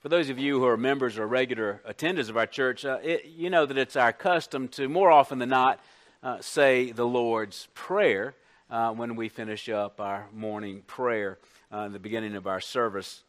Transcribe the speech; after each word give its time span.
For 0.00 0.08
those 0.08 0.30
of 0.30 0.38
you 0.38 0.60
who 0.60 0.66
are 0.66 0.76
members 0.76 1.18
or 1.18 1.26
regular 1.26 1.82
attenders 1.84 2.28
of 2.28 2.36
our 2.36 2.46
church, 2.46 2.84
uh, 2.84 2.98
it, 3.02 3.24
you 3.24 3.50
know 3.50 3.66
that 3.66 3.76
it's 3.76 3.96
our 3.96 4.12
custom 4.12 4.68
to, 4.68 4.88
more 4.88 5.10
often 5.10 5.40
than 5.40 5.48
not, 5.48 5.80
uh, 6.22 6.40
say 6.40 6.92
the 6.92 7.04
Lord's 7.04 7.66
Prayer 7.74 8.36
uh, 8.70 8.92
when 8.92 9.16
we 9.16 9.28
finish 9.28 9.68
up 9.68 10.00
our 10.00 10.28
morning 10.32 10.82
prayer 10.86 11.40
uh, 11.74 11.78
in 11.78 11.92
the 11.92 11.98
beginning 11.98 12.36
of 12.36 12.46
our 12.46 12.60
service. 12.60 13.24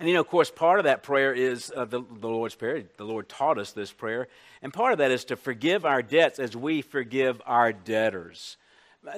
And 0.00 0.08
you 0.08 0.14
know, 0.14 0.20
of 0.22 0.26
course, 0.26 0.50
part 0.50 0.80
of 0.80 0.86
that 0.86 1.04
prayer 1.04 1.32
is 1.32 1.72
uh, 1.76 1.84
the, 1.84 2.00
the 2.00 2.26
Lord's 2.26 2.56
Prayer. 2.56 2.82
The 2.96 3.04
Lord 3.04 3.28
taught 3.28 3.56
us 3.56 3.70
this 3.70 3.92
prayer. 3.92 4.26
And 4.62 4.72
part 4.72 4.90
of 4.90 4.98
that 4.98 5.12
is 5.12 5.24
to 5.26 5.36
forgive 5.36 5.84
our 5.84 6.02
debts 6.02 6.40
as 6.40 6.56
we 6.56 6.82
forgive 6.82 7.40
our 7.46 7.72
debtors. 7.72 8.56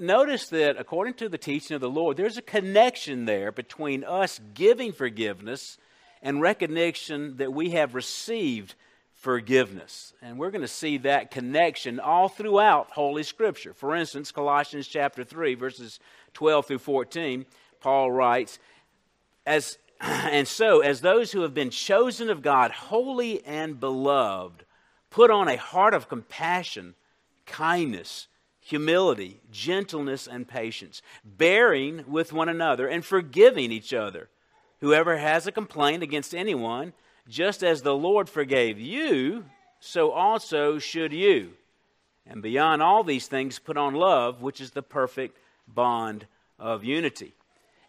Notice 0.02 0.48
that 0.48 0.76
according 0.78 1.14
to 1.14 1.30
the 1.30 1.38
teaching 1.38 1.76
of 1.76 1.80
the 1.80 1.88
Lord, 1.88 2.18
there's 2.18 2.36
a 2.36 2.42
connection 2.42 3.24
there 3.24 3.52
between 3.52 4.04
us 4.04 4.38
giving 4.52 4.92
forgiveness 4.92 5.78
and 6.22 6.40
recognition 6.40 7.36
that 7.38 7.52
we 7.52 7.70
have 7.70 7.94
received 7.94 8.74
forgiveness. 9.14 10.14
And 10.22 10.38
we're 10.38 10.50
going 10.50 10.62
to 10.62 10.68
see 10.68 10.98
that 10.98 11.30
connection 11.30 12.00
all 12.00 12.28
throughout 12.28 12.90
Holy 12.90 13.22
Scripture. 13.22 13.74
For 13.74 13.94
instance, 13.94 14.32
Colossians 14.32 14.86
chapter 14.86 15.24
3, 15.24 15.54
verses 15.54 16.00
12 16.34 16.66
through 16.66 16.78
14, 16.78 17.46
Paul 17.80 18.10
writes, 18.12 18.58
as, 19.46 19.78
And 20.00 20.48
so, 20.48 20.80
as 20.80 21.00
those 21.00 21.32
who 21.32 21.42
have 21.42 21.54
been 21.54 21.70
chosen 21.70 22.30
of 22.30 22.42
God, 22.42 22.70
holy 22.70 23.44
and 23.44 23.78
beloved, 23.78 24.64
put 25.10 25.30
on 25.30 25.48
a 25.48 25.56
heart 25.56 25.94
of 25.94 26.08
compassion, 26.08 26.94
kindness, 27.46 28.28
humility, 28.60 29.40
gentleness, 29.50 30.26
and 30.26 30.48
patience, 30.48 31.02
bearing 31.24 32.04
with 32.08 32.32
one 32.32 32.48
another 32.48 32.86
and 32.86 33.04
forgiving 33.04 33.70
each 33.70 33.92
other 33.92 34.28
Whoever 34.82 35.16
has 35.16 35.46
a 35.46 35.52
complaint 35.52 36.02
against 36.02 36.34
anyone, 36.34 36.92
just 37.28 37.62
as 37.62 37.82
the 37.82 37.94
Lord 37.94 38.28
forgave 38.28 38.80
you, 38.80 39.44
so 39.78 40.10
also 40.10 40.80
should 40.80 41.12
you. 41.12 41.52
And 42.26 42.42
beyond 42.42 42.82
all 42.82 43.04
these 43.04 43.28
things, 43.28 43.60
put 43.60 43.76
on 43.76 43.94
love, 43.94 44.42
which 44.42 44.60
is 44.60 44.72
the 44.72 44.82
perfect 44.82 45.38
bond 45.68 46.26
of 46.58 46.82
unity. 46.82 47.32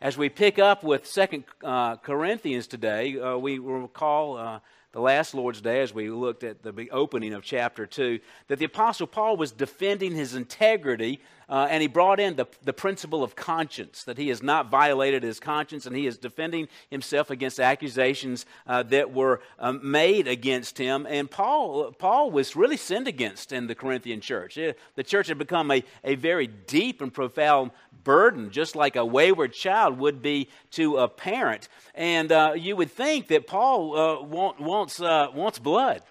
As 0.02 0.20
we 0.20 0.30
pick 0.30 0.60
up 0.60 0.84
with 0.84 1.08
Second 1.08 1.46
uh, 1.64 1.96
Corinthians 1.96 2.68
today, 2.68 3.20
uh, 3.20 3.38
we 3.38 3.58
recall 3.58 4.38
uh, 4.38 4.60
the 4.94 5.02
last 5.02 5.34
Lord's 5.34 5.60
Day, 5.60 5.82
as 5.82 5.92
we 5.92 6.10
looked 6.10 6.44
at 6.44 6.62
the 6.62 6.90
opening 6.92 7.34
of 7.34 7.44
chapter 7.44 7.88
2, 7.88 8.20
that 8.48 8.60
the 8.60 8.66
Apostle 8.66 9.08
Paul 9.08 9.38
was 9.38 9.52
defending 9.52 10.14
his 10.14 10.36
integrity 10.36 11.20
uh, 11.50 11.68
and 11.70 11.82
he 11.82 11.88
brought 11.88 12.20
in 12.20 12.36
the, 12.36 12.48
the 12.64 12.74
principle 12.74 13.24
of 13.24 13.36
conscience, 13.36 14.04
that 14.06 14.18
he 14.18 14.30
has 14.30 14.42
not 14.42 14.70
violated 14.70 15.24
his 15.24 15.40
conscience 15.40 15.86
and 15.86 15.96
he 15.96 16.08
is 16.08 16.18
defending 16.18 16.68
himself 16.90 17.30
against 17.30 17.60
accusations 17.60 18.46
uh, 18.66 18.84
that 18.84 19.14
were 19.14 19.42
um, 19.60 19.80
made 19.84 20.28
against 20.28 20.78
him. 20.78 21.06
And 21.08 21.30
Paul, 21.30 21.92
Paul 21.92 22.32
was 22.32 22.56
really 22.56 22.78
sinned 22.78 23.08
against 23.08 23.52
in 23.52 23.68
the 23.68 23.76
Corinthian 23.76 24.22
church. 24.22 24.56
The 24.96 25.04
church 25.04 25.28
had 25.28 25.38
become 25.38 25.70
a, 25.72 25.84
a 26.04 26.16
very 26.16 26.48
deep 26.48 27.02
and 27.02 27.14
profound 27.14 27.72
burden, 28.04 28.52
just 28.52 28.76
like 28.76 28.96
a 28.96 29.06
wayward 29.06 29.54
child 29.54 29.98
would 30.00 30.22
be 30.22 30.50
to 30.72 30.98
a 30.98 31.08
parent. 31.08 31.68
And 31.96 32.32
uh, 32.32 32.54
you 32.56 32.76
would 32.76 32.92
think 32.92 33.28
that 33.28 33.48
Paul 33.48 33.98
uh, 33.98 34.22
want, 34.24 34.60
wants, 34.60 35.02
uh, 35.02 35.28
wants 35.34 35.60
blood. 35.60 36.02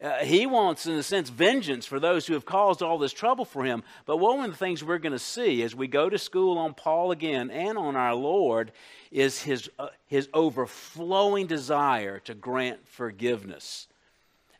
Uh, 0.00 0.18
he 0.18 0.46
wants, 0.46 0.86
in 0.86 0.94
a 0.94 1.02
sense, 1.02 1.28
vengeance 1.28 1.84
for 1.84 1.98
those 1.98 2.26
who 2.26 2.34
have 2.34 2.44
caused 2.44 2.82
all 2.82 2.98
this 2.98 3.12
trouble 3.12 3.44
for 3.44 3.64
him. 3.64 3.82
But 4.06 4.18
one 4.18 4.44
of 4.44 4.50
the 4.50 4.56
things 4.56 4.84
we're 4.84 4.98
going 4.98 5.12
to 5.12 5.18
see 5.18 5.62
as 5.62 5.74
we 5.74 5.88
go 5.88 6.08
to 6.08 6.18
school 6.18 6.56
on 6.56 6.74
Paul 6.74 7.10
again 7.10 7.50
and 7.50 7.76
on 7.76 7.96
our 7.96 8.14
Lord 8.14 8.70
is 9.10 9.42
his, 9.42 9.68
uh, 9.78 9.88
his 10.06 10.28
overflowing 10.32 11.48
desire 11.48 12.20
to 12.20 12.34
grant 12.34 12.86
forgiveness 12.86 13.88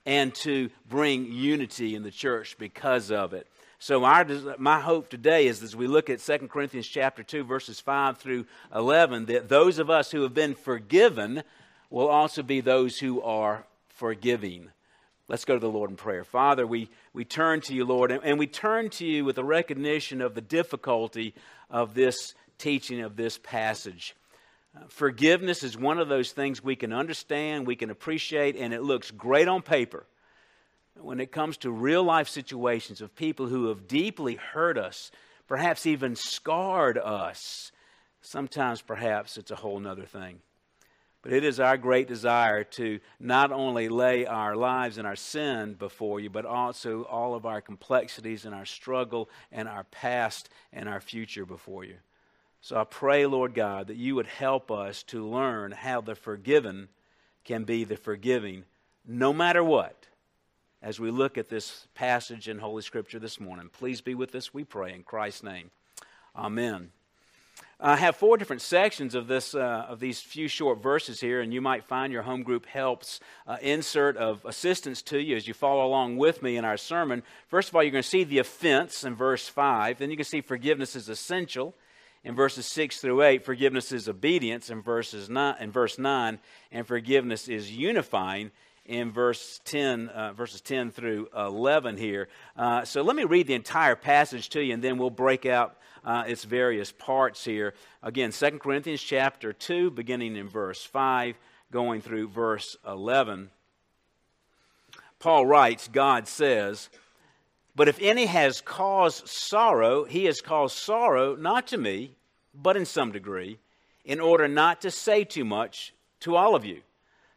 and 0.05 0.35
to 0.35 0.71
bring 0.89 1.31
unity 1.31 1.95
in 1.95 2.03
the 2.03 2.11
church 2.11 2.57
because 2.59 3.13
of 3.13 3.33
it. 3.33 3.47
So 3.81 4.05
our, 4.05 4.27
my 4.59 4.81
hope 4.81 5.09
today 5.09 5.47
is 5.47 5.63
as 5.63 5.77
we 5.77 5.87
look 5.87 6.11
at 6.11 6.19
2 6.19 6.49
Corinthians 6.49 6.89
chapter 6.89 7.23
2 7.23 7.45
verses 7.45 7.79
5 7.79 8.19
through 8.19 8.47
11 8.75 9.27
that 9.27 9.49
those 9.49 9.79
of 9.79 9.89
us 9.89 10.11
who 10.11 10.23
have 10.23 10.35
been 10.35 10.57
forgiven 10.57 11.45
will 11.89 12.09
also 12.09 12.43
be 12.43 12.61
those 12.61 12.99
who 12.99 13.23
are 13.23 13.65
forgiving. 13.87 14.69
Let's 15.29 15.45
go 15.45 15.55
to 15.55 15.61
the 15.61 15.71
Lord 15.71 15.91
in 15.91 15.97
prayer. 15.97 16.25
Father, 16.25 16.67
we, 16.67 16.89
we 17.13 17.25
turn 17.25 17.61
to 17.63 17.75
you, 17.75 17.85
Lord, 17.85 18.11
and, 18.11 18.25
and 18.25 18.37
we 18.37 18.49
turn 18.49 18.91
to 18.91 19.07
you 19.07 19.25
with 19.25 19.39
a 19.39 19.45
recognition 19.45 20.23
of 20.23 20.35
the 20.35 20.41
difficulty 20.41 21.33
of 21.71 21.95
this 21.95 22.35
teaching 22.59 23.01
of 23.03 23.15
this 23.15 23.39
passage. 23.39 24.17
Uh, 24.77 24.81
forgiveness 24.89 25.63
is 25.63 25.79
one 25.79 26.01
of 26.01 26.09
those 26.09 26.33
things 26.33 26.65
we 26.65 26.75
can 26.75 26.93
understand, 26.93 27.65
we 27.65 27.77
can 27.77 27.91
appreciate, 27.91 28.57
and 28.57 28.75
it 28.75 28.83
looks 28.83 29.13
great 29.13 29.47
on 29.47 29.63
paper 29.63 30.05
when 31.01 31.21
it 31.21 31.33
comes 31.33 31.57
to 31.59 31.71
real 31.71 32.03
life 32.03 32.29
situations 32.29 33.01
of 33.01 33.15
people 33.15 33.47
who 33.47 33.69
have 33.69 33.89
deeply 33.89 34.37
hurt 34.37 34.79
us, 34.79 35.11
perhaps 35.47 35.87
even 35.87 36.17
scarred 36.17 36.99
us, 36.99 37.73
sometimes 38.21 38.83
perhaps 38.83 39.37
it's 39.37 39.51
a 39.51 39.57
whole 39.57 39.87
other 39.87 40.05
thing. 40.05 40.41
But 41.23 41.33
it 41.33 41.45
is 41.45 41.59
our 41.59 41.77
great 41.77 42.07
desire 42.07 42.63
to 42.65 43.01
not 43.19 43.51
only 43.51 43.89
lay 43.89 44.25
our 44.25 44.55
lives 44.55 44.99
and 44.99 45.07
our 45.07 45.17
sin 45.17 45.75
before 45.75 46.21
you, 46.21 46.31
but 46.31 46.47
also 46.47 47.03
all 47.03 47.35
of 47.35 47.45
our 47.45 47.61
complexities 47.61 48.45
and 48.45 48.55
our 48.55 48.65
struggle 48.65 49.29
and 49.51 49.69
our 49.69 49.85
past 49.85 50.49
and 50.73 50.89
our 50.89 51.01
future 51.01 51.45
before 51.45 51.85
you. 51.85 51.97
So 52.61 52.77
I 52.77 52.85
pray, 52.85 53.27
Lord 53.27 53.55
God, 53.55 53.89
that 53.89 53.97
you 53.97 54.15
would 54.15 54.27
help 54.27 54.71
us 54.71 55.03
to 55.05 55.27
learn 55.27 55.73
how 55.73 56.01
the 56.01 56.15
forgiven 56.15 56.89
can 57.45 57.65
be 57.65 57.85
the 57.85 57.97
forgiving 57.97 58.65
no 59.07 59.33
matter 59.33 59.65
what 59.65 59.98
as 60.83 61.01
we 61.01 61.11
look 61.11 61.37
at 61.39 61.49
this 61.49 61.87
passage 61.95 62.49
in 62.49 62.59
Holy 62.59 62.83
Scripture 62.83 63.19
this 63.19 63.41
morning. 63.41 63.69
Please 63.73 64.01
be 64.01 64.15
with 64.15 64.35
us, 64.35 64.55
we 64.55 64.65
pray, 64.65 64.93
in 64.93 65.03
Christ's 65.03 65.43
name. 65.43 65.71
Amen. 66.37 66.91
I 67.81 67.97
have 67.97 68.17
four 68.17 68.37
different 68.37 68.63
sections 68.63 69.15
of 69.15 69.29
this 69.29 69.55
uh, 69.55 69.87
of 69.89 70.01
these 70.01 70.21
few 70.21 70.49
short 70.49 70.83
verses 70.83 71.21
here, 71.21 71.41
and 71.41 71.55
you 71.55 71.61
might 71.61 71.85
find 71.85 72.13
your 72.13 72.23
home 72.23 72.43
group 72.43 72.67
helps 72.67 73.21
uh, 73.47 73.57
insert 73.63 74.17
of 74.17 74.45
assistance 74.45 75.01
to 75.03 75.21
you 75.21 75.37
as 75.37 75.47
you 75.47 75.55
follow 75.55 75.87
along 75.87 76.17
with 76.17 76.43
me 76.43 76.57
in 76.57 76.65
our 76.65 76.77
sermon. 76.77 77.23
First 77.47 77.69
of 77.69 77.77
all, 77.77 77.83
you're 77.83 77.93
going 77.93 78.03
to 78.03 78.09
see 78.09 78.25
the 78.25 78.41
offense 78.41 79.05
in 79.05 79.15
verse 79.15 79.49
five. 79.49 79.99
Then 79.99 80.11
you 80.11 80.17
can 80.17 80.25
see 80.25 80.41
forgiveness 80.41 80.97
is 80.97 81.09
essential 81.09 81.75
in 82.25 82.35
verses 82.35 82.67
six 82.67 83.01
through 83.01 83.23
eight. 83.23 83.45
Forgiveness 83.45 83.93
is 83.93 84.09
obedience 84.09 84.71
in 84.71 84.83
verses 84.83 85.31
nine. 85.31 85.55
In 85.61 85.71
verse 85.71 85.99
nine, 85.99 86.41
and 86.73 86.85
forgiveness 86.85 87.49
is 87.49 87.71
unifying 87.71 88.51
in 88.89 89.13
verse 89.13 89.61
10, 89.67 90.09
uh, 90.09 90.33
verses 90.33 90.63
10 90.63 90.91
through 90.91 91.29
11 91.37 91.99
here. 91.99 92.29
Uh, 92.57 92.85
so 92.85 93.03
let 93.03 93.15
me 93.15 93.25
read 93.25 93.47
the 93.47 93.55
entire 93.55 93.95
passage 93.95 94.49
to 94.49 94.63
you, 94.63 94.73
and 94.73 94.83
then 94.83 94.97
we'll 94.97 95.11
break 95.11 95.47
out 95.47 95.77
uh, 96.05 96.25
its 96.27 96.45
various 96.45 96.91
parts 96.91 97.45
here. 97.45 97.75
Again, 98.03 98.33
2 98.33 98.59
Corinthians 98.59 99.03
chapter 99.03 99.53
2, 99.53 99.91
beginning 99.91 100.37
in 100.37 100.49
verse 100.49 100.83
5, 100.83 101.37
going 101.71 102.01
through 102.01 102.29
verse 102.29 102.77
11. 102.87 103.51
Paul 105.19 105.45
writes, 105.45 105.89
God 105.89 106.27
says, 106.27 106.89
But 107.77 107.89
if 107.89 108.01
any 108.01 108.25
has 108.25 108.63
caused 108.63 109.29
sorrow, 109.29 110.05
he 110.05 110.25
has 110.25 110.41
caused 110.41 110.77
sorrow 110.77 111.37
not 111.37 111.67
to 111.69 111.77
me, 111.77 112.13
but 112.55 112.77
in 112.77 112.87
some 112.87 113.13
degree, 113.13 113.59
in 114.05 114.19
order 114.19 114.49
not 114.49 114.81
to 114.81 114.91
say 114.91 115.25
too 115.25 115.45
much 115.45 115.93
to 116.21 116.37
all 116.37 116.55
of 116.55 116.65
you. 116.65 116.81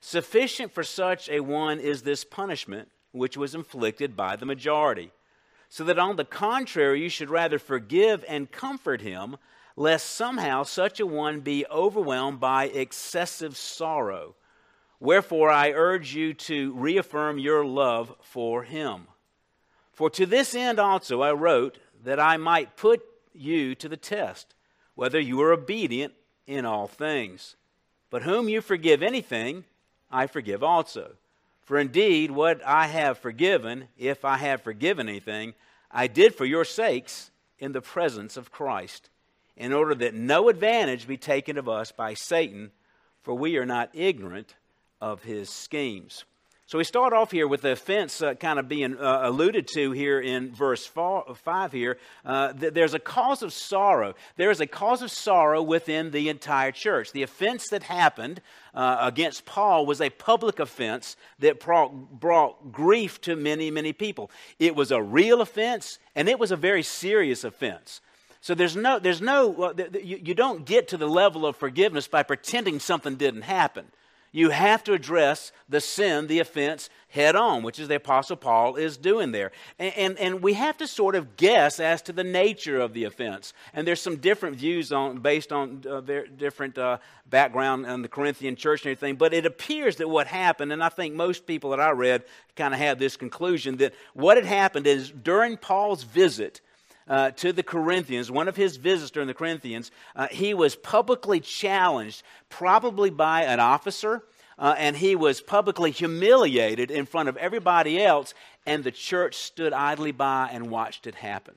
Sufficient 0.01 0.73
for 0.73 0.83
such 0.83 1.29
a 1.29 1.39
one 1.39 1.79
is 1.79 2.01
this 2.01 2.25
punishment 2.25 2.89
which 3.11 3.37
was 3.37 3.53
inflicted 3.53 4.17
by 4.17 4.35
the 4.35 4.45
majority. 4.45 5.11
So 5.69 5.83
that 5.85 5.99
on 5.99 6.15
the 6.15 6.25
contrary, 6.25 7.03
you 7.03 7.09
should 7.09 7.29
rather 7.29 7.59
forgive 7.59 8.25
and 8.27 8.51
comfort 8.51 9.01
him, 9.01 9.37
lest 9.77 10.09
somehow 10.09 10.63
such 10.63 10.99
a 10.99 11.05
one 11.05 11.41
be 11.41 11.65
overwhelmed 11.67 12.39
by 12.39 12.65
excessive 12.65 13.55
sorrow. 13.55 14.35
Wherefore, 14.99 15.49
I 15.49 15.71
urge 15.71 16.13
you 16.13 16.33
to 16.33 16.73
reaffirm 16.73 17.39
your 17.39 17.63
love 17.63 18.13
for 18.21 18.63
him. 18.63 19.07
For 19.93 20.09
to 20.09 20.25
this 20.25 20.55
end 20.55 20.79
also 20.79 21.21
I 21.21 21.31
wrote, 21.31 21.77
that 22.03 22.19
I 22.19 22.37
might 22.37 22.75
put 22.75 23.01
you 23.33 23.75
to 23.75 23.87
the 23.87 23.97
test, 23.97 24.55
whether 24.95 25.19
you 25.19 25.39
are 25.41 25.53
obedient 25.53 26.13
in 26.47 26.65
all 26.65 26.87
things. 26.87 27.55
But 28.09 28.23
whom 28.23 28.49
you 28.49 28.61
forgive 28.61 29.03
anything, 29.03 29.63
I 30.11 30.27
forgive 30.27 30.63
also. 30.63 31.13
For 31.61 31.77
indeed, 31.77 32.31
what 32.31 32.65
I 32.65 32.87
have 32.87 33.17
forgiven, 33.17 33.87
if 33.97 34.25
I 34.25 34.37
have 34.37 34.61
forgiven 34.61 35.07
anything, 35.07 35.53
I 35.89 36.07
did 36.07 36.35
for 36.35 36.45
your 36.45 36.65
sakes 36.65 37.31
in 37.59 37.71
the 37.71 37.81
presence 37.81 38.35
of 38.35 38.51
Christ, 38.51 39.09
in 39.55 39.71
order 39.71 39.95
that 39.95 40.13
no 40.13 40.49
advantage 40.49 41.07
be 41.07 41.17
taken 41.17 41.57
of 41.57 41.69
us 41.69 41.91
by 41.91 42.13
Satan, 42.13 42.71
for 43.21 43.33
we 43.33 43.57
are 43.57 43.65
not 43.65 43.89
ignorant 43.93 44.55
of 44.99 45.23
his 45.23 45.49
schemes. 45.49 46.25
So 46.71 46.77
we 46.77 46.85
start 46.85 47.11
off 47.11 47.31
here 47.31 47.49
with 47.49 47.63
the 47.63 47.73
offense 47.73 48.21
uh, 48.21 48.33
kind 48.35 48.57
of 48.57 48.69
being 48.69 48.97
uh, 48.97 49.23
alluded 49.23 49.67
to 49.73 49.91
here 49.91 50.21
in 50.21 50.55
verse 50.55 50.85
four, 50.85 51.35
5 51.35 51.71
here. 51.73 51.97
Uh, 52.23 52.53
th- 52.53 52.73
there's 52.73 52.93
a 52.93 52.99
cause 52.99 53.43
of 53.43 53.51
sorrow. 53.51 54.15
There 54.37 54.49
is 54.51 54.61
a 54.61 54.65
cause 54.65 55.01
of 55.01 55.11
sorrow 55.11 55.61
within 55.61 56.11
the 56.11 56.29
entire 56.29 56.71
church. 56.71 57.11
The 57.11 57.23
offense 57.23 57.67
that 57.71 57.83
happened 57.83 58.39
uh, 58.73 58.99
against 59.01 59.43
Paul 59.43 59.85
was 59.85 59.99
a 59.99 60.09
public 60.11 60.59
offense 60.59 61.17
that 61.39 61.59
brought, 61.59 62.21
brought 62.21 62.71
grief 62.71 63.19
to 63.23 63.35
many, 63.35 63.69
many 63.69 63.91
people. 63.91 64.31
It 64.57 64.73
was 64.73 64.91
a 64.91 65.03
real 65.03 65.41
offense, 65.41 65.99
and 66.15 66.29
it 66.29 66.39
was 66.39 66.53
a 66.53 66.55
very 66.55 66.83
serious 66.83 67.43
offense. 67.43 67.99
So 68.39 68.55
there's 68.55 68.77
no, 68.77 68.97
there's 68.97 69.19
no, 69.19 69.73
you, 70.01 70.21
you 70.23 70.33
don't 70.33 70.63
get 70.63 70.87
to 70.87 70.97
the 70.97 71.05
level 71.05 71.45
of 71.45 71.57
forgiveness 71.57 72.07
by 72.07 72.23
pretending 72.23 72.79
something 72.79 73.15
didn't 73.17 73.41
happen 73.41 73.87
you 74.31 74.49
have 74.49 74.83
to 74.85 74.93
address 74.93 75.51
the 75.67 75.81
sin, 75.81 76.27
the 76.27 76.39
offense, 76.39 76.89
head 77.09 77.35
on, 77.35 77.63
which 77.63 77.77
is 77.77 77.89
the 77.89 77.95
Apostle 77.95 78.37
Paul 78.37 78.77
is 78.77 78.95
doing 78.95 79.33
there. 79.33 79.51
And, 79.77 79.93
and, 79.97 80.19
and, 80.19 80.41
we 80.41 80.53
have 80.53 80.77
to 80.77 80.87
sort 80.87 81.15
of 81.15 81.35
guess 81.35 81.81
as 81.81 82.01
to 82.03 82.13
the 82.13 82.23
nature 82.23 82.79
of 82.79 82.93
the 82.93 83.03
offense. 83.03 83.53
And 83.73 83.85
there's 83.85 83.99
some 84.01 84.15
different 84.15 84.55
views 84.55 84.93
on, 84.93 85.19
based 85.19 85.51
on 85.51 85.83
uh, 85.89 85.99
their 85.99 86.25
different 86.25 86.77
uh, 86.77 86.99
background 87.29 87.85
in 87.85 88.01
the 88.01 88.07
Corinthian 88.07 88.55
church 88.55 88.85
and 88.85 88.91
everything. 88.91 89.17
But 89.17 89.33
it 89.33 89.45
appears 89.45 89.97
that 89.97 90.07
what 90.07 90.27
happened, 90.27 90.71
and 90.71 90.81
I 90.81 90.87
think 90.87 91.13
most 91.13 91.45
people 91.45 91.71
that 91.71 91.81
I 91.81 91.91
read 91.91 92.23
kind 92.55 92.73
of 92.73 92.79
have 92.79 92.97
this 92.97 93.17
conclusion, 93.17 93.75
that 93.77 93.93
what 94.13 94.37
had 94.37 94.45
happened 94.45 94.87
is 94.87 95.11
during 95.11 95.57
Paul's 95.57 96.03
visit, 96.03 96.61
uh, 97.07 97.31
to 97.31 97.51
the 97.53 97.63
Corinthians, 97.63 98.31
one 98.31 98.47
of 98.47 98.55
his 98.55 98.77
visits 98.77 99.11
during 99.11 99.27
the 99.27 99.33
Corinthians, 99.33 99.91
uh, 100.15 100.27
he 100.29 100.53
was 100.53 100.75
publicly 100.75 101.39
challenged, 101.39 102.23
probably 102.49 103.09
by 103.09 103.43
an 103.43 103.59
officer, 103.59 104.23
uh, 104.57 104.75
and 104.77 104.95
he 104.95 105.15
was 105.15 105.41
publicly 105.41 105.91
humiliated 105.91 106.91
in 106.91 107.05
front 107.05 107.29
of 107.29 107.37
everybody 107.37 108.01
else, 108.01 108.33
and 108.65 108.83
the 108.83 108.91
church 108.91 109.35
stood 109.35 109.73
idly 109.73 110.11
by 110.11 110.49
and 110.51 110.69
watched 110.69 111.07
it 111.07 111.15
happen. 111.15 111.55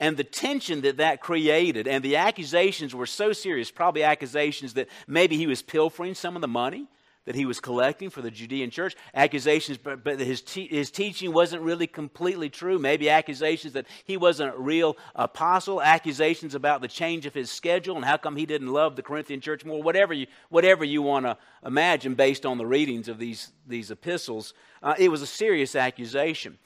And 0.00 0.16
the 0.16 0.24
tension 0.24 0.82
that 0.82 0.98
that 0.98 1.20
created, 1.20 1.88
and 1.88 2.04
the 2.04 2.16
accusations 2.16 2.94
were 2.94 3.06
so 3.06 3.32
serious, 3.32 3.70
probably 3.70 4.04
accusations 4.04 4.74
that 4.74 4.88
maybe 5.06 5.36
he 5.36 5.46
was 5.46 5.62
pilfering 5.62 6.14
some 6.14 6.36
of 6.36 6.40
the 6.40 6.48
money 6.48 6.86
that 7.28 7.34
he 7.34 7.44
was 7.44 7.60
collecting 7.60 8.08
for 8.08 8.22
the 8.22 8.30
Judean 8.30 8.70
church, 8.70 8.96
accusations, 9.14 9.76
but, 9.76 10.02
but 10.02 10.18
his, 10.18 10.40
te- 10.40 10.66
his 10.66 10.90
teaching 10.90 11.30
wasn't 11.30 11.62
really 11.62 11.86
completely 11.86 12.48
true, 12.48 12.78
maybe 12.78 13.10
accusations 13.10 13.74
that 13.74 13.84
he 14.06 14.16
wasn't 14.16 14.54
a 14.54 14.58
real 14.58 14.96
apostle, 15.14 15.82
accusations 15.82 16.54
about 16.54 16.80
the 16.80 16.88
change 16.88 17.26
of 17.26 17.34
his 17.34 17.50
schedule 17.50 17.96
and 17.96 18.04
how 18.06 18.16
come 18.16 18.34
he 18.34 18.46
didn't 18.46 18.68
love 18.68 18.96
the 18.96 19.02
Corinthian 19.02 19.42
church 19.42 19.62
more, 19.62 19.82
whatever 19.82 20.14
you, 20.14 20.26
whatever 20.48 20.86
you 20.86 21.02
want 21.02 21.26
to 21.26 21.36
imagine 21.66 22.14
based 22.14 22.46
on 22.46 22.56
the 22.56 22.64
readings 22.64 23.08
of 23.08 23.18
these, 23.18 23.52
these 23.66 23.90
epistles. 23.90 24.54
Uh, 24.82 24.94
it 24.98 25.10
was 25.10 25.20
a 25.20 25.26
serious 25.26 25.76
accusation. 25.76 26.56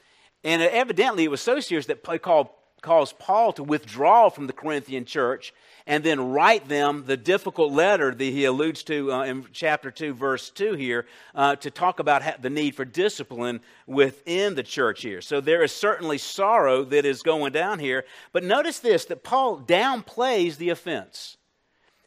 And 0.45 0.63
evidently, 0.63 1.25
it 1.25 1.31
was 1.33 1.41
so 1.41 1.59
serious 1.59 1.87
that 1.87 2.05
Paul 2.05 2.57
caused 2.83 3.19
Paul 3.19 3.53
to 3.55 3.63
withdraw 3.63 4.29
from 4.29 4.47
the 4.47 4.53
Corinthian 4.53 5.05
church 5.05 5.55
and 5.87 6.05
then 6.05 6.31
write 6.31 6.69
them 6.69 7.05
the 7.07 7.17
difficult 7.17 7.73
letter 7.73 8.15
that 8.15 8.25
he 8.25 8.45
alludes 8.45 8.83
to 8.85 9.13
uh, 9.13 9.25
in 9.25 9.47
chapter 9.53 9.91
2, 9.91 10.15
verse 10.15 10.51
2 10.51 10.75
here, 10.75 11.07
uh, 11.35 11.57
to 11.57 11.71
talk 11.71 11.99
about 11.99 12.43
the 12.43 12.51
need 12.51 12.75
for 12.75 12.85
discipline 12.85 13.61
within 13.87 14.55
the 14.55 14.63
church 14.63 15.03
here. 15.03 15.21
So 15.21 15.41
there 15.41 15.63
is 15.63 15.73
certainly 15.73 16.19
sorrow 16.19 16.85
that 16.85 17.05
is 17.05 17.23
going 17.23 17.53
down 17.53 17.79
here. 17.79 18.05
But 18.33 18.45
notice 18.45 18.79
this 18.81 19.05
that 19.07 19.25
Paul 19.25 19.61
downplays 19.61 20.57
the 20.57 20.71
offense. 20.71 21.37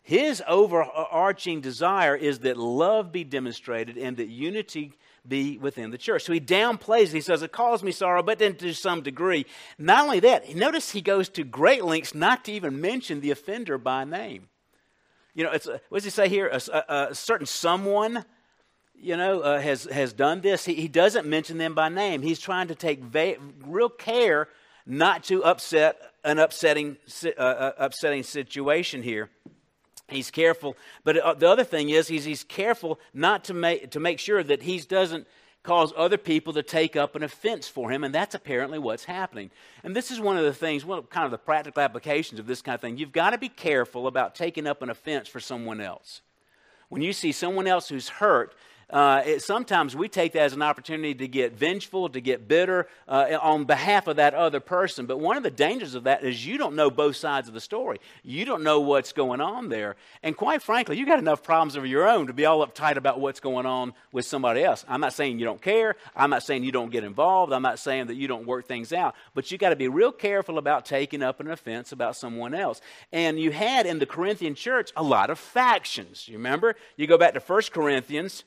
His 0.06 0.44
overarching 0.48 1.62
desire 1.62 2.16
is 2.16 2.40
that 2.40 2.58
love 2.58 3.12
be 3.12 3.24
demonstrated 3.24 3.98
and 3.98 4.16
that 4.18 4.28
unity 4.28 4.94
be 5.28 5.58
within 5.58 5.90
the 5.90 5.98
church. 5.98 6.22
So 6.22 6.32
he 6.32 6.40
downplays 6.40 7.06
it. 7.06 7.14
He 7.14 7.22
says, 7.22 7.42
It 7.42 7.52
caused 7.52 7.84
me 7.84 7.92
sorrow, 7.92 8.22
but 8.22 8.38
then 8.38 8.54
to 8.58 8.72
some 8.76 9.02
degree. 9.02 9.48
Not 9.80 10.04
only 10.04 10.20
that, 10.20 10.56
notice 10.56 10.92
he 10.92 11.02
goes 11.02 11.28
to 11.30 11.44
great 11.44 11.84
lengths 11.84 12.14
not 12.14 12.46
to 12.46 12.52
even 12.52 12.80
mention 12.80 13.20
the 13.20 13.32
offender 13.32 13.80
by 13.80 14.04
name. 14.04 14.48
You 15.34 15.46
know, 15.46 15.52
it's, 15.52 15.66
what 15.66 15.80
does 15.98 16.04
he 16.04 16.12
say 16.12 16.30
here? 16.30 16.50
A, 16.50 16.62
a, 16.72 17.08
a 17.10 17.16
certain 17.16 17.48
someone, 17.48 18.26
you 18.94 19.18
know, 19.18 19.40
uh, 19.40 19.60
has, 19.60 19.86
has 19.86 20.14
done 20.14 20.42
this. 20.42 20.66
He, 20.66 20.76
he 20.76 20.88
doesn't 20.88 21.26
mention 21.26 21.58
them 21.58 21.74
by 21.74 21.90
name. 21.90 22.22
He's 22.22 22.40
trying 22.40 22.68
to 22.68 22.76
take 22.76 23.02
va- 23.02 23.38
real 23.66 23.90
care 23.90 24.50
not 24.86 25.24
to 25.24 25.44
upset 25.44 26.00
an 26.24 26.38
upsetting, 26.38 26.98
uh, 27.26 27.42
uh 27.42 27.72
upsetting 27.80 28.22
situation 28.22 29.02
here. 29.02 29.32
He's 30.08 30.30
careful, 30.30 30.78
but 31.04 31.18
uh, 31.18 31.34
the 31.34 31.50
other 31.50 31.64
thing 31.64 31.90
is 31.90 32.08
he's, 32.08 32.26
he's 32.26 32.44
careful 32.44 33.00
not 33.14 33.44
to 33.46 33.54
make, 33.54 33.90
to 33.92 34.00
make 34.00 34.20
sure 34.20 34.44
that 34.44 34.62
he 34.62 34.80
doesn't 34.80 35.28
cause 35.64 35.92
other 35.98 36.18
people 36.18 36.54
to 36.54 36.64
take 36.64 36.96
up 36.96 37.16
an 37.16 37.24
offense 37.24 37.68
for 37.68 37.90
him, 37.90 38.04
and 38.04 38.14
that's 38.14 38.36
apparently 38.36 38.78
what's 38.78 39.06
happening. 39.06 39.50
And 39.84 39.96
this 39.96 40.12
is 40.12 40.20
one 40.20 40.38
of 40.38 40.44
the 40.44 40.54
things, 40.54 40.86
one 40.86 41.00
of 41.00 41.10
kind 41.10 41.26
of 41.26 41.32
the 41.32 41.40
practical 41.40 41.82
applications 41.82 42.40
of 42.40 42.46
this 42.46 42.62
kind 42.62 42.76
of 42.76 42.82
thing. 42.82 42.98
You've 42.98 43.12
got 43.12 43.32
to 43.32 43.38
be 43.40 43.50
careful 43.50 44.06
about 44.06 44.36
taking 44.36 44.68
up 44.68 44.84
an 44.84 44.92
offense 44.92 45.28
for 45.28 45.40
someone 45.40 45.82
else. 45.82 46.22
When 46.90 47.02
you 47.02 47.12
see 47.12 47.32
someone 47.32 47.66
else 47.66 47.90
who's 47.90 48.10
hurt, 48.10 48.56
uh, 48.90 49.24
it, 49.26 49.42
sometimes 49.42 49.96
we 49.96 50.08
take 50.08 50.34
that 50.34 50.42
as 50.42 50.54
an 50.54 50.62
opportunity 50.62 51.16
to 51.16 51.28
get 51.28 51.54
vengeful, 51.54 52.10
to 52.10 52.22
get 52.22 52.48
bitter 52.48 52.88
uh, 53.08 53.38
on 53.42 53.66
behalf 53.66 54.08
of 54.08 54.18
that 54.18 54.34
other 54.34 54.60
person. 54.60 55.06
But 55.08 55.20
one 55.20 55.38
of 55.38 55.44
the 55.44 55.52
dangers 55.52 55.96
of 55.96 56.04
that 56.04 56.24
is 56.24 56.46
you 56.46 56.58
don't 56.58 56.76
know 56.76 56.92
both 56.92 57.16
sides 57.16 57.48
of 57.48 57.54
the 57.54 57.62
story. 57.62 58.00
You 58.24 58.46
don't 58.46 58.64
know 58.64 58.82
what's 58.82 59.12
going 59.12 59.42
on 59.42 59.70
there. 59.70 59.96
And 60.22 60.38
quite 60.38 60.62
frankly, 60.62 60.98
you 60.98 61.06
got 61.06 61.18
enough 61.18 61.42
problems 61.42 61.76
of 61.76 61.88
your 61.88 62.08
own 62.08 62.28
to 62.28 62.34
be 62.34 62.46
all 62.46 62.66
uptight 62.66 62.98
about 62.98 63.20
what's 63.20 63.40
going 63.40 63.66
on 63.66 63.94
with 64.12 64.26
somebody 64.26 64.64
else. 64.64 64.86
I'm 64.88 65.02
not 65.02 65.14
saying 65.14 65.40
you 65.40 65.46
don't 65.46 65.62
care. 65.62 65.96
I'm 66.16 66.30
not 66.30 66.44
saying 66.44 66.64
you 66.64 66.72
don't 66.72 66.92
get 66.92 67.04
involved. 67.04 67.54
I'm 67.54 67.64
not 67.64 67.80
saying 67.80 68.08
that 68.08 68.16
you 68.16 68.28
don't 68.28 68.46
work 68.46 68.68
things 68.68 68.94
out. 68.94 69.16
But 69.34 69.52
you 69.52 69.58
got 69.58 69.70
to 69.70 69.76
be 69.76 69.88
real 69.88 70.12
careful 70.12 70.60
about 70.60 70.86
taking 70.86 71.24
up 71.24 71.40
an 71.40 71.50
offense 71.50 71.92
about 71.92 72.16
someone 72.16 72.54
else. 72.54 72.82
And 73.12 73.40
you 73.40 73.52
had 73.52 73.88
in 73.88 73.98
the 73.98 74.06
Corinthian 74.06 74.54
church 74.54 74.92
a 74.96 75.04
lot 75.04 75.32
of 75.32 75.40
factions. 75.40 76.28
You 76.28 76.38
remember? 76.38 76.76
You 76.98 77.08
go 77.08 77.18
back 77.18 77.34
to 77.34 77.40
1 77.40 77.62
Corinthians 77.72 78.44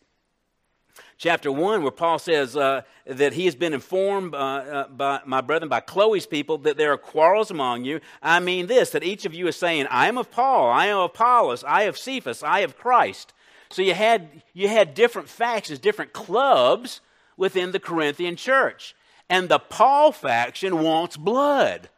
chapter 1.17 1.51
1, 1.51 1.83
where 1.83 1.91
Paul 1.91 2.19
says 2.19 2.57
uh, 2.57 2.83
that 3.07 3.33
he 3.33 3.45
has 3.45 3.55
been 3.55 3.75
informed 3.75 4.35
uh, 4.35 4.39
uh, 4.39 4.89
by 4.89 5.21
my 5.27 5.41
brethren, 5.41 5.69
by 5.69 5.81
Chloe's 5.81 6.27
people, 6.27 6.59
that 6.59 6.77
there 6.77 6.93
are 6.93 6.99
quarrels 6.99 7.51
among 7.51 7.85
you. 7.85 8.01
I 8.23 8.41
mean 8.41 8.67
this, 8.67 8.91
that 8.91 9.03
each 9.03 9.25
of 9.25 9.35
you 9.35 9.49
is 9.49 9.57
saying, 9.57 9.87
I 9.91 10.09
am 10.09 10.19
of 10.19 10.31
Paul, 10.31 10.71
I 10.71 10.87
am 10.87 10.99
of 10.99 11.11
Apollos, 11.11 11.65
I 11.65 11.83
of 11.83 11.99
Cephas, 11.99 12.43
I 12.43 12.61
of 12.61 12.77
Christ. 12.77 13.33
So 13.71 13.83
you 13.83 13.95
had, 13.95 14.43
you 14.55 14.69
had 14.69 14.95
different 14.95 15.29
factions, 15.29 15.79
different 15.79 16.13
clubs 16.13 17.01
within 17.37 17.73
the 17.73 17.81
Corinthian 17.81 18.37
church. 18.37 18.95
And 19.29 19.49
the 19.49 19.59
Paul 19.59 20.13
faction 20.13 20.83
wants 20.83 21.17
blood. 21.17 21.91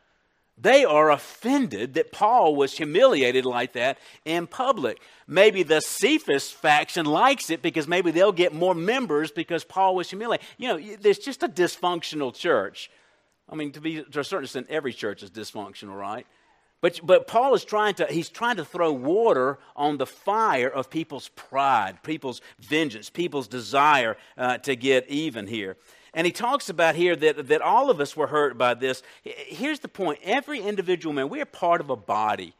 They 0.60 0.84
are 0.84 1.10
offended 1.10 1.94
that 1.94 2.12
Paul 2.12 2.54
was 2.54 2.76
humiliated 2.76 3.46
like 3.46 3.72
that 3.72 3.98
in 4.24 4.46
public. 4.46 5.00
Maybe 5.26 5.62
the 5.62 5.80
Cephas 5.80 6.50
faction 6.50 7.06
likes 7.06 7.48
it 7.48 7.62
because 7.62 7.88
maybe 7.88 8.10
they'll 8.10 8.32
get 8.32 8.52
more 8.52 8.74
members 8.74 9.30
because 9.30 9.64
Paul 9.64 9.94
was 9.94 10.10
humiliated. 10.10 10.46
You 10.58 10.68
know, 10.68 10.96
there's 11.00 11.18
just 11.18 11.42
a 11.42 11.48
dysfunctional 11.48 12.34
church. 12.34 12.90
I 13.48 13.54
mean, 13.54 13.72
to 13.72 13.80
be 13.80 14.02
to 14.02 14.20
a 14.20 14.24
certain 14.24 14.44
extent, 14.44 14.66
every 14.68 14.92
church 14.92 15.22
is 15.22 15.30
dysfunctional, 15.30 15.98
right? 15.98 16.26
But, 16.82 17.00
but 17.02 17.26
Paul 17.26 17.54
is 17.54 17.64
trying 17.64 17.94
to, 17.94 18.06
he's 18.06 18.28
trying 18.28 18.56
to 18.56 18.64
throw 18.64 18.92
water 18.92 19.58
on 19.76 19.98
the 19.98 20.06
fire 20.06 20.68
of 20.68 20.88
people's 20.88 21.28
pride, 21.28 22.02
people's 22.02 22.40
vengeance, 22.58 23.10
people's 23.10 23.48
desire 23.48 24.16
uh, 24.38 24.58
to 24.58 24.76
get 24.76 25.08
even 25.08 25.46
here. 25.46 25.76
And 26.14 26.26
he 26.26 26.32
talks 26.32 26.68
about 26.68 26.94
here 26.94 27.14
that, 27.16 27.48
that 27.48 27.62
all 27.62 27.90
of 27.90 28.00
us 28.00 28.16
were 28.16 28.26
hurt 28.26 28.58
by 28.58 28.74
this. 28.74 29.02
Here's 29.22 29.80
the 29.80 29.88
point 29.88 30.18
every 30.22 30.60
individual 30.60 31.14
man, 31.14 31.28
we 31.28 31.40
are 31.40 31.46
part 31.46 31.80
of 31.80 31.90
a 31.90 31.96
body. 31.96 32.54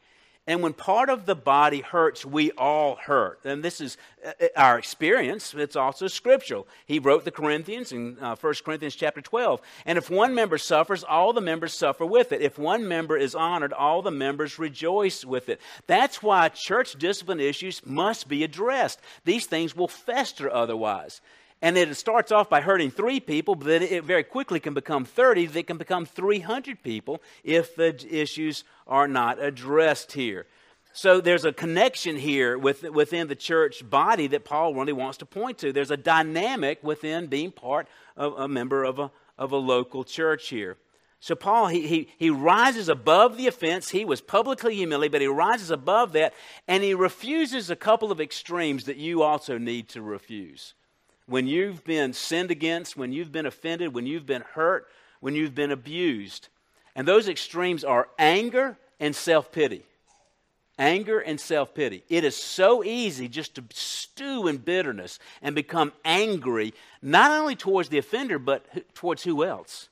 And 0.47 0.63
when 0.63 0.73
part 0.73 1.09
of 1.09 1.27
the 1.27 1.35
body 1.35 1.81
hurts, 1.81 2.25
we 2.25 2.51
all 2.53 2.95
hurt. 2.95 3.39
And 3.43 3.63
this 3.63 3.79
is 3.79 3.95
uh, 4.25 4.31
uh, 4.41 4.47
our 4.57 4.79
experience. 4.79 5.53
It's 5.53 5.75
also 5.75 6.07
scriptural. 6.07 6.67
He 6.87 6.97
wrote 6.97 7.25
the 7.25 7.31
Corinthians 7.31 7.91
in 7.91 8.17
uh, 8.19 8.35
1 8.35 8.53
Corinthians 8.65 8.95
chapter 8.95 9.21
12. 9.21 9.61
And 9.85 9.99
if 9.99 10.09
one 10.09 10.33
member 10.33 10.57
suffers, 10.57 11.03
all 11.03 11.31
the 11.31 11.41
members 11.41 11.75
suffer 11.75 12.07
with 12.07 12.31
it. 12.31 12.41
If 12.41 12.57
one 12.57 12.87
member 12.87 13.17
is 13.17 13.35
honored, 13.35 13.71
all 13.71 14.01
the 14.01 14.09
members 14.09 14.57
rejoice 14.57 15.23
with 15.23 15.47
it. 15.47 15.61
That's 15.85 16.23
why 16.23 16.49
church 16.49 16.93
discipline 16.93 17.39
issues 17.39 17.85
must 17.85 18.27
be 18.27 18.43
addressed. 18.43 18.99
These 19.23 19.45
things 19.45 19.75
will 19.75 19.87
fester 19.87 20.51
otherwise. 20.51 21.21
And 21.61 21.77
it 21.77 21.95
starts 21.95 22.31
off 22.31 22.49
by 22.49 22.61
hurting 22.61 22.89
three 22.89 23.19
people, 23.19 23.53
but 23.53 23.67
then 23.67 23.83
it 23.83 24.03
very 24.03 24.23
quickly 24.23 24.59
can 24.59 24.73
become 24.73 25.05
30. 25.05 25.45
That 25.47 25.67
can 25.67 25.77
become 25.77 26.05
300 26.05 26.81
people 26.81 27.21
if 27.43 27.75
the 27.75 27.95
issues 28.09 28.63
are 28.87 29.07
not 29.07 29.41
addressed 29.41 30.13
here. 30.13 30.47
So 30.93 31.21
there's 31.21 31.45
a 31.45 31.53
connection 31.53 32.17
here 32.17 32.57
with, 32.57 32.83
within 32.83 33.27
the 33.27 33.35
church 33.35 33.87
body 33.87 34.27
that 34.27 34.43
Paul 34.43 34.73
really 34.73 34.91
wants 34.91 35.19
to 35.19 35.25
point 35.25 35.59
to. 35.59 35.71
There's 35.71 35.91
a 35.91 35.97
dynamic 35.97 36.83
within 36.83 37.27
being 37.27 37.51
part 37.51 37.87
of 38.17 38.33
a 38.37 38.47
member 38.47 38.83
of 38.83 38.99
a, 38.99 39.11
of 39.37 39.51
a 39.51 39.57
local 39.57 40.03
church 40.03 40.49
here. 40.49 40.77
So 41.19 41.35
Paul, 41.35 41.67
he, 41.67 41.87
he, 41.87 42.09
he 42.17 42.29
rises 42.31 42.89
above 42.89 43.37
the 43.37 43.45
offense. 43.45 43.89
He 43.89 44.03
was 44.03 44.19
publicly 44.19 44.75
humiliated, 44.75 45.11
but 45.11 45.21
he 45.21 45.27
rises 45.27 45.69
above 45.69 46.13
that, 46.13 46.33
and 46.67 46.83
he 46.83 46.95
refuses 46.95 47.69
a 47.69 47.75
couple 47.75 48.11
of 48.11 48.19
extremes 48.19 48.85
that 48.85 48.97
you 48.97 49.21
also 49.21 49.59
need 49.59 49.87
to 49.89 50.01
refuse 50.01 50.73
when 51.31 51.47
you've 51.47 51.83
been 51.85 52.11
sinned 52.11 52.51
against, 52.51 52.97
when 52.97 53.13
you've 53.13 53.31
been 53.31 53.45
offended, 53.45 53.93
when 53.93 54.05
you've 54.05 54.25
been 54.25 54.43
hurt, 54.53 54.87
when 55.21 55.33
you've 55.33 55.55
been 55.55 55.71
abused. 55.71 56.49
And 56.93 57.07
those 57.07 57.29
extremes 57.29 57.85
are 57.85 58.09
anger 58.19 58.77
and 58.99 59.15
self 59.15 59.51
pity. 59.51 59.85
Anger 60.77 61.19
and 61.19 61.39
self 61.39 61.73
pity. 61.73 62.03
It 62.09 62.25
is 62.25 62.35
so 62.35 62.83
easy 62.83 63.29
just 63.29 63.55
to 63.55 63.63
stew 63.71 64.47
in 64.47 64.57
bitterness 64.57 65.19
and 65.41 65.55
become 65.55 65.93
angry, 66.03 66.73
not 67.01 67.31
only 67.31 67.55
towards 67.55 67.87
the 67.87 67.97
offender, 67.97 68.37
but 68.37 68.93
towards 68.93 69.23
who 69.23 69.45
else? 69.45 69.87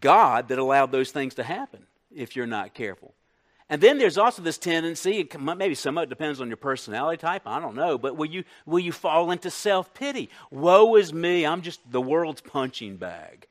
God 0.00 0.48
that 0.48 0.58
allowed 0.58 0.92
those 0.92 1.10
things 1.10 1.34
to 1.34 1.42
happen 1.42 1.86
if 2.14 2.36
you're 2.36 2.46
not 2.46 2.72
careful. 2.72 3.12
And 3.70 3.82
then 3.82 3.98
there's 3.98 4.16
also 4.16 4.40
this 4.40 4.56
tendency, 4.56 5.28
maybe 5.38 5.74
some 5.74 5.98
of 5.98 6.04
it 6.04 6.08
depends 6.08 6.40
on 6.40 6.48
your 6.48 6.56
personality 6.56 7.18
type, 7.18 7.42
I 7.46 7.60
don't 7.60 7.74
know, 7.74 7.98
but 7.98 8.16
will 8.16 8.26
you, 8.26 8.44
will 8.64 8.78
you 8.78 8.92
fall 8.92 9.30
into 9.30 9.50
self 9.50 9.92
pity? 9.92 10.30
Woe 10.50 10.96
is 10.96 11.12
me, 11.12 11.44
I'm 11.44 11.60
just 11.60 11.80
the 11.90 12.00
world's 12.00 12.40
punching 12.40 12.96
bag. 12.96 13.46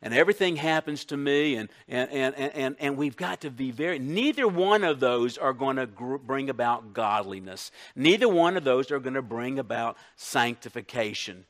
And 0.00 0.14
everything 0.14 0.56
happens 0.56 1.04
to 1.06 1.16
me, 1.16 1.56
and, 1.56 1.68
and, 1.88 2.10
and, 2.12 2.34
and, 2.36 2.76
and 2.78 2.96
we've 2.96 3.16
got 3.16 3.40
to 3.40 3.50
be 3.50 3.72
very, 3.72 3.98
neither 3.98 4.46
one 4.46 4.84
of 4.84 5.00
those 5.00 5.36
are 5.36 5.52
going 5.52 5.76
to 5.76 5.86
gr- 5.86 6.16
bring 6.16 6.48
about 6.48 6.94
godliness. 6.94 7.72
Neither 7.96 8.28
one 8.28 8.56
of 8.56 8.62
those 8.62 8.92
are 8.92 9.00
going 9.00 9.14
to 9.14 9.22
bring 9.22 9.58
about 9.58 9.96
sanctification. 10.14 11.44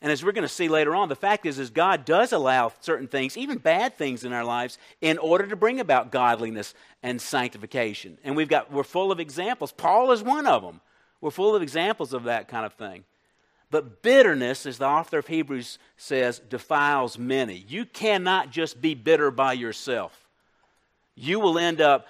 And 0.00 0.12
as 0.12 0.24
we're 0.24 0.32
going 0.32 0.42
to 0.42 0.48
see 0.48 0.68
later 0.68 0.94
on, 0.94 1.08
the 1.08 1.16
fact 1.16 1.44
is, 1.44 1.58
is 1.58 1.70
God 1.70 2.04
does 2.04 2.32
allow 2.32 2.72
certain 2.80 3.08
things, 3.08 3.36
even 3.36 3.58
bad 3.58 3.96
things 3.96 4.24
in 4.24 4.32
our 4.32 4.44
lives, 4.44 4.78
in 5.00 5.18
order 5.18 5.46
to 5.48 5.56
bring 5.56 5.80
about 5.80 6.12
godliness 6.12 6.72
and 7.02 7.20
sanctification. 7.20 8.16
And 8.22 8.36
we've 8.36 8.48
got, 8.48 8.72
we're 8.72 8.84
full 8.84 9.10
of 9.10 9.18
examples. 9.18 9.72
Paul 9.72 10.12
is 10.12 10.22
one 10.22 10.46
of 10.46 10.62
them. 10.62 10.80
We're 11.20 11.32
full 11.32 11.56
of 11.56 11.62
examples 11.62 12.12
of 12.12 12.24
that 12.24 12.46
kind 12.46 12.64
of 12.64 12.74
thing. 12.74 13.04
But 13.70 14.02
bitterness, 14.02 14.66
as 14.66 14.78
the 14.78 14.86
author 14.86 15.18
of 15.18 15.26
Hebrews 15.26 15.78
says, 15.96 16.38
defiles 16.38 17.18
many. 17.18 17.64
You 17.68 17.84
cannot 17.84 18.50
just 18.50 18.80
be 18.80 18.94
bitter 18.94 19.32
by 19.32 19.54
yourself. 19.54 20.28
You 21.16 21.40
will 21.40 21.58
end 21.58 21.80
up 21.80 22.06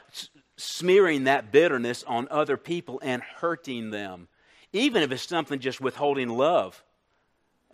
smearing 0.59 1.25
that 1.25 1.50
bitterness 1.50 2.04
on 2.07 2.28
other 2.30 2.59
people 2.59 3.00
and 3.02 3.23
hurting 3.23 3.90
them, 3.90 4.28
even 4.75 5.02
if 5.02 5.11
it's 5.11 5.26
something 5.26 5.59
just 5.59 5.80
withholding 5.80 6.28
love 6.28 6.85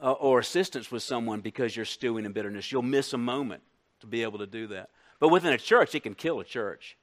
uh, 0.05 0.13
or 0.13 0.39
assistance 0.39 0.91
with 0.91 1.03
someone 1.03 1.41
because 1.41 1.75
you're 1.75 1.87
stewing 1.87 2.27
in 2.27 2.33
bitterness. 2.33 2.71
You'll 2.71 2.83
miss 2.83 3.15
a 3.15 3.19
moment 3.19 3.63
to 4.01 4.07
be 4.07 4.23
able 4.23 4.39
to 4.41 4.47
do 4.47 4.67
that. 4.67 4.91
But 5.19 5.31
within 5.31 5.55
a 5.55 5.59
church, 5.59 5.95
it 5.95 6.03
can 6.03 6.15
kill 6.15 6.41
a 6.41 6.45
church. 6.45 6.99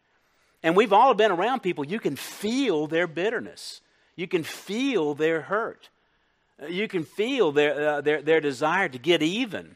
And 0.61 0.75
we've 0.75 0.93
all 0.93 1.15
been 1.15 1.31
around 1.31 1.61
people, 1.61 1.83
you 1.83 1.99
can 1.99 2.15
feel 2.15 2.85
their 2.85 3.07
bitterness, 3.07 3.81
you 4.15 4.27
can 4.27 4.43
feel 4.43 5.15
their 5.15 5.41
hurt, 5.41 5.89
uh, 6.61 6.67
you 6.67 6.87
can 6.87 7.03
feel 7.03 7.51
their, 7.51 7.89
uh, 7.89 8.01
their, 8.01 8.21
their 8.21 8.39
desire 8.39 8.87
to 8.87 8.99
get 8.99 9.23
even. 9.23 9.75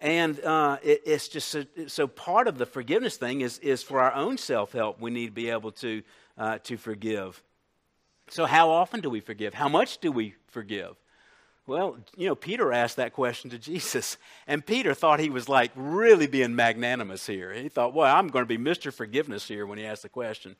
And 0.00 0.40
uh, 0.40 0.78
it, 0.82 1.02
it's 1.06 1.28
just 1.28 1.48
so, 1.48 1.64
so, 1.86 2.08
part 2.08 2.48
of 2.48 2.58
the 2.58 2.66
forgiveness 2.66 3.16
thing 3.16 3.42
is, 3.42 3.60
is 3.60 3.84
for 3.84 4.00
our 4.00 4.12
own 4.12 4.36
self 4.36 4.72
help. 4.72 5.00
We 5.00 5.12
need 5.12 5.26
to 5.26 5.32
be 5.32 5.48
able 5.48 5.70
to, 5.72 6.02
uh, 6.36 6.58
to 6.64 6.76
forgive. 6.76 7.40
So, 8.28 8.44
how 8.44 8.70
often 8.70 9.00
do 9.00 9.08
we 9.08 9.20
forgive? 9.20 9.54
How 9.54 9.68
much 9.68 9.98
do 9.98 10.10
we 10.10 10.34
forgive? 10.48 10.96
Well, 11.66 11.96
you 12.16 12.28
know, 12.28 12.36
Peter 12.36 12.72
asked 12.72 12.96
that 12.96 13.12
question 13.12 13.50
to 13.50 13.58
Jesus, 13.58 14.18
and 14.46 14.64
Peter 14.64 14.94
thought 14.94 15.18
he 15.18 15.30
was 15.30 15.48
like 15.48 15.72
really 15.74 16.28
being 16.28 16.54
magnanimous 16.54 17.26
here. 17.26 17.52
He 17.52 17.68
thought, 17.68 17.92
well, 17.92 18.14
I'm 18.14 18.28
going 18.28 18.46
to 18.46 18.48
be 18.48 18.58
Mr. 18.58 18.92
Forgiveness 18.92 19.48
here 19.48 19.66
when 19.66 19.76
he 19.76 19.84
asked 19.84 20.02
the 20.02 20.08
question. 20.08 20.54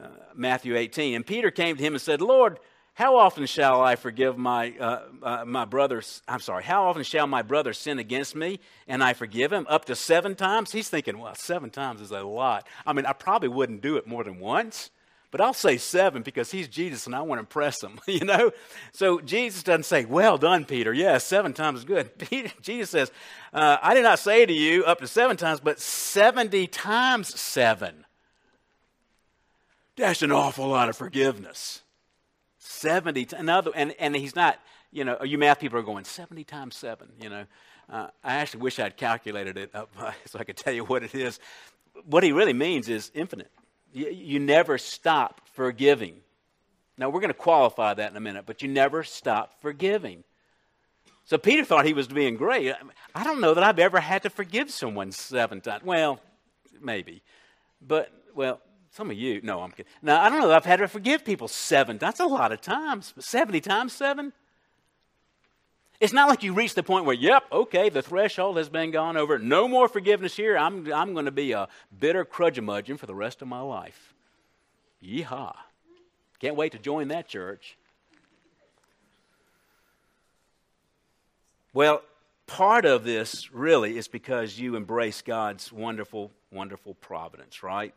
Uh, 0.00 0.08
Matthew 0.34 0.76
18. 0.76 1.14
And 1.14 1.26
Peter 1.26 1.50
came 1.50 1.76
to 1.76 1.82
him 1.82 1.94
and 1.94 2.02
said, 2.02 2.20
Lord, 2.20 2.58
how 2.94 3.16
often 3.16 3.46
shall 3.46 3.80
I 3.80 3.94
forgive 3.94 4.36
my, 4.36 4.74
uh, 4.78 5.02
uh, 5.22 5.44
my 5.44 5.64
brother's, 5.64 6.20
I'm 6.26 6.40
sorry, 6.40 6.64
how 6.64 6.88
often 6.88 7.04
shall 7.04 7.28
my 7.28 7.42
brother 7.42 7.72
sin 7.72 8.00
against 8.00 8.34
me 8.34 8.58
and 8.88 9.04
I 9.04 9.12
forgive 9.12 9.52
him? 9.52 9.66
Up 9.68 9.84
to 9.84 9.94
seven 9.94 10.34
times? 10.34 10.72
He's 10.72 10.88
thinking, 10.88 11.18
well, 11.18 11.34
seven 11.36 11.70
times 11.70 12.00
is 12.00 12.10
a 12.10 12.22
lot. 12.22 12.66
I 12.84 12.92
mean, 12.92 13.06
I 13.06 13.12
probably 13.12 13.48
wouldn't 13.48 13.82
do 13.82 13.96
it 13.96 14.06
more 14.06 14.24
than 14.24 14.40
once. 14.40 14.90
But 15.30 15.42
I'll 15.42 15.54
say 15.54 15.76
seven 15.76 16.22
because 16.22 16.50
he's 16.50 16.68
Jesus 16.68 17.04
and 17.04 17.14
I 17.14 17.20
want 17.20 17.38
to 17.38 17.40
impress 17.40 17.82
him, 17.82 18.00
you 18.06 18.24
know? 18.24 18.50
So 18.92 19.20
Jesus 19.20 19.62
doesn't 19.62 19.84
say, 19.84 20.04
Well 20.04 20.38
done, 20.38 20.64
Peter. 20.64 20.92
Yes, 20.92 21.04
yeah, 21.04 21.18
seven 21.18 21.52
times 21.52 21.80
is 21.80 21.84
good. 21.84 22.16
Peter, 22.30 22.50
Jesus 22.62 22.90
says, 22.90 23.12
uh, 23.52 23.76
I 23.82 23.94
did 23.94 24.04
not 24.04 24.18
say 24.18 24.46
to 24.46 24.52
you 24.52 24.84
up 24.84 25.00
to 25.00 25.06
seven 25.06 25.36
times, 25.36 25.60
but 25.60 25.80
70 25.80 26.66
times 26.68 27.38
seven. 27.38 28.06
That's 29.96 30.22
an 30.22 30.32
awful 30.32 30.68
lot 30.68 30.88
of 30.88 30.96
forgiveness. 30.96 31.82
70 32.58 33.26
times. 33.26 33.40
Another, 33.40 33.70
and, 33.74 33.94
and 33.98 34.16
he's 34.16 34.36
not, 34.36 34.58
you 34.92 35.04
know, 35.04 35.22
you 35.24 35.36
math 35.36 35.60
people 35.60 35.78
are 35.78 35.82
going, 35.82 36.04
70 36.04 36.44
times 36.44 36.76
seven, 36.76 37.08
you 37.20 37.28
know? 37.28 37.44
Uh, 37.90 38.08
I 38.22 38.36
actually 38.36 38.60
wish 38.60 38.78
I'd 38.78 38.96
calculated 38.96 39.58
it 39.58 39.74
up 39.74 39.90
so 40.26 40.38
I 40.38 40.44
could 40.44 40.56
tell 40.56 40.72
you 40.72 40.84
what 40.84 41.02
it 41.02 41.14
is. 41.14 41.38
What 42.04 42.22
he 42.22 42.32
really 42.32 42.52
means 42.52 42.88
is 42.88 43.10
infinite. 43.14 43.50
You, 43.92 44.08
you 44.08 44.38
never 44.38 44.78
stop 44.78 45.40
forgiving. 45.52 46.16
Now, 46.96 47.10
we're 47.10 47.20
going 47.20 47.28
to 47.28 47.34
qualify 47.34 47.94
that 47.94 48.10
in 48.10 48.16
a 48.16 48.20
minute, 48.20 48.44
but 48.46 48.62
you 48.62 48.68
never 48.68 49.04
stop 49.04 49.60
forgiving. 49.60 50.24
So 51.24 51.38
Peter 51.38 51.64
thought 51.64 51.86
he 51.86 51.92
was 51.92 52.08
being 52.08 52.36
great. 52.36 52.74
I 53.14 53.22
don't 53.22 53.40
know 53.40 53.54
that 53.54 53.62
I've 53.62 53.78
ever 53.78 54.00
had 54.00 54.22
to 54.22 54.30
forgive 54.30 54.70
someone 54.70 55.12
seven 55.12 55.60
times. 55.60 55.84
Well, 55.84 56.20
maybe. 56.80 57.22
But, 57.86 58.10
well, 58.34 58.60
some 58.90 59.10
of 59.10 59.16
you, 59.16 59.40
no, 59.42 59.60
I'm 59.60 59.70
kidding. 59.70 59.92
Now, 60.02 60.22
I 60.22 60.30
don't 60.30 60.40
know 60.40 60.48
that 60.48 60.56
I've 60.56 60.64
had 60.64 60.78
to 60.78 60.88
forgive 60.88 61.24
people 61.24 61.46
seven. 61.46 61.98
That's 61.98 62.20
a 62.20 62.26
lot 62.26 62.50
of 62.50 62.60
times. 62.60 63.14
70 63.18 63.60
times 63.60 63.92
seven? 63.92 64.32
It's 66.00 66.12
not 66.12 66.28
like 66.28 66.44
you 66.44 66.52
reach 66.52 66.74
the 66.74 66.84
point 66.84 67.06
where, 67.06 67.16
yep, 67.16 67.44
okay, 67.50 67.88
the 67.88 68.02
threshold 68.02 68.56
has 68.56 68.68
been 68.68 68.92
gone 68.92 69.16
over. 69.16 69.38
No 69.38 69.66
more 69.66 69.88
forgiveness 69.88 70.36
here. 70.36 70.56
I'm, 70.56 70.92
I'm 70.92 71.12
going 71.12 71.24
to 71.24 71.32
be 71.32 71.52
a 71.52 71.68
bitter 71.98 72.24
crudgemudgeon 72.24 72.98
for 72.98 73.06
the 73.06 73.14
rest 73.14 73.42
of 73.42 73.48
my 73.48 73.60
life. 73.60 74.14
Yeehaw. 75.02 75.54
Can't 76.38 76.54
wait 76.54 76.72
to 76.72 76.78
join 76.78 77.08
that 77.08 77.26
church. 77.26 77.76
Well, 81.72 82.02
part 82.46 82.84
of 82.84 83.02
this 83.02 83.52
really 83.52 83.98
is 83.98 84.06
because 84.06 84.56
you 84.58 84.76
embrace 84.76 85.20
God's 85.20 85.72
wonderful, 85.72 86.30
wonderful 86.52 86.94
providence, 86.94 87.64
right? 87.64 87.92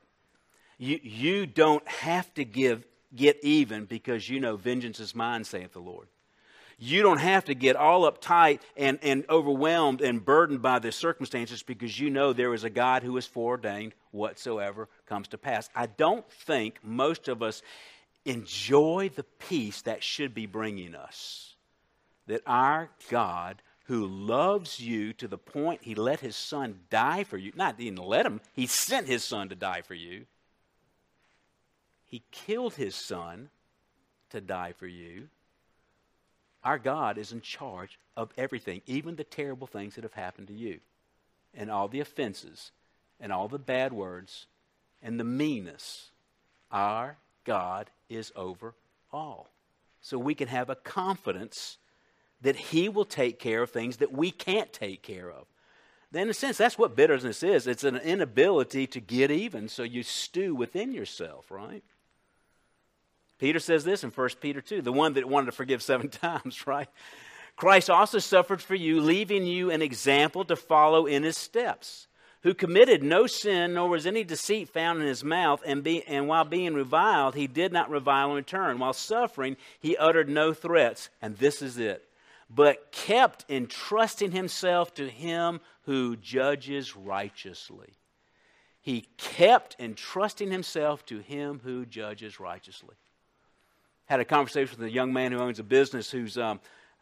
You, 0.79 0.99
you 1.03 1.45
don't 1.45 1.87
have 1.87 2.33
to 2.33 2.45
give, 2.45 2.83
get 3.15 3.37
even 3.43 3.85
because 3.85 4.27
you 4.27 4.39
know 4.39 4.55
vengeance 4.55 4.99
is 4.99 5.13
mine, 5.13 5.43
saith 5.43 5.73
the 5.73 5.79
Lord 5.79 6.07
you 6.83 7.03
don't 7.03 7.19
have 7.19 7.45
to 7.45 7.53
get 7.53 7.75
all 7.75 8.11
uptight 8.11 8.59
and, 8.75 8.97
and 9.03 9.23
overwhelmed 9.29 10.01
and 10.01 10.25
burdened 10.25 10.63
by 10.63 10.79
the 10.79 10.91
circumstances 10.91 11.61
because 11.61 11.99
you 11.99 12.09
know 12.09 12.33
there 12.33 12.55
is 12.55 12.63
a 12.63 12.71
God 12.71 13.03
who 13.03 13.15
is 13.17 13.27
foreordained 13.27 13.93
whatsoever 14.09 14.89
comes 15.05 15.27
to 15.27 15.37
pass. 15.37 15.69
I 15.75 15.85
don't 15.85 16.27
think 16.27 16.79
most 16.83 17.27
of 17.27 17.43
us 17.43 17.61
enjoy 18.25 19.11
the 19.15 19.25
peace 19.37 19.83
that 19.83 20.01
should 20.01 20.33
be 20.33 20.47
bringing 20.47 20.95
us. 20.95 21.53
That 22.25 22.41
our 22.47 22.89
God, 23.11 23.61
who 23.85 24.07
loves 24.07 24.79
you 24.79 25.13
to 25.13 25.27
the 25.27 25.37
point 25.37 25.83
he 25.83 25.93
let 25.93 26.21
his 26.21 26.35
son 26.35 26.79
die 26.89 27.25
for 27.25 27.37
you, 27.37 27.51
not 27.55 27.79
even 27.79 28.03
let 28.03 28.25
him, 28.25 28.41
he 28.53 28.65
sent 28.65 29.05
his 29.05 29.23
son 29.23 29.49
to 29.49 29.55
die 29.55 29.83
for 29.83 29.93
you. 29.93 30.25
He 32.07 32.23
killed 32.31 32.73
his 32.73 32.95
son 32.95 33.49
to 34.31 34.41
die 34.41 34.73
for 34.75 34.87
you 34.87 35.27
our 36.63 36.77
God 36.77 37.17
is 37.17 37.31
in 37.31 37.41
charge 37.41 37.99
of 38.15 38.31
everything, 38.37 38.81
even 38.85 39.15
the 39.15 39.23
terrible 39.23 39.67
things 39.67 39.95
that 39.95 40.03
have 40.03 40.13
happened 40.13 40.47
to 40.47 40.53
you, 40.53 40.79
and 41.53 41.71
all 41.71 41.87
the 41.87 41.99
offenses, 41.99 42.71
and 43.19 43.31
all 43.31 43.47
the 43.47 43.59
bad 43.59 43.93
words, 43.93 44.45
and 45.01 45.19
the 45.19 45.23
meanness. 45.23 46.11
Our 46.71 47.17
God 47.45 47.89
is 48.09 48.31
over 48.35 48.75
all. 49.11 49.49
So 50.01 50.17
we 50.17 50.35
can 50.35 50.47
have 50.47 50.69
a 50.69 50.75
confidence 50.75 51.77
that 52.41 52.55
He 52.55 52.89
will 52.89 53.05
take 53.05 53.39
care 53.39 53.61
of 53.61 53.69
things 53.69 53.97
that 53.97 54.11
we 54.11 54.31
can't 54.31 54.71
take 54.73 55.01
care 55.01 55.29
of. 55.29 55.45
Then, 56.11 56.23
in 56.23 56.29
a 56.29 56.33
sense, 56.33 56.57
that's 56.57 56.77
what 56.77 56.95
bitterness 56.95 57.41
is 57.41 57.67
it's 57.67 57.83
an 57.83 57.95
inability 57.95 58.85
to 58.87 58.99
get 58.99 59.31
even, 59.31 59.69
so 59.69 59.83
you 59.83 60.03
stew 60.03 60.53
within 60.53 60.91
yourself, 60.91 61.49
right? 61.49 61.83
Peter 63.41 63.57
says 63.57 63.83
this 63.83 64.03
in 64.03 64.11
1 64.11 64.29
Peter 64.39 64.61
2, 64.61 64.83
the 64.83 64.91
one 64.91 65.13
that 65.13 65.27
wanted 65.27 65.47
to 65.47 65.51
forgive 65.51 65.81
seven 65.81 66.09
times, 66.09 66.67
right? 66.67 66.87
Christ 67.55 67.89
also 67.89 68.19
suffered 68.19 68.61
for 68.61 68.75
you, 68.75 69.01
leaving 69.01 69.47
you 69.47 69.71
an 69.71 69.81
example 69.81 70.45
to 70.45 70.55
follow 70.55 71.07
in 71.07 71.23
his 71.23 71.39
steps, 71.39 72.07
who 72.43 72.53
committed 72.53 73.01
no 73.01 73.25
sin, 73.25 73.73
nor 73.73 73.89
was 73.89 74.05
any 74.05 74.23
deceit 74.23 74.69
found 74.69 75.01
in 75.01 75.07
his 75.07 75.23
mouth, 75.23 75.63
and, 75.65 75.83
be, 75.83 76.03
and 76.03 76.27
while 76.27 76.45
being 76.45 76.75
reviled, 76.75 77.33
he 77.33 77.47
did 77.47 77.73
not 77.73 77.89
revile 77.89 78.29
in 78.29 78.35
return. 78.35 78.77
While 78.77 78.93
suffering, 78.93 79.57
he 79.79 79.97
uttered 79.97 80.29
no 80.29 80.53
threats. 80.53 81.09
And 81.19 81.35
this 81.37 81.63
is 81.63 81.79
it. 81.79 82.07
But 82.47 82.91
kept 82.91 83.45
entrusting 83.49 84.33
himself 84.33 84.93
to 84.95 85.09
him 85.09 85.61
who 85.85 86.15
judges 86.15 86.95
righteously. 86.95 87.89
He 88.81 89.07
kept 89.17 89.77
entrusting 89.79 90.51
himself 90.51 91.03
to 91.07 91.19
him 91.19 91.61
who 91.63 91.87
judges 91.87 92.39
righteously. 92.39 92.95
Had 94.11 94.19
a 94.19 94.25
conversation 94.25 94.77
with 94.77 94.85
a 94.85 94.91
young 94.91 95.13
man 95.13 95.31
who 95.31 95.39
owns 95.39 95.57
a 95.59 95.63
business 95.63 96.11
who's 96.11 96.37
um, 96.37 96.59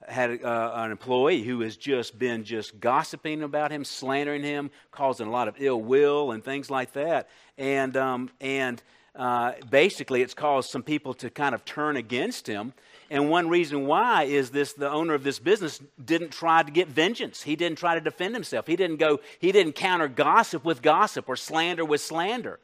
had 0.07 0.43
uh, 0.43 0.71
an 0.75 0.91
employee 0.91 1.41
who 1.41 1.61
has 1.61 1.75
just 1.75 2.19
been 2.19 2.43
just 2.43 2.79
gossiping 2.79 3.41
about 3.41 3.71
him, 3.71 3.83
slandering 3.83 4.43
him, 4.43 4.69
causing 4.91 5.25
a 5.25 5.31
lot 5.31 5.47
of 5.47 5.55
ill 5.57 5.81
will 5.81 6.31
and 6.31 6.45
things 6.45 6.69
like 6.69 6.93
that. 6.93 7.27
And, 7.57 7.97
um, 7.97 8.29
and 8.39 8.79
uh, 9.15 9.53
basically, 9.71 10.21
it's 10.21 10.35
caused 10.35 10.69
some 10.69 10.83
people 10.83 11.15
to 11.15 11.31
kind 11.31 11.55
of 11.55 11.65
turn 11.65 11.97
against 11.97 12.45
him. 12.45 12.73
And 13.09 13.31
one 13.31 13.49
reason 13.49 13.87
why 13.87 14.25
is 14.25 14.51
this 14.51 14.73
the 14.73 14.91
owner 14.91 15.15
of 15.15 15.23
this 15.23 15.39
business 15.39 15.81
didn't 16.05 16.29
try 16.29 16.61
to 16.61 16.69
get 16.69 16.89
vengeance. 16.89 17.41
He 17.41 17.55
didn't 17.55 17.79
try 17.79 17.95
to 17.95 18.01
defend 18.01 18.35
himself. 18.35 18.67
He 18.67 18.75
didn't 18.75 18.97
go, 18.97 19.19
he 19.39 19.51
didn't 19.51 19.73
counter 19.73 20.07
gossip 20.07 20.63
with 20.63 20.83
gossip 20.83 21.27
or 21.27 21.35
slander 21.35 21.83
with 21.83 22.01
slander. 22.01 22.59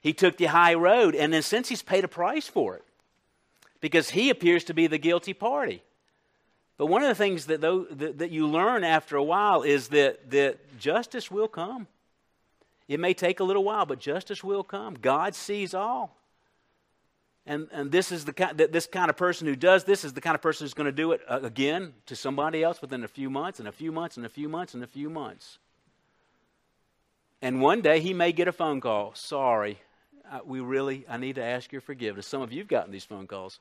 He 0.00 0.14
took 0.14 0.38
the 0.38 0.46
high 0.46 0.72
road, 0.72 1.14
and 1.14 1.30
then 1.30 1.42
since 1.42 1.68
he's 1.68 1.82
paid 1.82 2.04
a 2.04 2.08
price 2.08 2.48
for 2.48 2.74
it 2.74 2.84
because 3.82 4.10
he 4.10 4.30
appears 4.30 4.64
to 4.64 4.72
be 4.72 4.86
the 4.86 4.96
guilty 4.96 5.34
party. 5.34 5.82
But 6.78 6.86
one 6.86 7.02
of 7.02 7.08
the 7.08 7.14
things 7.14 7.46
that, 7.46 7.60
though, 7.60 7.84
that, 7.90 8.18
that 8.18 8.30
you 8.30 8.46
learn 8.46 8.84
after 8.84 9.16
a 9.16 9.22
while 9.22 9.62
is 9.62 9.88
that, 9.88 10.30
that 10.30 10.78
justice 10.78 11.30
will 11.30 11.48
come. 11.48 11.86
It 12.88 12.98
may 12.98 13.12
take 13.12 13.40
a 13.40 13.44
little 13.44 13.64
while, 13.64 13.84
but 13.84 13.98
justice 13.98 14.42
will 14.42 14.64
come. 14.64 14.94
God 14.94 15.34
sees 15.34 15.74
all. 15.74 16.16
And, 17.44 17.68
and 17.72 17.90
this 17.90 18.12
is 18.12 18.24
the 18.24 18.32
kind, 18.32 18.56
this 18.56 18.86
kind 18.86 19.10
of 19.10 19.16
person 19.16 19.48
who 19.48 19.56
does 19.56 19.82
this 19.82 20.04
is 20.04 20.12
the 20.12 20.20
kind 20.20 20.36
of 20.36 20.42
person 20.42 20.64
who's 20.64 20.74
going 20.74 20.86
to 20.86 20.92
do 20.92 21.10
it 21.10 21.20
uh, 21.28 21.40
again 21.42 21.92
to 22.06 22.14
somebody 22.14 22.62
else 22.62 22.80
within 22.80 23.02
a 23.02 23.08
few 23.08 23.28
months 23.28 23.58
and 23.58 23.66
a 23.66 23.72
few 23.72 23.90
months 23.90 24.16
and 24.16 24.24
a 24.24 24.28
few 24.28 24.48
months 24.48 24.74
and 24.74 24.84
a 24.84 24.86
few 24.86 25.10
months. 25.10 25.58
And 27.40 27.60
one 27.60 27.80
day 27.80 27.98
he 27.98 28.14
may 28.14 28.30
get 28.30 28.46
a 28.46 28.52
phone 28.52 28.80
call. 28.80 29.12
Sorry, 29.14 29.80
we 30.44 30.60
really, 30.60 31.04
I 31.08 31.16
need 31.16 31.36
to 31.36 31.44
ask 31.44 31.72
your 31.72 31.80
forgiveness. 31.80 32.26
Some 32.26 32.42
of 32.42 32.52
you 32.52 32.60
have 32.60 32.68
gotten 32.68 32.92
these 32.92 33.04
phone 33.04 33.26
calls. 33.26 33.58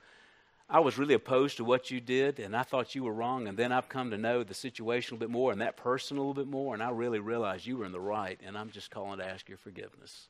I 0.70 0.80
was 0.80 0.98
really 0.98 1.15
opposed 1.15 1.58
to 1.58 1.65
what 1.65 1.91
you 1.91 2.00
did, 2.00 2.39
and 2.39 2.56
I 2.56 2.63
thought 2.63 2.96
you 2.96 3.03
were 3.03 3.13
wrong, 3.13 3.48
and 3.48 3.58
then 3.58 3.74
I've 3.74 3.89
come 3.89 4.10
to 4.12 4.18
know 4.18 4.44
the 4.44 4.53
situation 4.53 5.13
a 5.13 5.15
little 5.15 5.27
bit 5.27 5.34
more 5.34 5.51
and 5.51 5.60
that 5.60 5.75
person 5.75 6.15
a 6.15 6.22
little 6.22 6.34
bit 6.34 6.48
more, 6.48 6.74
and 6.74 6.82
I 6.82 6.91
really 6.91 7.20
realized 7.20 7.65
you 7.65 7.77
were 7.77 7.86
in 7.86 7.91
the 7.91 8.00
right, 8.00 8.39
and 8.46 8.58
I'm 8.58 8.72
just 8.72 8.89
calling 8.89 9.20
to 9.20 9.27
ask 9.27 9.50
your 9.50 9.58
forgiveness. 9.58 10.27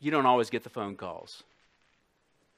You 0.00 0.10
don't 0.10 0.24
always 0.24 0.48
get 0.48 0.64
the 0.64 0.70
phone 0.70 0.96
calls. 0.96 1.42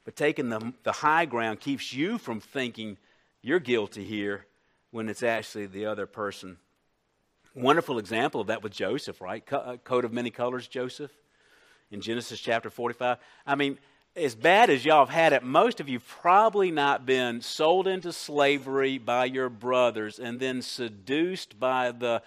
But 0.04 0.14
taking 0.14 0.50
the, 0.50 0.72
the 0.84 0.92
high 0.92 1.24
ground 1.24 1.60
keeps 1.60 1.92
you 1.92 2.18
from 2.18 2.40
thinking 2.40 2.96
you're 3.42 3.58
guilty 3.58 4.04
here 4.04 4.46
when 4.92 5.08
it's 5.08 5.22
actually 5.22 5.66
the 5.66 5.86
other 5.86 6.06
person. 6.06 6.58
Wonderful 7.54 7.98
example 7.98 8.40
of 8.40 8.46
that 8.46 8.62
with 8.62 8.72
Joseph, 8.72 9.20
right? 9.20 9.44
Co- 9.44 9.56
uh, 9.56 9.76
coat 9.78 10.04
of 10.04 10.12
many 10.12 10.30
colors, 10.30 10.68
Joseph, 10.68 11.10
in 11.90 12.00
Genesis 12.00 12.40
chapter 12.40 12.70
45. 12.70 13.18
I 13.46 13.54
mean, 13.54 13.78
as 14.16 14.34
bad 14.34 14.70
as 14.70 14.84
y'all 14.84 15.06
have 15.06 15.14
had 15.14 15.32
it, 15.32 15.42
most 15.42 15.80
of 15.80 15.88
you 15.88 16.00
probably 16.00 16.70
not 16.70 17.04
been 17.04 17.40
sold 17.40 17.86
into 17.86 18.12
slavery 18.12 18.98
by 18.98 19.24
your 19.24 19.48
brothers 19.48 20.18
and 20.18 20.38
then 20.38 20.62
seduced 20.62 21.58
by 21.58 21.90
the 21.90 22.22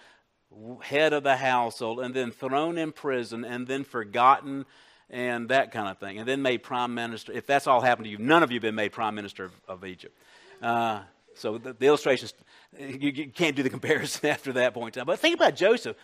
head 0.82 1.12
of 1.12 1.22
the 1.22 1.36
household 1.36 2.00
and 2.00 2.14
then 2.14 2.30
thrown 2.30 2.76
in 2.78 2.92
prison 2.92 3.44
and 3.44 3.66
then 3.66 3.84
forgotten 3.84 4.66
and 5.10 5.48
that 5.48 5.72
kind 5.72 5.88
of 5.88 5.98
thing, 5.98 6.18
and 6.18 6.28
then 6.28 6.42
made 6.42 6.62
prime 6.62 6.94
minister. 6.94 7.32
If 7.32 7.46
that's 7.46 7.66
all 7.66 7.80
happened 7.80 8.04
to 8.04 8.10
you, 8.10 8.18
none 8.18 8.42
of 8.42 8.50
you 8.50 8.56
have 8.56 8.62
been 8.62 8.74
made 8.74 8.92
prime 8.92 9.14
minister 9.14 9.44
of, 9.44 9.52
of 9.66 9.84
Egypt. 9.86 10.14
Uh, 10.60 11.00
so 11.34 11.56
the, 11.56 11.72
the 11.72 11.86
illustrations, 11.86 12.34
you, 12.78 13.10
you, 13.10 13.28
can't 13.28 13.56
do 13.56 13.62
the 13.62 13.70
comparison 13.78 14.28
after 14.28 14.52
that 14.54 14.74
point 14.74 14.96
in 14.96 15.00
time. 15.00 15.06
But 15.06 15.18
think 15.18 15.34
about 15.34 15.56
Joseph. 15.56 15.96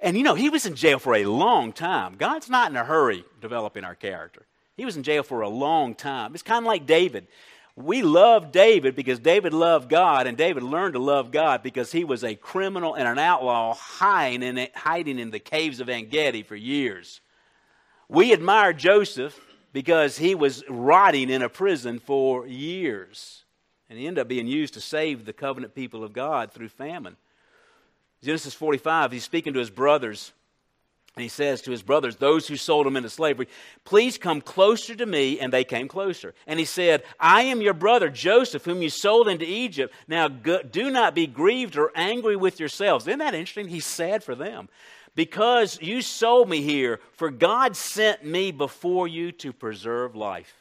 And 0.00 0.16
you 0.16 0.22
know, 0.22 0.34
he 0.34 0.50
was 0.50 0.66
in 0.66 0.74
jail 0.74 0.98
for 0.98 1.14
a 1.14 1.24
long 1.24 1.72
time. 1.72 2.16
God's 2.16 2.48
not 2.48 2.70
in 2.70 2.76
a 2.76 2.84
hurry 2.84 3.24
developing 3.40 3.84
our 3.84 3.94
character. 3.94 4.46
He 4.76 4.84
was 4.84 4.96
in 4.96 5.02
jail 5.02 5.22
for 5.22 5.40
a 5.40 5.48
long 5.48 5.94
time. 5.94 6.34
It's 6.34 6.42
kind 6.42 6.64
of 6.64 6.68
like 6.68 6.86
David. 6.86 7.26
We 7.74 8.02
love 8.02 8.50
David 8.50 8.96
because 8.96 9.20
David 9.20 9.52
loved 9.52 9.88
God, 9.88 10.26
and 10.26 10.36
David 10.36 10.64
learned 10.64 10.94
to 10.94 10.98
love 10.98 11.30
God 11.30 11.62
because 11.62 11.92
he 11.92 12.02
was 12.02 12.24
a 12.24 12.34
criminal 12.34 12.94
and 12.94 13.06
an 13.06 13.18
outlaw 13.18 13.74
hiding 13.74 14.42
in, 14.42 14.68
hiding 14.74 15.18
in 15.18 15.30
the 15.30 15.38
caves 15.38 15.78
of 15.78 15.88
Engedi 15.88 16.42
for 16.42 16.56
years. 16.56 17.20
We 18.08 18.32
admire 18.32 18.72
Joseph 18.72 19.38
because 19.72 20.18
he 20.18 20.34
was 20.34 20.64
rotting 20.68 21.30
in 21.30 21.42
a 21.42 21.48
prison 21.48 21.98
for 21.98 22.46
years. 22.46 23.44
And 23.90 23.98
he 23.98 24.06
ended 24.06 24.22
up 24.22 24.28
being 24.28 24.48
used 24.48 24.74
to 24.74 24.80
save 24.80 25.24
the 25.24 25.32
covenant 25.32 25.74
people 25.74 26.02
of 26.02 26.12
God 26.12 26.52
through 26.52 26.68
famine. 26.68 27.16
Genesis 28.22 28.54
45, 28.54 29.12
he's 29.12 29.24
speaking 29.24 29.52
to 29.52 29.58
his 29.58 29.70
brothers. 29.70 30.32
And 31.16 31.22
he 31.24 31.28
says 31.28 31.62
to 31.62 31.72
his 31.72 31.82
brothers, 31.82 32.14
those 32.14 32.46
who 32.46 32.56
sold 32.56 32.86
him 32.86 32.96
into 32.96 33.10
slavery, 33.10 33.48
please 33.84 34.18
come 34.18 34.40
closer 34.40 34.94
to 34.94 35.04
me. 35.04 35.40
And 35.40 35.52
they 35.52 35.64
came 35.64 35.88
closer. 35.88 36.32
And 36.46 36.60
he 36.60 36.64
said, 36.64 37.02
I 37.18 37.42
am 37.42 37.60
your 37.60 37.74
brother 37.74 38.08
Joseph, 38.08 38.64
whom 38.64 38.82
you 38.82 38.88
sold 38.88 39.26
into 39.26 39.44
Egypt. 39.44 39.92
Now 40.06 40.28
do 40.28 40.90
not 40.90 41.16
be 41.16 41.26
grieved 41.26 41.76
or 41.76 41.90
angry 41.96 42.36
with 42.36 42.60
yourselves. 42.60 43.08
Isn't 43.08 43.18
that 43.18 43.34
interesting? 43.34 43.66
He's 43.66 43.84
sad 43.84 44.22
for 44.22 44.36
them 44.36 44.68
because 45.16 45.82
you 45.82 46.02
sold 46.02 46.48
me 46.48 46.62
here, 46.62 47.00
for 47.14 47.32
God 47.32 47.74
sent 47.74 48.24
me 48.24 48.52
before 48.52 49.08
you 49.08 49.32
to 49.32 49.52
preserve 49.52 50.14
life. 50.14 50.57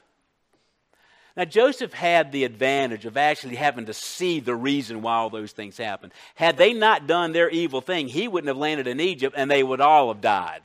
Now, 1.37 1.45
Joseph 1.45 1.93
had 1.93 2.31
the 2.31 2.45
advantage 2.45 3.05
of 3.05 3.15
actually 3.15 3.57
having 3.57 3.85
to 3.85 3.93
see 3.93 4.39
the 4.39 4.55
reason 4.55 5.03
why 5.03 5.17
all 5.17 5.29
those 5.29 5.51
things 5.51 5.77
happened. 5.77 6.11
Had 6.33 6.57
they 6.57 6.73
not 6.73 7.05
done 7.05 7.31
their 7.31 7.47
evil 7.47 7.79
thing, 7.79 8.07
he 8.07 8.27
wouldn't 8.27 8.47
have 8.47 8.57
landed 8.57 8.87
in 8.87 8.99
Egypt 8.99 9.35
and 9.37 9.49
they 9.49 9.61
would 9.61 9.79
all 9.79 10.07
have 10.07 10.19
died. 10.19 10.61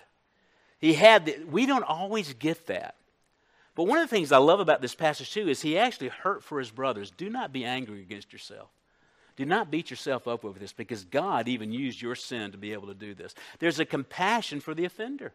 He 0.79 0.95
had 0.95 1.27
the, 1.27 1.45
we 1.45 1.67
don't 1.67 1.85
always 1.85 2.33
get 2.33 2.69
that. 2.69 2.95
But 3.75 3.85
one 3.85 3.99
of 3.99 4.09
the 4.09 4.17
things 4.17 4.33
I 4.33 4.39
love 4.39 4.61
about 4.61 4.81
this 4.81 4.95
passage 4.95 5.31
too 5.31 5.47
is 5.47 5.61
he 5.61 5.77
actually 5.77 6.09
hurt 6.09 6.43
for 6.43 6.59
his 6.59 6.71
brothers. 6.71 7.11
Do 7.11 7.29
not 7.29 7.53
be 7.53 7.67
angry 7.67 8.01
against 8.01 8.33
yourself. 8.33 8.71
Do 9.37 9.45
not 9.45 9.71
beat 9.71 9.91
yourself 9.91 10.27
up 10.27 10.43
over 10.43 10.59
this 10.59 10.73
because 10.73 11.05
God 11.05 11.49
even 11.49 11.71
used 11.71 12.01
your 12.01 12.15
sin 12.15 12.51
to 12.53 12.59
be 12.59 12.73
able 12.73 12.89
to 12.89 12.95
do 12.95 13.13
this. 13.15 13.35
There's 13.59 13.79
a 13.79 13.85
compassion 13.85 14.61
for 14.61 14.75
the 14.75 14.87
offender. 14.87 15.35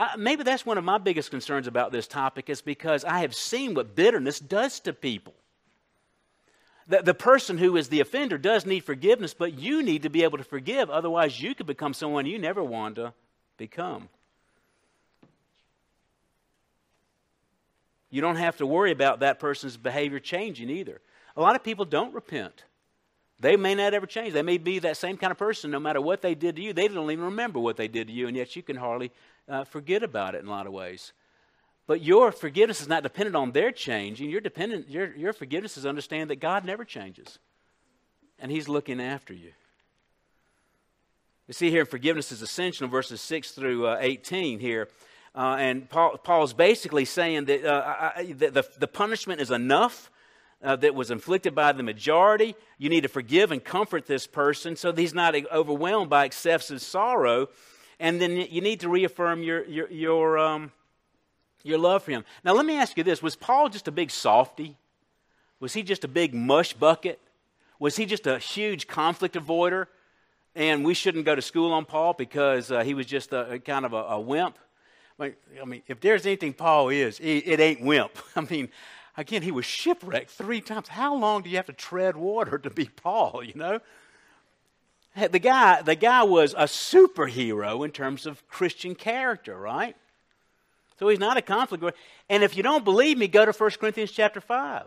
Uh, 0.00 0.08
maybe 0.16 0.42
that's 0.42 0.64
one 0.64 0.78
of 0.78 0.84
my 0.84 0.96
biggest 0.96 1.30
concerns 1.30 1.66
about 1.66 1.92
this 1.92 2.06
topic 2.08 2.48
is 2.48 2.62
because 2.62 3.04
I 3.04 3.18
have 3.18 3.34
seen 3.34 3.74
what 3.74 3.94
bitterness 3.94 4.40
does 4.40 4.80
to 4.80 4.94
people. 4.94 5.34
The, 6.88 7.02
the 7.02 7.12
person 7.12 7.58
who 7.58 7.76
is 7.76 7.90
the 7.90 8.00
offender 8.00 8.38
does 8.38 8.64
need 8.64 8.80
forgiveness, 8.80 9.34
but 9.34 9.58
you 9.58 9.82
need 9.82 10.04
to 10.04 10.08
be 10.08 10.22
able 10.22 10.38
to 10.38 10.44
forgive. 10.44 10.88
Otherwise, 10.88 11.42
you 11.42 11.54
could 11.54 11.66
become 11.66 11.92
someone 11.92 12.24
you 12.24 12.38
never 12.38 12.64
want 12.64 12.96
to 12.96 13.12
become. 13.58 14.08
You 18.08 18.22
don't 18.22 18.36
have 18.36 18.56
to 18.56 18.66
worry 18.66 18.92
about 18.92 19.20
that 19.20 19.38
person's 19.38 19.76
behavior 19.76 20.18
changing 20.18 20.70
either. 20.70 21.02
A 21.36 21.42
lot 21.42 21.56
of 21.56 21.62
people 21.62 21.84
don't 21.84 22.14
repent. 22.14 22.64
They 23.38 23.56
may 23.56 23.74
not 23.74 23.92
ever 23.92 24.06
change. 24.06 24.32
They 24.32 24.42
may 24.42 24.56
be 24.56 24.78
that 24.78 24.96
same 24.96 25.18
kind 25.18 25.30
of 25.30 25.36
person 25.36 25.70
no 25.70 25.78
matter 25.78 26.00
what 26.00 26.22
they 26.22 26.34
did 26.34 26.56
to 26.56 26.62
you. 26.62 26.72
They 26.72 26.88
don't 26.88 27.10
even 27.10 27.24
remember 27.26 27.60
what 27.60 27.76
they 27.76 27.88
did 27.88 28.06
to 28.08 28.12
you, 28.12 28.28
and 28.28 28.36
yet 28.36 28.56
you 28.56 28.62
can 28.62 28.76
hardly 28.76 29.12
uh, 29.50 29.64
forget 29.64 30.02
about 30.02 30.34
it 30.34 30.42
in 30.42 30.46
a 30.46 30.50
lot 30.50 30.66
of 30.66 30.72
ways. 30.72 31.12
But 31.86 32.02
your 32.02 32.30
forgiveness 32.30 32.80
is 32.80 32.88
not 32.88 33.02
dependent 33.02 33.34
on 33.34 33.52
their 33.52 33.72
changing. 33.72 34.30
Your, 34.30 34.40
dependent, 34.40 34.88
your, 34.88 35.14
your 35.16 35.32
forgiveness 35.32 35.76
is 35.76 35.84
understand 35.84 36.30
that 36.30 36.36
God 36.36 36.64
never 36.64 36.84
changes, 36.84 37.38
and 38.38 38.50
He's 38.50 38.68
looking 38.68 39.00
after 39.00 39.34
you. 39.34 39.52
We 41.48 41.54
see 41.54 41.70
here 41.70 41.84
forgiveness 41.84 42.30
is 42.30 42.42
essential 42.42 42.84
in 42.84 42.92
verses 42.92 43.20
6 43.20 43.50
through 43.50 43.88
uh, 43.88 43.98
18 44.00 44.60
here. 44.60 44.88
Uh, 45.34 45.56
and 45.58 45.90
Paul, 45.90 46.16
Paul's 46.16 46.52
basically 46.52 47.04
saying 47.04 47.46
that, 47.46 47.64
uh, 47.64 48.12
I, 48.16 48.34
the, 48.36 48.50
the, 48.50 48.68
the 48.78 48.86
punishment 48.86 49.40
is 49.40 49.50
enough 49.50 50.10
uh, 50.62 50.76
that 50.76 50.94
was 50.94 51.10
inflicted 51.10 51.54
by 51.54 51.72
the 51.72 51.82
majority. 51.82 52.54
You 52.78 52.88
need 52.88 53.02
to 53.02 53.08
forgive 53.08 53.50
and 53.50 53.64
comfort 53.64 54.06
this 54.06 54.26
person 54.26 54.76
so 54.76 54.92
that 54.92 55.00
he's 55.00 55.14
not 55.14 55.34
overwhelmed 55.50 56.10
by 56.10 56.24
excessive 56.24 56.82
sorrow. 56.82 57.48
And 58.00 58.20
then 58.20 58.36
you 58.36 58.60
need 58.60 58.80
to 58.80 58.88
reaffirm 58.88 59.42
your, 59.42 59.64
your, 59.66 59.88
your, 59.90 60.38
um, 60.38 60.72
your 61.62 61.78
love 61.78 62.02
for 62.02 62.10
him. 62.10 62.24
Now, 62.42 62.54
let 62.54 62.66
me 62.66 62.76
ask 62.76 62.96
you 62.96 63.04
this 63.04 63.22
Was 63.22 63.36
Paul 63.36 63.68
just 63.68 63.86
a 63.86 63.92
big 63.92 64.10
softy? 64.10 64.76
Was 65.60 65.74
he 65.74 65.82
just 65.82 66.02
a 66.04 66.08
big 66.08 66.34
mush 66.34 66.72
bucket? 66.72 67.20
Was 67.78 67.96
he 67.96 68.06
just 68.06 68.26
a 68.26 68.38
huge 68.38 68.88
conflict 68.88 69.36
avoider? 69.36 69.86
And 70.56 70.84
we 70.84 70.94
shouldn't 70.94 71.26
go 71.26 71.34
to 71.34 71.42
school 71.42 71.72
on 71.72 71.84
Paul 71.84 72.14
because 72.14 72.72
uh, 72.72 72.82
he 72.82 72.94
was 72.94 73.06
just 73.06 73.32
a, 73.32 73.52
a 73.52 73.58
kind 73.60 73.84
of 73.84 73.92
a, 73.92 74.02
a 74.02 74.20
wimp? 74.20 74.58
I 75.20 75.34
mean, 75.66 75.82
if 75.86 76.00
there's 76.00 76.24
anything 76.24 76.54
Paul 76.54 76.88
is, 76.88 77.20
it 77.20 77.60
ain't 77.60 77.82
wimp. 77.82 78.12
I 78.36 78.40
mean, 78.40 78.70
Again, 79.16 79.42
he 79.42 79.50
was 79.50 79.66
shipwrecked 79.66 80.30
three 80.30 80.62
times. 80.62 80.88
How 80.88 81.14
long 81.14 81.42
do 81.42 81.50
you 81.50 81.56
have 81.56 81.66
to 81.66 81.74
tread 81.74 82.16
water 82.16 82.58
to 82.58 82.70
be 82.70 82.86
Paul, 82.86 83.42
you 83.44 83.52
know? 83.54 83.80
The 85.28 85.38
guy, 85.38 85.82
the 85.82 85.94
guy 85.94 86.22
was 86.22 86.54
a 86.54 86.64
superhero 86.64 87.84
in 87.84 87.90
terms 87.90 88.26
of 88.26 88.46
Christian 88.48 88.94
character, 88.94 89.56
right? 89.56 89.96
So 90.98 91.08
he's 91.08 91.18
not 91.18 91.36
a 91.36 91.42
conflict. 91.42 91.96
And 92.28 92.42
if 92.42 92.56
you 92.56 92.62
don't 92.62 92.84
believe 92.84 93.18
me, 93.18 93.26
go 93.26 93.44
to 93.44 93.52
1 93.52 93.70
Corinthians 93.80 94.12
chapter 94.12 94.40
5. 94.40 94.86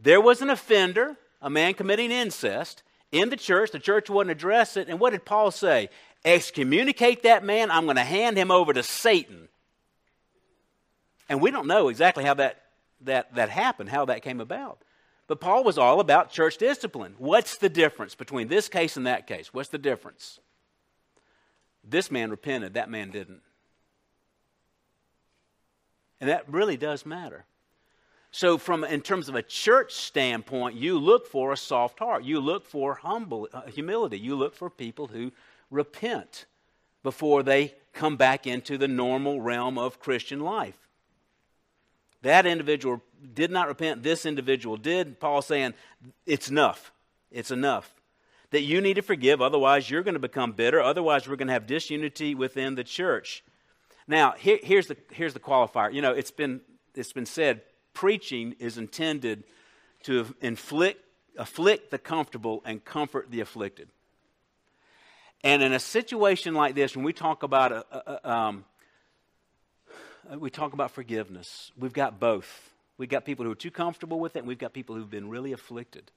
There 0.00 0.20
was 0.20 0.42
an 0.42 0.50
offender, 0.50 1.16
a 1.40 1.48
man 1.48 1.74
committing 1.74 2.10
incest, 2.10 2.82
in 3.12 3.30
the 3.30 3.36
church. 3.36 3.70
The 3.70 3.78
church 3.78 4.10
wouldn't 4.10 4.30
address 4.30 4.76
it. 4.76 4.88
And 4.88 5.00
what 5.00 5.10
did 5.10 5.24
Paul 5.24 5.50
say? 5.50 5.88
Excommunicate 6.24 7.22
that 7.22 7.44
man. 7.44 7.70
I'm 7.70 7.84
going 7.84 7.96
to 7.96 8.02
hand 8.02 8.36
him 8.36 8.50
over 8.50 8.72
to 8.72 8.82
Satan 8.82 9.48
And 11.28 11.40
we 11.40 11.50
don't 11.50 11.66
know 11.66 11.88
exactly 11.88 12.24
how 12.24 12.34
that, 12.34 12.62
that, 13.02 13.34
that 13.34 13.48
happened, 13.48 13.88
how 13.88 14.04
that 14.06 14.22
came 14.22 14.40
about. 14.40 14.82
But 15.26 15.40
Paul 15.40 15.64
was 15.64 15.78
all 15.78 16.00
about 16.00 16.30
church 16.30 16.56
discipline. 16.56 17.14
What's 17.18 17.58
the 17.58 17.68
difference 17.68 18.14
between 18.14 18.48
this 18.48 18.68
case 18.68 18.96
and 18.96 19.06
that 19.06 19.26
case? 19.26 19.52
What's 19.52 19.70
the 19.70 19.78
difference? 19.78 20.38
This 21.82 22.10
man 22.10 22.30
repented, 22.30 22.74
that 22.74 22.90
man 22.90 23.10
didn't. 23.10 23.42
And 26.20 26.30
that 26.30 26.48
really 26.48 26.76
does 26.76 27.04
matter. 27.04 27.44
So, 28.30 28.58
from 28.58 28.84
in 28.84 29.00
terms 29.00 29.28
of 29.28 29.34
a 29.34 29.42
church 29.42 29.94
standpoint, 29.94 30.76
you 30.76 30.98
look 30.98 31.26
for 31.26 31.52
a 31.52 31.56
soft 31.56 31.98
heart. 31.98 32.24
You 32.24 32.40
look 32.40 32.66
for 32.66 32.94
humble 32.94 33.48
uh, 33.52 33.62
humility. 33.62 34.18
You 34.18 34.34
look 34.36 34.54
for 34.54 34.68
people 34.68 35.06
who 35.06 35.32
repent 35.70 36.46
before 37.02 37.42
they 37.42 37.74
come 37.92 38.16
back 38.16 38.46
into 38.46 38.76
the 38.76 38.88
normal 38.88 39.40
realm 39.40 39.78
of 39.78 40.00
Christian 40.00 40.40
life. 40.40 40.85
That 42.26 42.44
individual 42.44 43.02
did 43.34 43.52
not 43.52 43.68
repent. 43.68 44.02
This 44.02 44.26
individual 44.26 44.76
did. 44.76 45.20
Paul 45.20 45.42
saying, 45.42 45.74
it's 46.26 46.48
enough. 46.48 46.90
It's 47.30 47.52
enough. 47.52 47.94
That 48.50 48.62
you 48.62 48.80
need 48.80 48.94
to 48.94 49.02
forgive, 49.02 49.40
otherwise, 49.40 49.88
you're 49.88 50.02
going 50.02 50.14
to 50.14 50.20
become 50.20 50.50
bitter. 50.50 50.80
Otherwise, 50.80 51.28
we're 51.28 51.36
going 51.36 51.46
to 51.46 51.52
have 51.52 51.68
disunity 51.68 52.34
within 52.34 52.74
the 52.74 52.82
church. 52.82 53.44
Now, 54.08 54.32
here, 54.36 54.58
here's, 54.60 54.88
the, 54.88 54.96
here's 55.12 55.34
the 55.34 55.40
qualifier. 55.40 55.92
You 55.92 56.02
know, 56.02 56.10
it's 56.10 56.32
been, 56.32 56.62
it's 56.96 57.12
been 57.12 57.26
said 57.26 57.62
preaching 57.94 58.56
is 58.58 58.76
intended 58.76 59.44
to 60.02 60.34
inflict, 60.40 61.04
afflict 61.38 61.92
the 61.92 61.98
comfortable 61.98 62.60
and 62.64 62.84
comfort 62.84 63.30
the 63.30 63.38
afflicted. 63.38 63.88
And 65.44 65.62
in 65.62 65.72
a 65.72 65.78
situation 65.78 66.54
like 66.54 66.74
this, 66.74 66.96
when 66.96 67.04
we 67.04 67.12
talk 67.12 67.44
about 67.44 67.70
a, 67.70 67.84
a, 67.92 68.28
um, 68.28 68.64
we 70.38 70.50
talk 70.50 70.72
about 70.72 70.90
forgiveness, 70.90 71.70
we've 71.78 71.92
got 71.92 72.18
both. 72.18 72.72
We've 72.98 73.08
got 73.08 73.24
people 73.24 73.44
who 73.44 73.52
are 73.52 73.56
too 73.56 73.70
comfortable 73.70 74.18
with 74.18 74.36
it, 74.36 74.40
and 74.40 74.48
we've 74.48 74.58
got 74.58 74.72
people 74.72 74.96
who've 74.96 75.10
been 75.10 75.28
really 75.28 75.52
afflicted. 75.52 76.10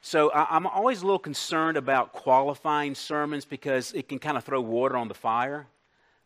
So 0.00 0.30
I, 0.30 0.56
am 0.56 0.66
always 0.66 1.00
a 1.00 1.06
little 1.06 1.18
concerned 1.18 1.76
about 1.76 2.12
qualifying 2.12 2.94
sermons 2.94 3.44
because 3.44 3.92
it 3.94 4.08
can 4.08 4.18
kind 4.18 4.36
of 4.36 4.44
throw 4.44 4.60
water 4.60 4.96
on 4.96 5.08
the 5.08 5.14
fire. 5.14 5.66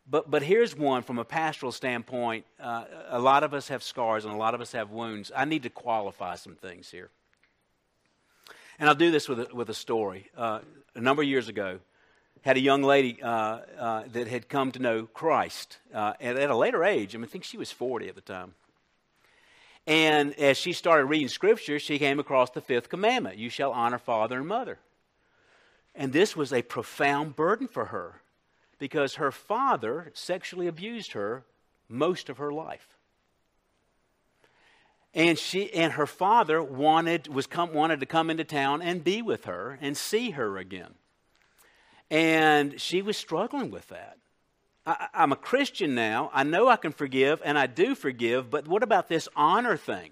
But, 0.09 0.29
but 0.29 0.43
here's 0.43 0.75
one 0.75 1.01
from 1.01 1.17
a 1.17 1.23
pastoral 1.23 1.71
standpoint. 1.71 2.45
Uh, 2.59 2.83
a 3.09 3.19
lot 3.19 3.43
of 3.43 3.53
us 3.53 3.69
have 3.69 3.81
scars 3.81 4.25
and 4.25 4.33
a 4.33 4.37
lot 4.37 4.53
of 4.53 4.59
us 4.59 4.73
have 4.73 4.89
wounds. 4.91 5.31
I 5.35 5.45
need 5.45 5.63
to 5.63 5.69
qualify 5.69 6.35
some 6.35 6.55
things 6.55 6.91
here. 6.91 7.09
And 8.79 8.89
I'll 8.89 8.95
do 8.95 9.11
this 9.11 9.29
with 9.29 9.39
a, 9.39 9.55
with 9.55 9.69
a 9.69 9.73
story. 9.73 10.29
Uh, 10.35 10.59
a 10.95 11.01
number 11.01 11.21
of 11.21 11.27
years 11.27 11.47
ago, 11.47 11.79
had 12.41 12.57
a 12.57 12.61
young 12.61 12.83
lady 12.83 13.21
uh, 13.21 13.59
uh 13.77 14.03
that 14.11 14.27
had 14.27 14.49
come 14.49 14.71
to 14.71 14.79
know 14.79 15.05
Christ 15.05 15.77
uh, 15.93 16.13
at, 16.19 16.37
at 16.37 16.49
a 16.49 16.55
later 16.55 16.83
age. 16.83 17.15
I, 17.15 17.17
mean, 17.17 17.25
I 17.25 17.27
think 17.27 17.43
she 17.43 17.57
was 17.57 17.71
40 17.71 18.07
at 18.07 18.15
the 18.15 18.21
time. 18.21 18.53
And 19.87 20.33
as 20.35 20.57
she 20.57 20.73
started 20.73 21.05
reading 21.05 21.27
Scripture, 21.27 21.79
she 21.79 21.97
came 21.97 22.19
across 22.19 22.51
the 22.51 22.61
fifth 22.61 22.89
commandment 22.89 23.37
You 23.37 23.49
shall 23.49 23.71
honor 23.71 23.97
father 23.97 24.37
and 24.37 24.47
mother. 24.47 24.77
And 25.95 26.13
this 26.13 26.35
was 26.35 26.53
a 26.53 26.61
profound 26.61 27.35
burden 27.35 27.67
for 27.67 27.85
her 27.85 28.21
because 28.77 29.15
her 29.15 29.31
father 29.31 30.11
sexually 30.13 30.67
abused 30.67 31.13
her 31.13 31.43
most 31.89 32.29
of 32.29 32.37
her 32.37 32.51
life. 32.51 32.97
And 35.13 35.39
she 35.39 35.73
and 35.73 35.93
her 35.93 36.05
father 36.05 36.61
wanted 36.61 37.27
was 37.27 37.47
come, 37.47 37.73
wanted 37.73 37.99
to 37.99 38.05
come 38.05 38.29
into 38.29 38.43
town 38.43 38.81
and 38.81 39.03
be 39.03 39.21
with 39.21 39.45
her 39.45 39.79
and 39.81 39.97
see 39.97 40.31
her 40.31 40.57
again. 40.57 40.93
And 42.09 42.79
she 42.79 43.01
was 43.01 43.17
struggling 43.17 43.71
with 43.71 43.87
that. 43.89 44.17
I, 44.85 45.07
I'm 45.13 45.31
a 45.31 45.35
Christian 45.35 45.93
now. 45.93 46.31
I 46.33 46.43
know 46.43 46.67
I 46.67 46.75
can 46.75 46.91
forgive, 46.91 47.41
and 47.45 47.57
I 47.57 47.67
do 47.67 47.95
forgive, 47.95 48.49
but 48.49 48.67
what 48.67 48.83
about 48.83 49.07
this 49.07 49.27
honor 49.35 49.77
thing? 49.77 50.11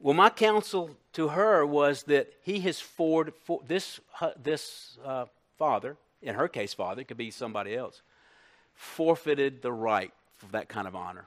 Well, 0.00 0.14
my 0.14 0.30
counsel 0.30 0.90
to 1.12 1.28
her 1.28 1.64
was 1.64 2.04
that 2.04 2.32
he 2.42 2.60
has 2.60 2.80
forward, 2.80 3.34
for, 3.44 3.60
this, 3.66 4.00
this 4.42 4.98
uh, 5.04 5.26
father 5.58 5.96
in 6.22 6.36
her 6.36 6.48
case, 6.48 6.72
father, 6.72 7.02
it 7.02 7.08
could 7.08 7.16
be 7.16 7.30
somebody 7.30 7.74
else, 7.74 8.00
forfeited 8.74 9.60
the 9.60 9.72
right 9.72 10.12
for 10.36 10.46
that 10.46 10.68
kind 10.68 10.86
of 10.86 10.94
honor. 10.94 11.26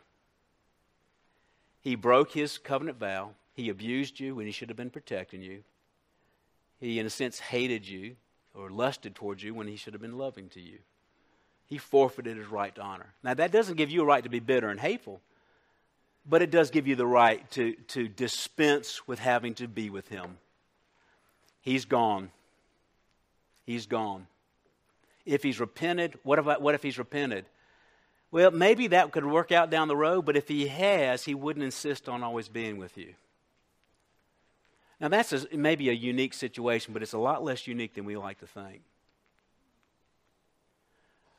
He 1.82 1.96
broke 1.96 2.32
his 2.32 2.58
covenant 2.58 2.98
vow. 2.98 3.32
He 3.54 3.70
abused 3.70 4.20
you 4.20 4.36
when 4.36 4.46
he 4.46 4.52
should 4.52 4.70
have 4.70 4.78
been 4.78 4.90
protecting 4.90 5.42
you. 5.42 5.64
He, 6.80 7.00
in 7.00 7.06
a 7.06 7.10
sense, 7.10 7.40
hated 7.40 7.88
you 7.88 8.16
or 8.58 8.70
lusted 8.70 9.16
towards 9.16 9.44
you 9.44 9.54
when 9.54 9.68
he 9.68 9.76
should 9.76 9.94
have 9.94 10.02
been 10.02 10.18
loving 10.18 10.50
to 10.50 10.62
you. 10.62 10.80
He 11.68 11.78
forfeited 11.78 12.38
his 12.38 12.48
right 12.48 12.74
to 12.76 12.82
honor. 12.82 13.14
Now, 13.24 13.34
that 13.34 13.52
doesn't 13.52 13.76
give 13.76 13.90
you 13.90 14.02
a 14.02 14.06
right 14.06 14.24
to 14.24 14.30
be 14.30 14.40
bitter 14.40 14.70
and 14.70 14.80
hateful, 14.80 15.22
but 16.28 16.42
it 16.42 16.52
does 16.52 16.70
give 16.70 16.88
you 16.88 16.96
the 16.96 17.08
right 17.08 17.50
to, 17.52 17.74
to 17.90 18.08
dispense 18.08 19.08
with 19.08 19.20
having 19.20 19.56
to 19.56 19.68
be 19.68 19.90
with 19.90 20.08
him. 20.08 20.38
He's 21.62 21.86
gone. 21.86 22.30
He's 23.66 23.88
gone 23.88 24.28
if 25.26 25.44
he's 25.44 25.60
repented. 25.60 26.18
What 26.24 26.40
if, 26.40 26.46
what 26.46 26.76
if 26.76 26.84
he's 26.84 26.98
repented? 26.98 27.46
Well, 28.32 28.52
maybe 28.52 28.88
that 28.88 29.12
could 29.12 29.26
work 29.26 29.52
out 29.52 29.70
down 29.70 29.88
the 29.88 29.96
road, 29.96 30.26
but 30.26 30.38
if 30.38 30.48
he 30.48 30.68
has, 30.68 31.24
he 31.24 31.36
wouldn't 31.36 31.64
insist 31.64 32.10
on 32.10 32.24
always 32.24 32.48
being 32.48 32.78
with 32.78 32.98
you. 32.98 33.14
Now, 35.00 35.10
that's 35.10 35.34
a, 35.34 35.46
maybe 35.56 35.90
a 35.90 35.94
unique 35.94 36.34
situation, 36.34 36.94
but 36.94 37.02
it's 37.02 37.14
a 37.14 37.18
lot 37.18 37.44
less 37.44 37.68
unique 37.68 37.94
than 37.94 38.06
we 38.06 38.16
like 38.18 38.40
to 38.40 38.48
think. 38.48 38.82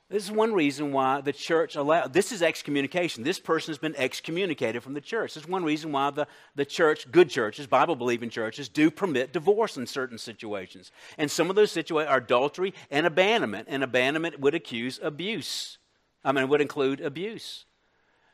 This 0.09 0.23
is 0.23 0.31
one 0.31 0.53
reason 0.53 0.93
why 0.93 1.21
the 1.21 1.33
church 1.33 1.75
allowed, 1.75 2.13
this 2.13 2.31
is 2.31 2.41
excommunication. 2.41 3.25
This 3.25 3.41
person 3.41 3.73
has 3.73 3.79
been 3.79 3.97
excommunicated 3.97 4.85
from 4.85 4.95
the 4.95 5.01
church. 5.01 5.35
This 5.35 5.43
is 5.43 5.49
one 5.49 5.65
reason 5.65 5.91
why 5.91 6.11
the, 6.11 6.29
the 6.55 6.65
church, 6.65 7.11
good 7.11 7.29
churches, 7.29 7.67
Bible 7.67 7.97
believing 7.97 8.31
churches, 8.31 8.69
do 8.69 8.89
permit 8.89 9.33
divorce 9.33 9.77
in 9.77 9.85
certain 9.85 10.19
situations. 10.19 10.93
And 11.19 11.29
some 11.29 11.51
of 11.51 11.57
those 11.57 11.73
situations 11.73 12.09
are 12.09 12.19
adultery 12.19 12.73
and 12.89 13.05
abandonment. 13.05 13.67
And 13.69 13.83
abandonment 13.83 14.39
would 14.39 14.55
accuse 14.55 15.01
abuse. 15.03 15.79
I 16.25 16.31
mean, 16.31 16.49
would 16.49 16.61
include 16.61 17.01
abuse. 17.01 17.66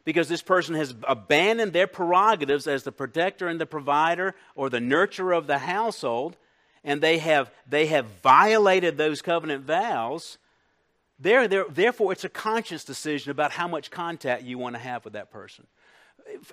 Because 0.04 0.28
this 0.28 0.42
person 0.42 0.74
has 0.74 0.94
abandoned 1.06 1.72
their 1.72 1.86
prerogatives 1.86 2.66
as 2.66 2.82
the 2.82 2.92
protector 2.92 3.48
and 3.48 3.60
the 3.60 3.66
provider 3.66 4.34
or 4.54 4.68
the 4.68 4.80
nurturer 4.80 5.36
of 5.36 5.46
the 5.46 5.58
household, 5.58 6.36
and 6.82 7.00
they 7.00 7.18
have, 7.18 7.52
they 7.68 7.86
have 7.86 8.06
violated 8.22 8.98
those 8.98 9.22
covenant 9.22 9.64
vows 9.64 10.38
there, 11.22 11.46
there, 11.46 11.64
therefore, 11.68 12.10
it's 12.10 12.24
a 12.24 12.28
conscious 12.28 12.82
decision 12.84 13.30
about 13.30 13.52
how 13.52 13.68
much 13.68 13.92
contact 13.92 14.42
you 14.42 14.58
want 14.58 14.74
to 14.74 14.80
have 14.80 15.04
with 15.04 15.12
that 15.12 15.30
person. 15.30 15.66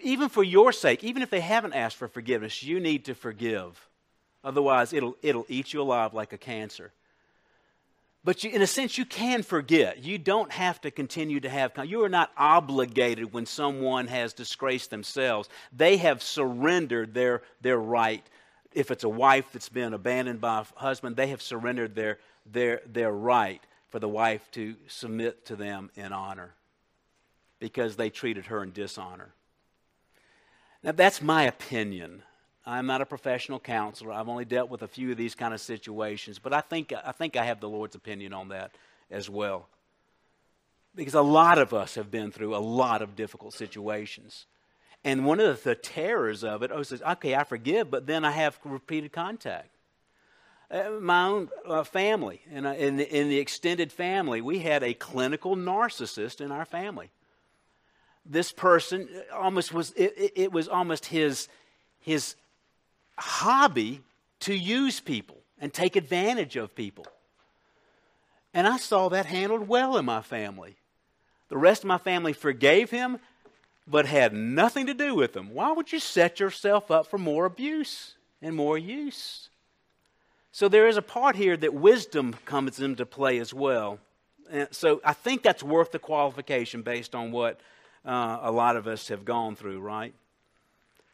Even 0.02 0.30
for 0.30 0.44
your 0.44 0.72
sake, 0.72 1.04
even 1.04 1.24
if 1.24 1.32
they 1.32 1.40
haven't 1.40 1.74
asked 1.74 1.96
for 1.98 2.08
forgiveness, 2.08 2.62
you 2.62 2.80
need 2.80 3.06
to 3.06 3.16
forgive. 3.16 3.90
Otherwise, 4.44 4.94
it'll, 4.94 5.18
it'll 5.24 5.46
eat 5.50 5.74
you 5.74 5.82
alive 5.82 6.14
like 6.14 6.34
a 6.34 6.38
cancer. 6.38 6.92
But 8.24 8.44
you, 8.44 8.50
in 8.50 8.62
a 8.62 8.68
sense, 8.68 8.98
you 8.98 9.06
can 9.06 9.44
forget. 9.44 10.04
You 10.04 10.18
don't 10.18 10.52
have 10.52 10.82
to 10.82 10.92
continue 10.92 11.40
to 11.40 11.50
have. 11.50 11.72
You 11.86 12.04
are 12.04 12.10
not 12.10 12.32
obligated 12.36 13.32
when 13.32 13.46
someone 13.46 14.08
has 14.08 14.34
disgraced 14.34 14.90
themselves. 14.90 15.48
They 15.76 15.98
have 15.98 16.22
surrendered 16.22 17.14
their, 17.14 17.44
their 17.62 17.78
right. 17.78 18.26
If 18.74 18.92
it's 18.92 19.06
a 19.06 19.10
wife 19.10 19.46
that's 19.54 19.70
been 19.70 19.94
abandoned 19.94 20.42
by 20.42 20.60
a 20.60 20.80
husband, 20.80 21.16
they 21.16 21.28
have 21.28 21.42
surrendered 21.42 21.96
their, 21.96 22.20
their, 22.46 22.82
their 22.86 23.12
right 23.12 23.64
for 23.90 24.00
the 24.00 24.10
wife 24.10 24.46
to 24.52 24.76
submit 24.88 25.46
to 25.46 25.56
them 25.56 25.90
in 25.96 26.12
honor 26.12 26.54
because 27.60 27.96
they 27.96 28.10
treated 28.10 28.48
her 28.48 28.64
in 28.64 28.72
dishonor. 28.72 29.30
Now, 30.84 30.92
that's 30.92 31.22
my 31.22 31.44
opinion. 31.44 32.24
I'm 32.70 32.86
not 32.86 33.02
a 33.02 33.06
professional 33.06 33.60
counselor. 33.60 34.12
I've 34.12 34.30
only 34.30 34.46
dealt 34.46 34.70
with 34.70 34.84
a 34.84 34.88
few 34.88 35.10
of 35.10 35.18
these 35.18 35.34
kind 35.34 35.56
of 35.56 35.60
situations, 35.60 36.38
but 36.38 36.54
I 36.54 36.62
think, 36.62 36.94
I 36.94 37.12
think 37.12 37.36
I 37.36 37.46
have 37.46 37.60
the 37.60 37.68
Lord's 37.68 37.96
opinion 37.96 38.32
on 38.32 38.50
that 38.50 38.72
as 39.10 39.28
well. 39.28 39.68
Because 40.96 41.16
a 41.16 41.22
lot 41.22 41.58
of 41.58 41.74
us 41.74 41.96
have 41.96 42.12
been 42.12 42.32
through 42.32 42.56
a 42.56 42.60
lot 42.60 43.02
of 43.02 43.16
difficult 43.16 43.56
situations. 43.56 44.46
And 45.04 45.26
one 45.26 45.40
of 45.40 45.64
the 45.64 45.74
terrors 45.74 46.44
of 46.44 46.62
it, 46.62 46.70
oh, 46.72 46.84
says, 46.84 47.02
okay, 47.02 47.34
I 47.34 47.44
forgive, 47.44 47.90
but 47.90 48.06
then 48.06 48.24
I 48.24 48.32
have 48.32 48.60
repeated 48.64 49.12
contact. 49.12 49.70
Uh, 50.70 50.92
my 51.02 51.26
own 51.26 51.50
uh, 51.66 51.84
family, 51.84 52.42
in, 52.52 52.68
uh, 52.68 52.74
in, 52.74 53.00
in 53.00 53.30
the 53.30 53.40
extended 53.40 53.92
family, 53.92 54.42
we 54.42 54.60
had 54.60 54.84
a 54.84 54.94
clinical 54.94 55.56
narcissist 55.56 56.40
in 56.40 56.52
our 56.52 56.66
family. 56.66 57.10
This 58.28 58.52
person 58.52 59.10
almost 59.34 59.74
was, 59.74 59.92
it, 59.94 60.34
it 60.36 60.52
was 60.52 60.68
almost 60.68 61.08
his, 61.08 61.48
his 62.00 62.36
hobby 63.20 64.02
to 64.42 64.54
use 64.54 65.00
people 65.00 65.38
and 65.60 65.74
take 65.74 65.96
advantage 65.96 66.56
of 66.56 66.76
people. 66.76 67.06
And 68.54 68.68
I 68.68 68.78
saw 68.78 69.10
that 69.10 69.26
handled 69.26 69.68
well 69.68 69.98
in 69.98 70.06
my 70.06 70.22
family. 70.22 70.78
The 71.50 71.58
rest 71.58 71.84
of 71.84 71.88
my 71.88 71.98
family 71.98 72.34
forgave 72.34 72.90
him, 72.90 73.20
but 73.88 74.06
had 74.06 74.34
nothing 74.34 74.88
to 74.88 74.94
do 74.94 75.16
with 75.16 75.36
him. 75.36 75.54
Why 75.54 75.72
would 75.72 75.92
you 75.92 76.00
set 76.00 76.40
yourself 76.40 76.92
up 76.92 77.08
for 77.08 77.18
more 77.18 77.46
abuse 77.46 78.16
and 78.42 78.56
more 78.56 78.78
use? 78.78 79.50
So 80.52 80.68
there 80.68 80.88
is 80.88 80.98
a 80.98 81.02
part 81.02 81.36
here 81.36 81.58
that 81.58 81.74
wisdom 81.74 82.36
comes 82.46 82.80
into 82.80 83.06
play 83.06 83.40
as 83.40 83.54
well. 83.54 84.00
And 84.52 84.68
so 84.72 85.00
I 85.04 85.14
think 85.14 85.44
that's 85.44 85.64
worth 85.64 85.92
the 85.92 86.00
qualification 86.00 86.82
based 86.82 87.14
on 87.14 87.32
what 87.32 87.60
uh, 88.06 88.40
a 88.42 88.52
lot 88.52 88.76
of 88.76 88.88
us 88.88 89.10
have 89.10 89.26
gone 89.26 89.56
through, 89.56 89.80
right? 89.80 90.14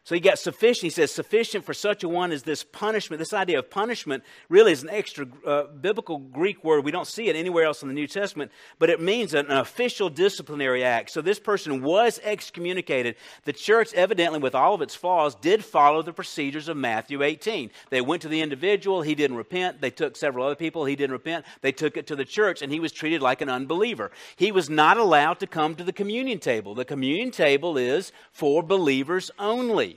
So 0.06 0.14
he 0.14 0.22
got 0.22 0.38
sufficient. 0.38 0.84
He 0.84 0.90
says, 0.92 1.12
sufficient 1.12 1.66
for 1.66 1.74
such 1.74 2.04
a 2.04 2.08
one 2.08 2.32
is 2.32 2.44
this 2.44 2.64
punishment. 2.64 3.18
This 3.18 3.34
idea 3.34 3.58
of 3.58 3.72
punishment 3.72 4.24
really 4.50 4.72
is 4.72 4.84
an 4.84 4.90
extra 4.92 5.26
uh, 5.44 5.64
biblical 5.64 6.20
Greek 6.20 6.64
word. 6.64 6.86
We 6.86 6.92
don't 6.92 7.08
see 7.08 7.28
it 7.28 7.36
anywhere 7.36 7.64
else 7.64 7.82
in 7.82 7.88
the 7.88 7.94
New 7.96 8.06
Testament, 8.06 8.52
but 8.78 8.92
it 8.92 9.02
means 9.02 9.34
an, 9.34 9.48
an 9.48 9.58
official 9.58 10.12
disciplinary 10.12 10.84
act. 10.84 11.10
So 11.10 11.24
this 11.24 11.40
person 11.40 11.82
was 11.82 12.20
excommunicated. 12.24 13.16
The 13.46 13.54
church, 13.54 13.96
evidently, 13.96 14.38
with 14.38 14.54
all 14.54 14.76
of 14.76 14.84
its 14.84 14.94
flaws, 14.94 15.34
did 15.34 15.66
follow 15.66 16.04
the 16.04 16.14
procedures 16.14 16.70
of 16.70 16.78
Matthew 16.78 17.24
18. 17.24 17.72
They 17.90 18.02
went 18.02 18.22
to 18.22 18.28
the 18.28 18.42
individual. 18.42 19.02
He 19.02 19.16
didn't 19.16 19.38
repent. 19.38 19.82
They 19.82 19.90
took 19.90 20.16
several 20.16 20.46
other 20.46 20.54
people. 20.54 20.86
He 20.86 20.96
didn't 20.96 21.14
repent. 21.14 21.48
They 21.62 21.72
took 21.72 21.98
it 21.98 22.06
to 22.08 22.16
the 22.16 22.26
church, 22.26 22.62
and 22.62 22.72
he 22.72 22.80
was 22.80 22.92
treated 22.92 23.24
like 23.24 23.42
an 23.42 23.50
unbeliever. 23.50 24.12
He 24.36 24.52
was 24.52 24.70
not 24.70 24.98
allowed 24.98 25.40
to 25.40 25.48
come 25.48 25.74
to 25.74 25.84
the 25.84 25.92
communion 25.92 26.38
table. 26.38 26.76
The 26.76 26.86
communion 26.86 27.32
table 27.32 27.76
is 27.76 28.12
for 28.32 28.62
believers 28.62 29.32
only 29.40 29.95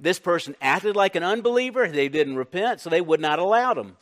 this 0.00 0.18
person 0.18 0.56
acted 0.60 0.96
like 0.96 1.14
an 1.14 1.22
unbeliever. 1.22 1.86
They 1.86 2.08
didn't 2.08 2.36
repent, 2.36 2.80
so 2.80 2.90
they 2.90 3.00
would 3.00 3.20
not 3.20 3.38
allow 3.38 3.74
him. 3.74 3.96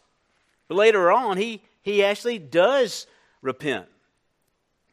But 0.68 0.76
later 0.76 1.10
on, 1.10 1.36
he, 1.36 1.62
he 1.82 2.04
actually 2.04 2.38
does 2.38 3.06
repent. 3.42 3.86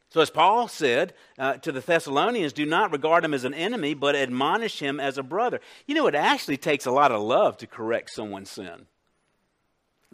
So, 0.09 0.21
as 0.21 0.29
Paul 0.29 0.69
said 0.69 1.13
uh, 1.37 1.57
to 1.57 1.71
the 1.71 1.81
Thessalonians, 1.81 2.53
do 2.53 2.65
not 2.65 2.91
regard 2.93 3.25
him 3.25 3.33
as 3.33 3.43
an 3.43 3.53
enemy, 3.53 3.93
but 3.93 4.15
admonish 4.15 4.79
him 4.79 4.99
as 4.99 5.17
a 5.17 5.23
brother. 5.23 5.59
You 5.87 5.95
know, 5.95 6.07
it 6.07 6.15
actually 6.15 6.57
takes 6.57 6.85
a 6.85 6.91
lot 6.91 7.11
of 7.11 7.21
love 7.21 7.57
to 7.57 7.67
correct 7.67 8.11
someone's 8.11 8.49
sin. 8.49 8.85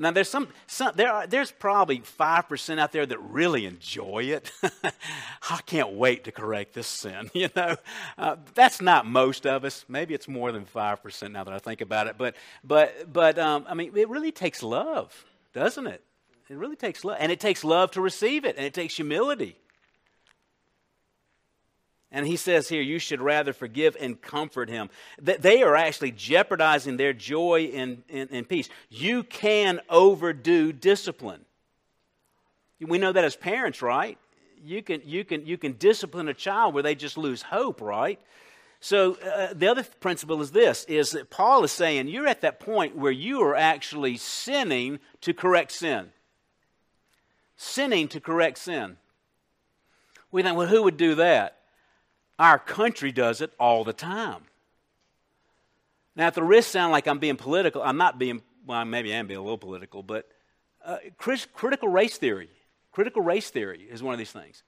Now, 0.02 0.10
there's 0.10 0.30
some, 0.30 0.48
some 0.66 0.94
there 0.96 1.12
are, 1.12 1.28
there's 1.28 1.52
probably 1.52 2.00
5% 2.00 2.80
out 2.80 2.92
there 2.92 3.06
that 3.06 3.20
really 3.20 3.68
enjoy 3.68 4.24
it. 4.24 4.52
I 4.64 5.60
can't 5.68 5.94
wait 5.94 6.24
to 6.24 6.32
correct 6.32 6.74
this 6.74 6.88
sin, 6.88 7.30
you 7.34 7.50
know. 7.56 7.76
Uh, 8.18 8.38
that's 8.56 8.82
not 8.82 9.06
most 9.06 9.46
of 9.46 9.64
us. 9.64 9.86
Maybe 9.88 10.16
it's 10.16 10.28
more 10.28 10.52
than 10.52 10.66
5% 10.66 11.32
now 11.32 11.44
that 11.44 11.54
I 11.54 11.60
think 11.60 11.82
about 11.82 12.08
it. 12.08 12.16
But, 12.18 12.36
but, 12.64 13.14
but 13.14 13.38
um, 13.38 13.66
I 13.70 13.76
mean, 13.76 13.96
it 13.96 14.10
really 14.10 14.32
takes 14.32 14.64
love, 14.64 15.24
doesn't 15.54 15.86
it? 15.86 16.04
It 16.50 16.58
really 16.58 16.76
takes 16.76 17.06
love. 17.06 17.18
And 17.20 17.32
it 17.32 17.40
takes 17.40 17.64
love 17.64 17.92
to 17.92 18.02
receive 18.02 18.44
it, 18.44 18.58
and 18.58 18.66
it 18.66 18.74
takes 18.74 18.96
humility. 18.96 19.56
And 22.12 22.28
he 22.28 22.36
says 22.36 22.68
here, 22.68 22.82
you 22.82 23.00
should 23.00 23.22
rather 23.22 23.54
forgive 23.54 23.96
and 24.00 24.22
comfort 24.22 24.70
him. 24.70 24.90
That 25.22 25.42
they 25.42 25.64
are 25.64 25.76
actually 25.76 26.12
jeopardizing 26.12 26.98
their 26.98 27.14
joy 27.14 27.72
and, 27.74 28.04
and, 28.10 28.48
peace. 28.50 28.68
You 28.90 29.24
can 29.24 29.80
overdo 29.90 30.74
discipline. 30.74 31.46
We 32.82 32.98
know 32.98 33.14
that 33.14 33.24
as 33.24 33.36
parents, 33.38 33.82
right? 33.82 34.18
You 34.64 34.84
can, 34.84 35.02
you 35.06 35.24
can, 35.24 35.46
you 35.46 35.58
can 35.58 35.74
discipline 35.74 36.28
a 36.28 36.34
child 36.34 36.74
where 36.74 36.84
they 36.84 36.96
just 36.96 37.18
lose 37.18 37.44
hope, 37.44 37.80
right? 37.80 38.20
So 38.82 39.14
uh, 39.14 39.54
the 39.54 39.68
other 39.68 39.84
principle 39.84 40.42
is 40.42 40.52
this: 40.52 40.86
is 40.86 41.12
that 41.12 41.30
Paul 41.30 41.64
is 41.64 41.72
saying 41.72 42.08
you're 42.08 42.28
at 42.28 42.42
that 42.42 42.60
point 42.60 42.96
where 42.96 43.12
you 43.12 43.42
are 43.44 43.56
actually 43.56 44.18
sinning 44.18 45.00
to 45.22 45.34
correct 45.34 45.72
sin. 45.72 46.12
Sinning 47.56 48.08
to 48.10 48.20
correct 48.20 48.58
sin. 48.58 48.98
We 50.32 50.42
think, 50.42 50.58
well, 50.58 50.68
who 50.68 50.82
would 50.82 50.98
do 50.98 51.14
that? 51.16 51.61
Our 52.42 52.58
country 52.58 53.12
does 53.12 53.40
it 53.40 53.54
all 53.60 53.84
the 53.84 53.94
time. 53.94 54.42
Now, 56.16 56.26
at 56.26 56.34
the 56.34 56.42
risk 56.42 56.72
sound 56.72 56.92
like 56.92 57.08
I'm 57.08 57.20
being 57.20 57.38
political, 57.38 57.84
I'm 57.84 57.98
not 57.98 58.18
being, 58.18 58.42
well, 58.66 58.84
maybe 58.84 59.14
I 59.14 59.18
am 59.18 59.28
being 59.28 59.40
a 59.40 59.44
little 59.44 59.60
political, 59.60 60.02
but 60.02 60.28
uh, 60.84 60.98
critical 61.20 61.88
race 61.88 62.18
theory, 62.18 62.50
critical 62.92 63.22
race 63.22 63.52
theory 63.52 63.84
is 63.84 64.02
one 64.02 64.16
of 64.16 64.18
these 64.18 64.32
things. 64.32 64.64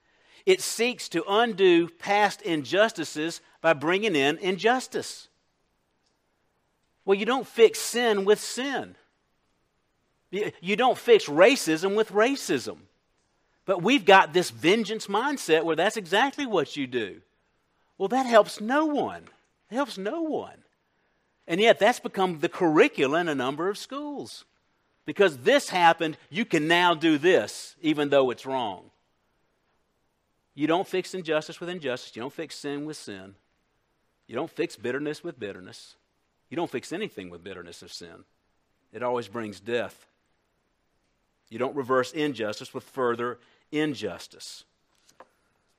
It 0.46 0.60
seeks 0.60 1.08
to 1.08 1.24
undo 1.28 1.88
past 1.88 2.42
injustices 2.42 3.40
by 3.60 3.72
bringing 3.72 4.14
in 4.14 4.38
injustice. 4.38 5.26
Well, 7.04 7.18
you 7.18 7.26
don't 7.26 7.46
fix 7.46 7.80
sin 7.80 8.24
with 8.24 8.38
sin. 8.38 8.94
You 10.30 10.76
don't 10.76 10.96
fix 10.96 11.26
racism 11.26 11.96
with 11.96 12.12
racism. 12.12 12.76
But 13.66 13.82
we've 13.82 14.04
got 14.04 14.32
this 14.32 14.50
vengeance 14.50 15.08
mindset 15.08 15.64
where 15.64 15.74
that's 15.74 15.96
exactly 15.96 16.46
what 16.46 16.76
you 16.76 16.86
do. 16.86 17.20
Well, 17.98 18.08
that 18.08 18.26
helps 18.26 18.60
no 18.60 18.86
one. 18.86 19.24
It 19.70 19.74
helps 19.74 19.98
no 19.98 20.22
one. 20.22 20.64
And 21.46 21.60
yet, 21.60 21.78
that's 21.78 22.00
become 22.00 22.40
the 22.40 22.48
curriculum 22.48 23.22
in 23.22 23.28
a 23.28 23.34
number 23.34 23.68
of 23.68 23.78
schools. 23.78 24.44
Because 25.06 25.38
this 25.38 25.68
happened, 25.68 26.16
you 26.30 26.44
can 26.44 26.66
now 26.66 26.94
do 26.94 27.18
this, 27.18 27.76
even 27.82 28.08
though 28.08 28.30
it's 28.30 28.46
wrong. 28.46 28.90
You 30.54 30.66
don't 30.66 30.86
fix 30.86 31.14
injustice 31.14 31.60
with 31.60 31.68
injustice. 31.68 32.14
You 32.16 32.22
don't 32.22 32.32
fix 32.32 32.56
sin 32.56 32.86
with 32.86 32.96
sin. 32.96 33.34
You 34.26 34.34
don't 34.34 34.50
fix 34.50 34.76
bitterness 34.76 35.22
with 35.22 35.38
bitterness. 35.38 35.96
You 36.48 36.56
don't 36.56 36.70
fix 36.70 36.92
anything 36.92 37.28
with 37.28 37.44
bitterness 37.44 37.82
of 37.82 37.92
sin. 37.92 38.24
It 38.92 39.02
always 39.02 39.28
brings 39.28 39.60
death. 39.60 40.06
You 41.50 41.58
don't 41.58 41.76
reverse 41.76 42.12
injustice 42.12 42.72
with 42.72 42.84
further 42.84 43.38
injustice. 43.70 44.64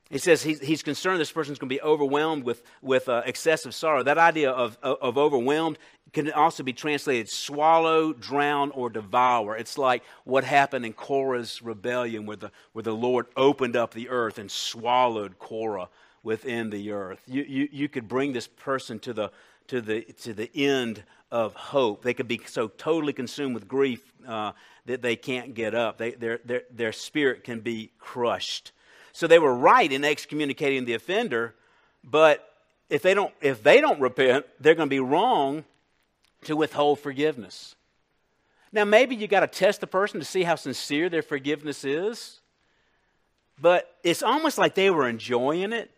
He 0.08 0.18
says 0.18 0.40
he's, 0.42 0.82
concerned 0.82 1.20
this 1.20 1.32
person's 1.32 1.58
going 1.58 1.68
to 1.68 1.74
be 1.74 1.82
overwhelmed 1.82 2.44
with, 2.44 2.62
with 2.80 3.08
uh, 3.08 3.22
excessive 3.26 3.74
sorrow. 3.74 4.04
That 4.04 4.18
idea 4.18 4.52
of, 4.52 4.78
of, 4.80 4.98
of 5.00 5.18
overwhelmed 5.18 5.78
can 6.12 6.30
also 6.30 6.62
be 6.62 6.72
translated 6.72 7.28
swallow, 7.28 8.12
drown, 8.12 8.70
or 8.70 8.88
devour. 8.88 9.56
It's 9.56 9.76
like 9.76 10.04
what 10.22 10.44
happened 10.44 10.86
in 10.86 10.92
Korah's 10.92 11.60
rebellion, 11.60 12.24
where 12.24 12.36
the, 12.36 12.52
where 12.72 12.84
the 12.84 12.94
Lord 12.94 13.26
opened 13.36 13.74
up 13.74 13.94
the 13.94 14.08
earth 14.08 14.38
and 14.38 14.48
swallowed 14.48 15.40
Korah 15.40 15.88
within 16.22 16.70
the 16.70 16.92
earth. 16.92 17.20
You, 17.26 17.42
you, 17.42 17.68
you 17.72 17.88
could 17.88 18.06
bring 18.06 18.32
this 18.32 18.46
person 18.46 19.00
to 19.00 19.12
the, 19.12 19.32
to, 19.68 19.80
the, 19.80 20.02
to 20.22 20.32
the 20.32 20.50
end 20.54 21.02
of 21.32 21.54
hope. 21.54 22.02
They 22.02 22.14
could 22.14 22.28
be 22.28 22.40
so 22.46 22.68
totally 22.68 23.12
consumed 23.12 23.54
with 23.54 23.66
grief 23.66 24.12
uh, 24.26 24.52
that 24.86 25.02
they 25.02 25.16
can't 25.16 25.54
get 25.54 25.74
up, 25.74 25.98
they, 25.98 26.12
their, 26.12 26.38
their, 26.44 26.62
their 26.70 26.92
spirit 26.92 27.42
can 27.42 27.60
be 27.60 27.90
crushed. 27.98 28.70
So 29.16 29.26
they 29.26 29.38
were 29.38 29.54
right 29.54 29.90
in 29.90 30.04
excommunicating 30.04 30.84
the 30.84 30.92
offender, 30.92 31.54
but 32.04 32.52
if 32.90 33.00
they 33.00 33.14
don't, 33.14 33.32
if 33.40 33.62
they 33.62 33.80
don't 33.80 33.98
repent, 33.98 34.44
they're 34.60 34.74
going 34.74 34.90
to 34.90 34.94
be 34.94 35.00
wrong 35.00 35.64
to 36.44 36.54
withhold 36.54 37.00
forgiveness. 37.00 37.76
Now, 38.72 38.84
maybe 38.84 39.16
you 39.16 39.26
got 39.26 39.40
to 39.40 39.46
test 39.46 39.80
the 39.80 39.86
person 39.86 40.20
to 40.20 40.26
see 40.26 40.42
how 40.42 40.54
sincere 40.54 41.08
their 41.08 41.22
forgiveness 41.22 41.82
is, 41.82 42.40
but 43.58 43.90
it's 44.04 44.22
almost 44.22 44.58
like 44.58 44.74
they 44.74 44.90
were 44.90 45.08
enjoying 45.08 45.72
it. 45.72 45.90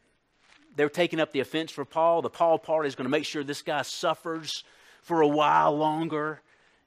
They 0.77 0.85
were 0.85 0.89
taking 0.89 1.19
up 1.19 1.33
the 1.33 1.41
offense 1.41 1.73
for 1.73 1.85
Paul. 1.85 2.23
The 2.23 2.31
Paul 2.31 2.61
party 2.61 2.87
is 2.87 2.95
going 2.95 3.07
to 3.07 3.11
make 3.11 3.25
sure 3.25 3.43
this 3.43 3.63
guy 3.63 3.83
suffers 3.83 4.63
for 5.03 5.23
a 5.23 5.29
while 5.29 5.77
longer 5.77 6.41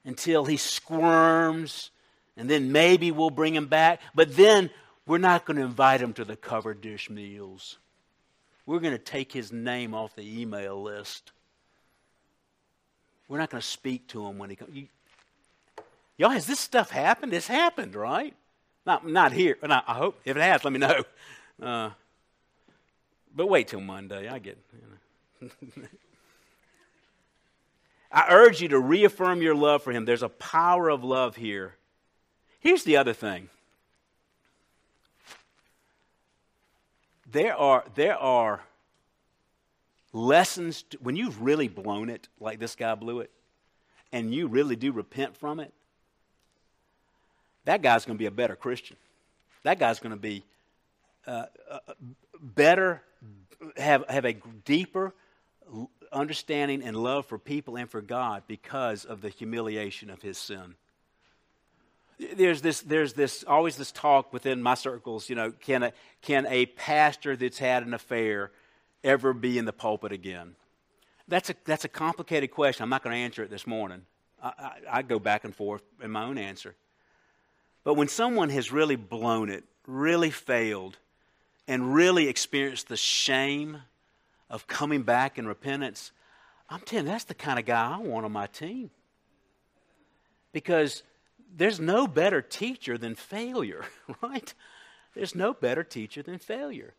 until 0.06 0.46
he 0.46 0.56
squirms, 0.56 1.92
and 2.38 2.50
then 2.50 2.72
maybe 2.72 3.12
we'll 3.12 3.32
bring 3.32 3.54
him 3.54 3.68
back. 3.68 4.00
But 4.16 4.38
then 4.38 4.70
we're 5.08 5.18
not 5.18 5.46
going 5.46 5.58
to 5.58 5.64
invite 5.64 6.02
him 6.02 6.14
to 6.14 6.26
the 6.26 6.36
covered 6.36 6.82
dish 6.82 7.10
meals. 7.10 7.78
We're 8.66 8.80
going 8.80 8.94
to 8.94 9.04
take 9.04 9.32
his 9.32 9.52
name 9.52 9.94
off 9.94 10.16
the 10.16 10.42
email 10.42 10.82
list. 10.82 11.32
We're 13.28 13.40
not 13.40 13.50
going 13.50 13.62
to 13.62 13.68
speak 13.68 14.08
to 14.10 14.26
him 14.26 14.38
when 14.38 14.50
he 14.50 14.56
comes. 14.56 14.78
Y'all, 16.18 16.30
has 16.30 16.46
this 16.46 16.60
stuff 16.60 16.92
happened? 16.92 17.34
It's 17.34 17.48
happened, 17.48 17.96
right? 17.96 18.36
Not, 18.86 19.08
not 19.08 19.32
here. 19.32 19.58
Not, 19.64 19.86
I 19.88 19.94
hope. 19.94 20.20
If 20.26 20.38
it 20.38 20.42
has, 20.42 20.64
let 20.64 20.74
me 20.74 20.80
know. 20.80 21.04
Uh, 21.62 21.92
but 23.36 23.48
wait 23.48 23.68
till 23.68 23.82
Monday. 23.82 24.28
I 24.28 24.40
get. 24.40 24.58
You 25.42 25.50
know. 25.50 25.84
I 28.12 28.26
urge 28.30 28.62
you 28.62 28.68
to 28.70 28.80
reaffirm 28.80 29.42
your 29.42 29.56
love 29.56 29.84
for 29.84 29.92
him. 29.92 30.06
There's 30.06 30.24
a 30.24 30.30
power 30.30 30.90
of 30.90 31.04
love 31.04 31.36
here. 31.38 31.76
Here's 32.60 32.84
the 32.84 32.98
other 32.98 33.14
thing 33.14 33.50
there 37.32 37.56
are, 37.56 37.84
there 37.96 38.18
are 38.18 38.62
lessons, 40.14 40.84
to, 40.84 40.98
when 40.98 41.16
you've 41.16 41.42
really 41.42 41.68
blown 41.68 42.10
it, 42.10 42.28
like 42.40 42.60
this 42.60 42.76
guy 42.76 42.96
blew 42.96 43.20
it, 43.20 43.32
and 44.12 44.34
you 44.34 44.48
really 44.48 44.76
do 44.76 44.92
repent 44.92 45.38
from 45.38 45.60
it, 45.60 45.74
that 47.66 47.82
guy's 47.82 48.06
going 48.06 48.18
to 48.18 48.20
be 48.20 48.26
a 48.26 48.32
better 48.32 48.56
Christian. 48.56 48.98
That 49.64 49.80
guy's 49.80 50.00
going 50.00 50.12
to 50.12 50.20
be 50.20 50.44
uh, 51.28 51.46
uh, 51.70 51.80
better, 52.42 53.02
have, 53.78 54.04
have 54.10 54.26
a 54.26 54.34
deeper 54.66 55.14
understanding 56.12 56.84
and 56.84 56.98
love 56.98 57.26
for 57.26 57.38
people 57.38 57.78
and 57.78 57.90
for 57.90 58.02
God 58.02 58.44
because 58.48 59.06
of 59.06 59.22
the 59.22 59.30
humiliation 59.30 60.10
of 60.10 60.22
his 60.22 60.38
sin 60.38 60.76
there's 62.36 62.62
this 62.62 62.82
there's 62.82 63.14
this 63.14 63.44
always 63.48 63.78
this 63.78 63.92
talk 63.92 64.32
within 64.32 64.62
my 64.62 64.76
circles 64.76 65.30
you 65.30 65.36
know 65.36 65.52
can 65.52 65.84
a 65.84 65.94
can 66.22 66.46
a 66.48 66.66
pastor 66.68 67.36
that's 67.36 67.58
had 67.58 67.86
an 67.86 67.94
affair 67.94 68.52
ever 69.04 69.34
be 69.34 69.58
in 69.58 69.66
the 69.66 69.74
pulpit 69.74 70.12
again? 70.12 70.56
That's 71.28 71.50
a 71.50 71.56
that's 71.66 71.86
a 71.86 71.90
complicated 71.90 72.52
question. 72.52 72.84
I'm 72.84 72.90
not 72.90 73.04
going 73.04 73.16
to 73.16 73.22
answer 73.22 73.44
it 73.44 73.50
this 73.50 73.66
morning. 73.66 74.04
I, 74.42 74.48
I, 74.48 74.80
I 74.92 75.02
go 75.02 75.20
back 75.20 75.44
and 75.44 75.56
forth 75.56 75.82
in 76.02 76.12
my 76.12 76.24
own 76.24 76.38
answer. 76.38 76.76
But 77.84 77.96
when 77.96 78.08
someone 78.08 78.50
has 78.50 78.72
really 78.72 78.96
blown 78.96 79.50
it 79.50 79.64
really 79.88 80.30
failed 80.30 80.98
and 81.68 81.94
really 81.94 82.28
experienced 82.28 82.88
the 82.88 82.98
shame 82.98 83.82
of 84.50 84.68
coming 84.68 85.04
back 85.04 85.38
in 85.38 85.48
repentance, 85.48 86.12
I'm 86.70 86.82
telling 86.82 87.06
you, 87.06 87.12
that's 87.12 87.24
the 87.24 87.34
kind 87.34 87.58
of 87.58 87.66
guy 87.66 87.96
I 87.96 87.98
want 88.00 88.26
on 88.26 88.32
my 88.32 88.48
team. 88.48 88.92
Because 90.52 91.02
there's 91.56 91.80
no 91.80 92.08
better 92.08 92.42
teacher 92.42 92.98
than 92.98 93.16
failure, 93.16 93.86
right? 94.22 94.54
There's 95.14 95.36
no 95.36 95.54
better 95.54 95.84
teacher 95.84 96.24
than 96.24 96.40
failure. 96.40 96.94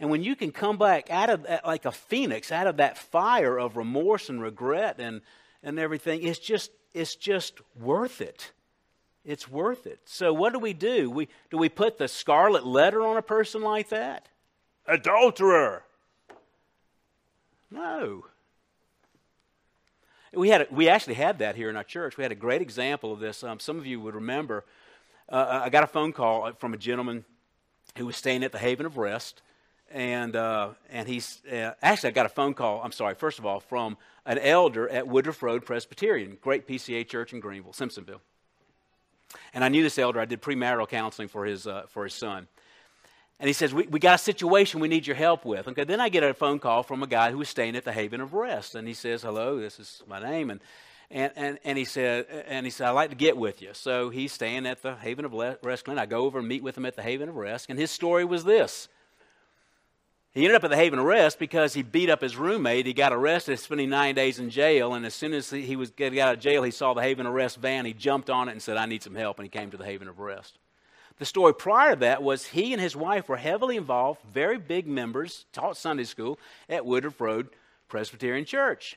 And 0.00 0.10
when 0.10 0.24
you 0.24 0.34
can 0.34 0.50
come 0.50 0.78
back 0.78 1.10
out 1.10 1.30
of 1.30 1.44
that, 1.44 1.64
like 1.64 1.84
a 1.84 1.92
phoenix, 1.92 2.50
out 2.50 2.66
of 2.66 2.78
that 2.78 2.98
fire 2.98 3.56
of 3.56 3.76
remorse 3.76 4.28
and 4.28 4.42
regret 4.42 4.96
and, 4.98 5.20
and 5.62 5.78
everything, 5.78 6.24
it's 6.24 6.40
just, 6.40 6.72
it's 6.92 7.14
just 7.14 7.60
worth 7.78 8.20
it. 8.20 8.52
It's 9.24 9.48
worth 9.48 9.86
it. 9.86 10.00
So 10.04 10.32
what 10.32 10.52
do 10.52 10.58
we 10.58 10.72
do? 10.72 11.08
We, 11.08 11.28
do 11.50 11.56
we 11.56 11.68
put 11.68 11.98
the 11.98 12.08
scarlet 12.08 12.66
letter 12.66 13.02
on 13.02 13.16
a 13.16 13.22
person 13.22 13.62
like 13.62 13.90
that? 13.90 14.28
Adulterer. 14.86 15.84
No. 17.70 18.24
We, 20.34 20.48
had 20.48 20.62
a, 20.62 20.66
we 20.70 20.88
actually 20.88 21.14
had 21.14 21.40
that 21.40 21.56
here 21.56 21.68
in 21.68 21.76
our 21.76 21.84
church. 21.84 22.16
We 22.16 22.22
had 22.22 22.32
a 22.32 22.36
great 22.36 22.62
example 22.62 23.12
of 23.12 23.20
this. 23.20 23.44
Um, 23.44 23.60
some 23.60 23.78
of 23.78 23.84
you 23.84 24.00
would 24.00 24.14
remember. 24.14 24.64
Uh, 25.28 25.60
I 25.64 25.68
got 25.68 25.84
a 25.84 25.86
phone 25.86 26.12
call 26.12 26.52
from 26.54 26.72
a 26.72 26.78
gentleman 26.78 27.24
who 27.96 28.06
was 28.06 28.16
staying 28.16 28.42
at 28.42 28.52
the 28.52 28.58
Haven 28.58 28.86
of 28.86 28.96
Rest. 28.96 29.42
And, 29.90 30.34
uh, 30.34 30.70
and 30.88 31.06
he's 31.06 31.42
uh, 31.52 31.72
actually, 31.82 32.08
I 32.08 32.12
got 32.12 32.24
a 32.24 32.30
phone 32.30 32.54
call, 32.54 32.80
I'm 32.82 32.92
sorry, 32.92 33.14
first 33.14 33.38
of 33.38 33.44
all, 33.44 33.60
from 33.60 33.98
an 34.24 34.38
elder 34.38 34.88
at 34.88 35.06
Woodruff 35.06 35.42
Road 35.42 35.66
Presbyterian, 35.66 36.38
great 36.40 36.66
PCA 36.66 37.06
church 37.06 37.34
in 37.34 37.40
Greenville, 37.40 37.72
Simpsonville. 37.72 38.20
And 39.52 39.62
I 39.62 39.68
knew 39.68 39.82
this 39.82 39.98
elder. 39.98 40.18
I 40.18 40.24
did 40.24 40.40
premarital 40.40 40.88
counseling 40.88 41.28
for 41.28 41.44
his, 41.44 41.66
uh, 41.66 41.82
for 41.88 42.04
his 42.04 42.14
son. 42.14 42.48
And 43.42 43.48
he 43.48 43.54
says, 43.54 43.74
we, 43.74 43.88
we 43.88 43.98
got 43.98 44.14
a 44.14 44.22
situation 44.22 44.78
we 44.78 44.86
need 44.86 45.04
your 45.04 45.16
help 45.16 45.44
with. 45.44 45.66
Okay, 45.66 45.82
then 45.82 46.00
I 46.00 46.10
get 46.10 46.22
a 46.22 46.32
phone 46.32 46.60
call 46.60 46.84
from 46.84 47.02
a 47.02 47.08
guy 47.08 47.32
who 47.32 47.38
was 47.38 47.48
staying 47.48 47.74
at 47.74 47.84
the 47.84 47.92
Haven 47.92 48.20
of 48.20 48.34
Rest. 48.34 48.76
And 48.76 48.86
he 48.86 48.94
says, 48.94 49.22
Hello, 49.22 49.58
this 49.58 49.80
is 49.80 50.00
my 50.06 50.20
name. 50.20 50.48
And, 50.48 50.60
and, 51.10 51.32
and, 51.34 51.58
and, 51.64 51.76
he 51.76 51.84
said, 51.84 52.26
and 52.46 52.64
he 52.64 52.70
said, 52.70 52.86
I'd 52.86 52.92
like 52.92 53.10
to 53.10 53.16
get 53.16 53.36
with 53.36 53.60
you. 53.60 53.70
So 53.72 54.10
he's 54.10 54.32
staying 54.32 54.64
at 54.64 54.80
the 54.80 54.94
Haven 54.94 55.24
of 55.24 55.32
Rest. 55.60 55.88
I 55.88 56.06
go 56.06 56.24
over 56.24 56.38
and 56.38 56.46
meet 56.46 56.62
with 56.62 56.78
him 56.78 56.86
at 56.86 56.94
the 56.94 57.02
Haven 57.02 57.28
of 57.28 57.34
Rest. 57.34 57.66
And 57.68 57.76
his 57.76 57.90
story 57.90 58.24
was 58.24 58.44
this. 58.44 58.86
He 60.34 60.44
ended 60.44 60.54
up 60.54 60.62
at 60.62 60.70
the 60.70 60.76
Haven 60.76 61.00
of 61.00 61.04
Rest 61.04 61.40
because 61.40 61.74
he 61.74 61.82
beat 61.82 62.10
up 62.10 62.20
his 62.20 62.36
roommate. 62.36 62.86
He 62.86 62.92
got 62.92 63.12
arrested, 63.12 63.58
spending 63.58 63.90
nine 63.90 64.14
days 64.14 64.38
in 64.38 64.50
jail. 64.50 64.94
And 64.94 65.04
as 65.04 65.14
soon 65.14 65.32
as 65.32 65.50
he 65.50 65.74
was 65.74 65.90
getting 65.90 66.20
out 66.20 66.34
of 66.34 66.38
jail, 66.38 66.62
he 66.62 66.70
saw 66.70 66.94
the 66.94 67.02
Haven 67.02 67.26
of 67.26 67.34
Rest 67.34 67.56
van. 67.56 67.86
He 67.86 67.92
jumped 67.92 68.30
on 68.30 68.48
it 68.48 68.52
and 68.52 68.62
said, 68.62 68.76
I 68.76 68.86
need 68.86 69.02
some 69.02 69.16
help. 69.16 69.40
And 69.40 69.44
he 69.44 69.50
came 69.50 69.72
to 69.72 69.76
the 69.76 69.84
Haven 69.84 70.06
of 70.06 70.20
Rest. 70.20 70.58
The 71.18 71.24
story 71.24 71.54
prior 71.54 71.94
to 71.94 72.00
that 72.00 72.22
was 72.22 72.46
he 72.46 72.72
and 72.72 72.80
his 72.80 72.96
wife 72.96 73.28
were 73.28 73.36
heavily 73.36 73.76
involved, 73.76 74.20
very 74.32 74.58
big 74.58 74.86
members, 74.86 75.46
taught 75.52 75.76
Sunday 75.76 76.04
school 76.04 76.38
at 76.68 76.86
Woodruff 76.86 77.20
Road 77.20 77.48
Presbyterian 77.88 78.44
Church. 78.44 78.96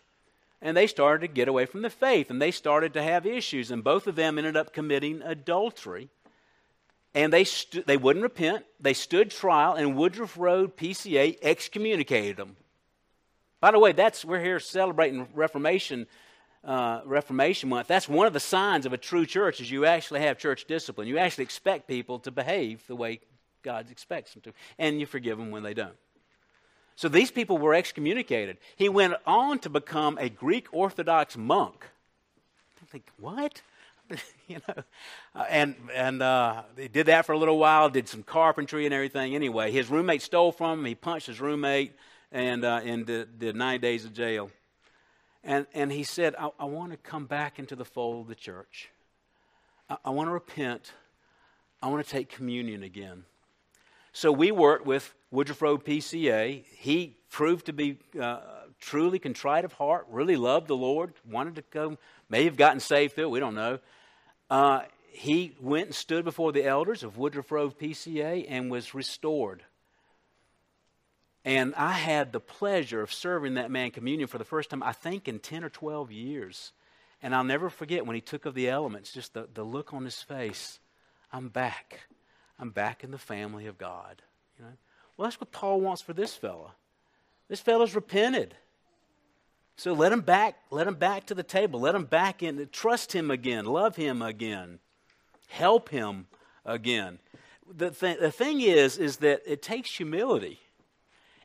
And 0.62 0.76
they 0.76 0.88
started 0.88 1.28
to 1.28 1.34
get 1.34 1.48
away 1.48 1.66
from 1.66 1.82
the 1.82 1.90
faith 1.90 2.30
and 2.30 2.42
they 2.42 2.52
started 2.52 2.94
to 2.94 3.04
have 3.04 3.26
issues. 3.26 3.70
And 3.70 3.84
both 3.84 4.08
of 4.08 4.16
them 4.16 4.38
ended 4.38 4.58
up 4.58 4.74
committing 4.74 5.22
adultery. 5.22 6.10
And 7.14 7.32
they, 7.32 7.44
stu- 7.44 7.84
they 7.84 7.98
wouldn't 7.98 8.24
repent. 8.24 8.66
They 8.80 8.94
stood 8.94 9.32
trial, 9.32 9.74
and 9.74 9.96
Woodruff 9.96 10.38
Road 10.38 10.76
PCA 10.76 11.38
excommunicated 11.42 12.36
them. 12.36 12.58
By 13.62 13.72
the 13.72 13.80
way, 13.80 13.94
that's 13.94 14.26
we're 14.26 14.44
here 14.44 14.60
celebrating 14.60 15.28
Reformation 15.34 16.08
uh, 16.66 17.02
Reformation 17.06 17.70
Month, 17.70 17.88
that's 17.88 18.10
one 18.10 18.26
of 18.28 18.34
the 18.34 18.40
signs 18.40 18.86
of 18.86 18.94
a 18.94 18.98
true 18.98 19.26
church 19.26 19.62
is 19.62 19.70
you 19.70 19.86
actually 19.86 20.22
have 20.22 20.38
church 20.38 20.66
discipline. 20.66 21.08
You 21.08 21.20
actually 21.20 21.44
expect 21.44 21.88
people 21.88 22.20
to 22.20 22.32
behave 22.32 22.86
the 22.88 22.96
way 22.96 23.20
God 23.62 23.92
expects 23.92 24.34
them 24.34 24.42
to, 24.44 24.54
and 24.80 25.00
you 25.00 25.06
forgive 25.06 25.38
them 25.38 25.52
when 25.52 25.64
they 25.64 25.74
don't. 25.74 25.96
So 26.96 27.10
these 27.10 27.30
people 27.30 27.58
were 27.58 27.74
excommunicated. 27.74 28.58
He 28.76 28.90
went 28.90 29.16
on 29.28 29.60
to 29.60 29.70
become 29.70 30.18
a 30.18 30.30
Greek 30.30 30.68
Orthodox 30.72 31.36
monk. 31.36 31.86
I 32.82 32.86
think, 32.86 33.06
what? 33.20 33.62
you 34.48 34.60
know, 34.68 34.84
uh, 35.36 35.46
and 35.50 35.76
and 35.94 36.22
uh, 36.22 36.64
he 36.78 36.88
did 36.88 37.08
that 37.08 37.26
for 37.26 37.34
a 37.34 37.38
little 37.38 37.58
while. 37.58 37.90
Did 37.90 38.08
some 38.08 38.24
carpentry 38.24 38.86
and 38.86 38.94
everything. 38.94 39.36
Anyway, 39.36 39.72
his 39.72 39.90
roommate 39.90 40.22
stole 40.22 40.52
from 40.52 40.80
him. 40.80 40.86
He 40.86 40.96
punched 40.96 41.26
his 41.28 41.42
roommate, 41.42 41.94
and 42.32 42.64
uh, 42.64 42.82
and 42.84 43.06
did, 43.06 43.40
did 43.40 43.56
nine 43.56 43.82
days 43.82 44.06
of 44.06 44.14
jail. 44.14 44.52
And, 45.46 45.68
and 45.76 45.92
he 45.92 46.04
said, 46.04 46.36
I, 46.40 46.50
I 46.60 46.66
want 46.66 46.92
to 46.92 46.98
come 46.98 47.28
back 47.28 47.60
into 47.60 47.76
the 47.76 47.86
fold 47.86 48.22
of 48.22 48.28
the 48.28 48.36
church. 48.36 48.90
I, 49.90 49.98
I 50.06 50.10
want 50.10 50.28
to 50.28 50.34
repent. 50.34 50.92
I 51.82 51.88
want 51.88 52.04
to 52.04 52.12
take 52.12 52.30
communion 52.30 52.82
again. 52.82 53.26
So 54.12 54.32
we 54.32 54.52
worked 54.52 54.86
with 54.86 55.14
Woodruff 55.30 55.62
Road 55.62 55.86
PCA. 55.86 56.66
He 56.66 57.16
proved 57.30 57.68
to 57.68 57.74
be 57.74 58.00
uh, 58.20 58.40
truly 58.80 59.20
contrite 59.20 59.66
of 59.66 59.74
heart, 59.74 60.08
really 60.10 60.36
loved 60.36 60.68
the 60.68 60.76
Lord, 60.76 61.14
wanted 61.30 61.56
to 61.56 61.62
come, 61.62 61.98
may 62.30 62.46
have 62.46 62.56
gotten 62.58 62.80
saved 62.80 63.14
through 63.14 63.30
we 63.30 63.40
don't 63.40 63.56
know. 63.56 63.80
Uh, 64.50 64.82
he 65.12 65.56
went 65.62 65.88
and 65.88 65.96
stood 65.96 66.26
before 66.26 66.52
the 66.52 66.66
elders 66.66 67.04
of 67.04 67.18
Woodruff 67.18 67.52
Road 67.52 67.78
PCA 67.78 68.46
and 68.50 68.72
was 68.72 68.94
restored. 68.94 69.64
And 71.46 71.76
I 71.76 71.92
had 71.92 72.34
the 72.34 72.40
pleasure 72.40 73.02
of 73.02 73.14
serving 73.14 73.54
that 73.54 73.70
man 73.70 73.92
communion 73.92 74.28
for 74.28 74.40
the 74.40 74.44
first 74.44 74.72
time, 74.72 74.82
I 74.82 74.94
think, 74.94 75.28
in 75.28 75.38
10 75.38 75.64
or 75.64 75.70
12 75.70 76.12
years. 76.12 76.72
And 77.22 77.36
I'll 77.36 77.44
never 77.44 77.70
forget 77.70 78.06
when 78.06 78.16
he 78.16 78.22
took 78.22 78.48
of 78.48 78.56
the 78.56 78.68
elements, 78.68 79.14
just 79.14 79.36
the, 79.36 79.48
the 79.54 79.64
look 79.64 79.94
on 79.94 80.04
his 80.04 80.24
face. 80.24 80.80
I'm 81.32 81.50
back. 81.50 82.00
I'm 82.60 82.72
back 82.72 83.04
in 83.04 83.12
the 83.12 83.20
family 83.20 83.68
of 83.68 83.78
God. 83.78 84.24
You 84.58 84.66
know? 84.66 84.72
Well, 85.16 85.28
that's 85.28 85.40
what 85.40 85.52
Paul 85.52 85.82
wants 85.82 86.02
for 86.02 86.14
this 86.14 86.34
fella. 86.36 86.72
This 87.48 87.60
fella's 87.60 87.94
repented. 87.94 88.56
So 89.78 89.94
let 89.94 90.12
him 90.12 90.22
back, 90.22 90.56
let 90.72 90.88
him 90.88 90.96
back 90.96 91.28
to 91.28 91.36
the 91.36 91.44
table. 91.44 91.80
Let 91.80 91.94
him 91.94 92.06
back 92.06 92.42
in, 92.42 92.68
trust 92.72 93.14
him 93.14 93.30
again, 93.30 93.66
love 93.66 93.98
him 93.98 94.22
again, 94.22 94.80
help 95.48 95.90
him 95.90 96.26
again. 96.66 97.20
The, 97.72 97.92
th- 97.92 98.20
the 98.20 98.32
thing 98.32 98.62
is, 98.62 98.98
is 98.98 99.18
that 99.18 99.42
it 99.46 99.62
takes 99.62 99.96
humility 99.96 100.60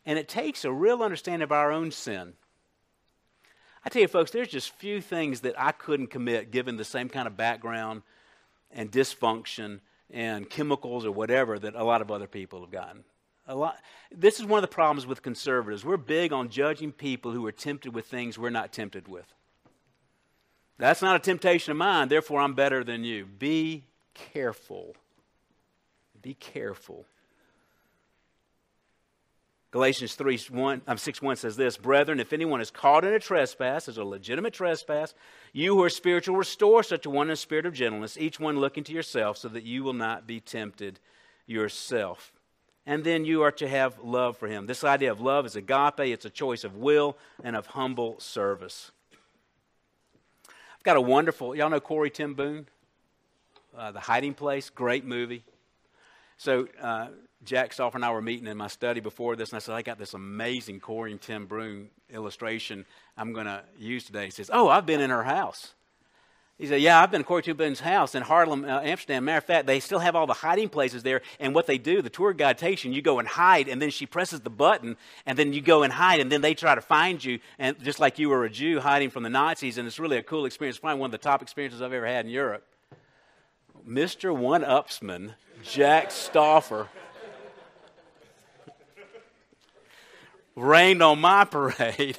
and 0.06 0.18
it 0.18 0.28
takes 0.28 0.64
a 0.64 0.72
real 0.72 1.02
understanding 1.02 1.42
of 1.42 1.52
our 1.52 1.72
own 1.72 1.90
sin. 1.90 2.34
I 3.84 3.88
tell 3.88 4.02
you, 4.02 4.08
folks, 4.08 4.30
there's 4.30 4.48
just 4.48 4.70
few 4.74 5.00
things 5.00 5.40
that 5.40 5.58
I 5.58 5.72
couldn't 5.72 6.08
commit 6.08 6.50
given 6.50 6.76
the 6.76 6.84
same 6.84 7.08
kind 7.08 7.26
of 7.26 7.36
background 7.36 8.02
and 8.70 8.90
dysfunction 8.90 9.80
and 10.10 10.48
chemicals 10.50 11.06
or 11.06 11.12
whatever 11.12 11.58
that 11.58 11.74
a 11.74 11.84
lot 11.84 12.02
of 12.02 12.10
other 12.10 12.26
people 12.26 12.60
have 12.60 12.70
gotten. 12.70 13.04
A 13.46 13.54
lot, 13.54 13.78
this 14.14 14.38
is 14.38 14.46
one 14.46 14.58
of 14.58 14.68
the 14.68 14.74
problems 14.74 15.06
with 15.06 15.22
conservatives. 15.22 15.84
We're 15.84 15.96
big 15.96 16.32
on 16.32 16.50
judging 16.50 16.92
people 16.92 17.32
who 17.32 17.46
are 17.46 17.52
tempted 17.52 17.94
with 17.94 18.06
things 18.06 18.38
we're 18.38 18.50
not 18.50 18.72
tempted 18.72 19.08
with. 19.08 19.26
That's 20.78 21.02
not 21.02 21.16
a 21.16 21.18
temptation 21.18 21.70
of 21.72 21.76
mine, 21.76 22.08
therefore 22.08 22.40
I'm 22.40 22.54
better 22.54 22.84
than 22.84 23.02
you. 23.04 23.26
Be 23.26 23.84
careful. 24.14 24.94
Be 26.22 26.34
careful. 26.34 27.06
Galatians 29.70 30.16
3, 30.16 30.36
1, 30.50 30.82
um, 30.88 30.98
6 30.98 31.22
1 31.22 31.36
says 31.36 31.56
this 31.56 31.76
Brethren, 31.76 32.18
if 32.18 32.32
anyone 32.32 32.60
is 32.60 32.70
caught 32.70 33.04
in 33.04 33.12
a 33.12 33.20
trespass, 33.20 33.88
as 33.88 33.98
a 33.98 34.04
legitimate 34.04 34.52
trespass, 34.52 35.14
you 35.52 35.76
who 35.76 35.82
are 35.84 35.90
spiritual, 35.90 36.36
restore 36.36 36.82
such 36.82 37.06
a 37.06 37.10
one 37.10 37.28
in 37.28 37.32
a 37.32 37.36
spirit 37.36 37.66
of 37.66 37.72
gentleness, 37.72 38.16
each 38.18 38.40
one 38.40 38.58
looking 38.58 38.82
to 38.84 38.92
yourself, 38.92 39.36
so 39.36 39.48
that 39.48 39.62
you 39.62 39.84
will 39.84 39.92
not 39.92 40.26
be 40.26 40.40
tempted 40.40 40.98
yourself. 41.46 42.32
And 42.84 43.04
then 43.04 43.24
you 43.24 43.42
are 43.42 43.52
to 43.52 43.68
have 43.68 43.98
love 44.02 44.36
for 44.36 44.48
him. 44.48 44.66
This 44.66 44.82
idea 44.82 45.12
of 45.12 45.20
love 45.20 45.46
is 45.46 45.54
agape, 45.54 46.00
it's 46.00 46.24
a 46.24 46.30
choice 46.30 46.64
of 46.64 46.76
will 46.76 47.16
and 47.44 47.54
of 47.54 47.66
humble 47.66 48.18
service. 48.18 48.90
I've 50.48 50.82
got 50.82 50.96
a 50.96 51.00
wonderful, 51.00 51.54
y'all 51.54 51.70
know 51.70 51.78
Corrie 51.78 52.10
ten 52.10 52.34
Boom? 52.34 52.66
Uh, 53.76 53.92
the 53.92 54.00
Hiding 54.00 54.34
Place, 54.34 54.68
great 54.68 55.04
movie. 55.04 55.44
So, 56.40 56.68
uh, 56.80 57.08
Jack 57.44 57.74
Stauffer 57.74 57.98
and 57.98 58.04
I 58.04 58.10
were 58.12 58.22
meeting 58.22 58.46
in 58.46 58.56
my 58.56 58.68
study 58.68 59.00
before 59.00 59.36
this, 59.36 59.50
and 59.50 59.56
I 59.56 59.58
said, 59.58 59.74
I 59.74 59.82
got 59.82 59.98
this 59.98 60.14
amazing 60.14 60.80
Corrie 60.80 61.14
ten 61.18 61.44
Boom 61.44 61.90
illustration 62.08 62.86
I'm 63.18 63.34
going 63.34 63.44
to 63.44 63.62
use 63.78 64.04
today. 64.04 64.24
He 64.24 64.30
says, 64.30 64.48
Oh, 64.50 64.70
I've 64.70 64.86
been 64.86 65.02
in 65.02 65.10
her 65.10 65.24
house. 65.24 65.74
He 66.56 66.66
said, 66.66 66.80
Yeah, 66.80 67.02
I've 67.02 67.10
been 67.10 67.20
in 67.20 67.24
Corrie 67.26 67.42
ten 67.42 67.74
house 67.74 68.14
in 68.14 68.22
Haarlem, 68.22 68.64
uh, 68.64 68.80
Amsterdam. 68.80 69.26
Matter 69.26 69.36
of 69.36 69.44
fact, 69.44 69.66
they 69.66 69.80
still 69.80 69.98
have 69.98 70.16
all 70.16 70.26
the 70.26 70.32
hiding 70.32 70.70
places 70.70 71.02
there. 71.02 71.20
And 71.38 71.54
what 71.54 71.66
they 71.66 71.76
do, 71.76 72.00
the 72.00 72.08
tour 72.08 72.32
guide 72.32 72.56
takes 72.56 72.84
you, 72.84 72.88
and 72.88 72.96
you 72.96 73.02
go 73.02 73.18
and 73.18 73.28
hide, 73.28 73.68
and 73.68 73.82
then 73.82 73.90
she 73.90 74.06
presses 74.06 74.40
the 74.40 74.48
button, 74.48 74.96
and 75.26 75.38
then 75.38 75.52
you 75.52 75.60
go 75.60 75.82
and 75.82 75.92
hide, 75.92 76.20
and 76.20 76.32
then 76.32 76.40
they 76.40 76.54
try 76.54 76.74
to 76.74 76.80
find 76.80 77.22
you, 77.22 77.38
and 77.58 77.78
just 77.84 78.00
like 78.00 78.18
you 78.18 78.30
were 78.30 78.46
a 78.46 78.50
Jew 78.50 78.80
hiding 78.80 79.10
from 79.10 79.24
the 79.24 79.28
Nazis. 79.28 79.76
And 79.76 79.86
it's 79.86 79.98
really 79.98 80.16
a 80.16 80.22
cool 80.22 80.46
experience. 80.46 80.78
Probably 80.78 81.00
one 81.00 81.08
of 81.08 81.12
the 81.12 81.18
top 81.18 81.42
experiences 81.42 81.82
I've 81.82 81.92
ever 81.92 82.06
had 82.06 82.24
in 82.24 82.30
Europe. 82.30 82.64
Mr. 83.86 84.34
One 84.34 84.62
Upsman, 84.62 85.34
Jack 85.62 86.10
Stauffer. 86.10 86.88
rained 90.56 91.02
on 91.02 91.20
my 91.20 91.44
parade. 91.44 92.18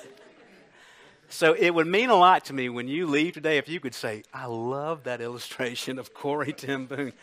so 1.30 1.54
it 1.54 1.70
would 1.72 1.88
mean 1.88 2.10
a 2.10 2.16
lot 2.16 2.46
to 2.46 2.54
me 2.54 2.70
when 2.70 2.88
you 2.88 3.06
leave 3.06 3.34
today 3.34 3.58
if 3.58 3.70
you 3.70 3.80
could 3.80 3.94
say, 3.94 4.24
I 4.34 4.46
love 4.46 5.04
that 5.04 5.22
illustration 5.22 6.00
of 6.00 6.14
Corrie 6.14 6.54
ten 6.54 6.86
Boom. 6.86 7.14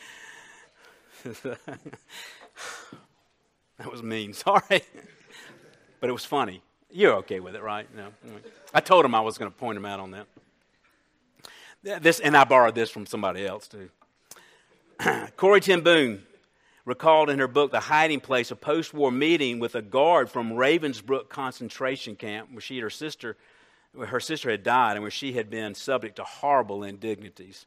That 3.78 3.90
was 3.90 4.02
mean. 4.02 4.32
Sorry. 4.34 4.82
but 6.00 6.10
it 6.10 6.12
was 6.12 6.24
funny. 6.24 6.62
You're 6.90 7.14
okay 7.16 7.40
with 7.40 7.54
it, 7.54 7.62
right? 7.62 7.86
No. 7.94 8.08
I 8.74 8.80
told 8.80 9.04
him 9.04 9.14
I 9.14 9.20
was 9.20 9.38
going 9.38 9.50
to 9.50 9.56
point 9.56 9.76
him 9.76 9.84
out 9.84 10.00
on 10.00 10.10
that. 10.12 10.26
This, 12.02 12.18
and 12.20 12.36
I 12.36 12.44
borrowed 12.44 12.74
this 12.74 12.90
from 12.90 13.06
somebody 13.06 13.46
else 13.46 13.68
too. 13.68 13.88
Corrie 15.36 15.60
ten 15.60 16.24
recalled 16.84 17.30
in 17.30 17.38
her 17.38 17.46
book 17.46 17.70
The 17.70 17.78
Hiding 17.78 18.20
Place 18.20 18.50
a 18.50 18.56
post 18.56 18.92
war 18.92 19.12
meeting 19.12 19.60
with 19.60 19.76
a 19.76 19.82
guard 19.82 20.28
from 20.28 20.52
Ravensbrück 20.52 21.28
concentration 21.28 22.16
camp 22.16 22.50
where 22.50 22.60
she 22.60 22.76
and 22.76 22.82
her 22.82 22.90
sister, 22.90 23.36
her 23.96 24.18
sister 24.18 24.50
had 24.50 24.64
died 24.64 24.92
and 24.92 25.02
where 25.02 25.10
she 25.10 25.34
had 25.34 25.50
been 25.50 25.74
subject 25.74 26.16
to 26.16 26.24
horrible 26.24 26.82
indignities. 26.82 27.66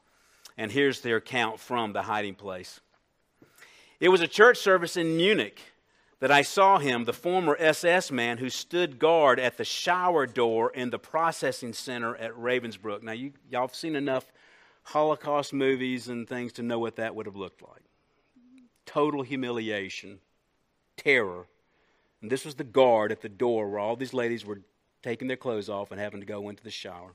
And 0.58 0.72
here's 0.72 1.02
their 1.02 1.18
account 1.18 1.60
from 1.60 1.94
The 1.94 2.02
Hiding 2.02 2.36
Place. 2.36 2.82
It 4.02 4.10
was 4.10 4.22
a 4.22 4.28
church 4.28 4.58
service 4.58 4.98
in 4.98 5.16
Munich 5.16 5.62
that 6.20 6.32
I 6.32 6.42
saw 6.42 6.80
him, 6.80 7.06
the 7.06 7.14
former 7.14 7.56
SS 7.58 8.12
man 8.12 8.40
who 8.40 8.50
stood 8.50 9.00
guard 9.00 9.40
at 9.40 9.58
the 9.58 9.64
shower 9.64 10.26
door 10.28 10.72
in 10.72 10.90
the 10.90 11.00
processing 11.00 11.72
center 11.72 12.16
at 12.18 12.34
Ravensbrück. 12.34 13.04
Now, 13.04 13.14
you, 13.14 13.32
y'all 13.50 13.68
have 13.68 13.76
seen 13.76 13.96
enough 13.96 14.26
Holocaust 14.84 15.54
movies 15.54 16.08
and 16.08 16.28
things 16.28 16.54
to 16.54 16.64
know 16.64 16.80
what 16.80 16.96
that 16.98 17.16
would 17.16 17.26
have 17.26 17.36
looked 17.36 17.62
like 17.62 17.82
total 18.86 19.22
humiliation, 19.22 20.20
terror. 20.98 21.48
And 22.22 22.30
this 22.30 22.44
was 22.44 22.56
the 22.56 22.66
guard 22.66 23.12
at 23.12 23.22
the 23.22 23.30
door 23.30 23.70
where 23.70 23.80
all 23.80 23.96
these 23.96 24.14
ladies 24.14 24.46
were 24.46 24.62
taking 25.02 25.30
their 25.30 25.38
clothes 25.38 25.70
off 25.70 25.92
and 25.92 26.00
having 26.00 26.20
to 26.20 26.26
go 26.26 26.50
into 26.50 26.64
the 26.64 26.72
shower. 26.72 27.14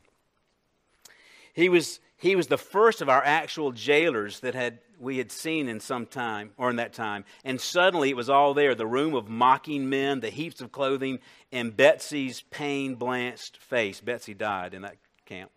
He 1.52 1.68
was, 1.68 2.00
he 2.16 2.34
was 2.34 2.46
the 2.46 2.56
first 2.56 3.02
of 3.02 3.10
our 3.10 3.22
actual 3.22 3.72
jailers 3.72 4.40
that 4.40 4.54
had 4.54 4.78
we 4.98 5.18
had 5.18 5.30
seen 5.30 5.68
in 5.68 5.78
some 5.78 6.06
time, 6.06 6.52
or 6.56 6.70
in 6.70 6.76
that 6.76 6.94
time. 6.94 7.26
And 7.44 7.60
suddenly 7.60 8.08
it 8.08 8.16
was 8.16 8.30
all 8.30 8.54
there 8.54 8.74
the 8.74 8.86
room 8.86 9.14
of 9.14 9.28
mocking 9.28 9.90
men, 9.90 10.20
the 10.20 10.30
heaps 10.30 10.62
of 10.62 10.72
clothing, 10.72 11.18
and 11.52 11.76
Betsy's 11.76 12.42
pain 12.50 12.94
blanched 12.94 13.58
face. 13.58 14.00
Betsy 14.00 14.32
died 14.32 14.72
in 14.72 14.82
that 14.82 14.96
camp. 15.26 15.50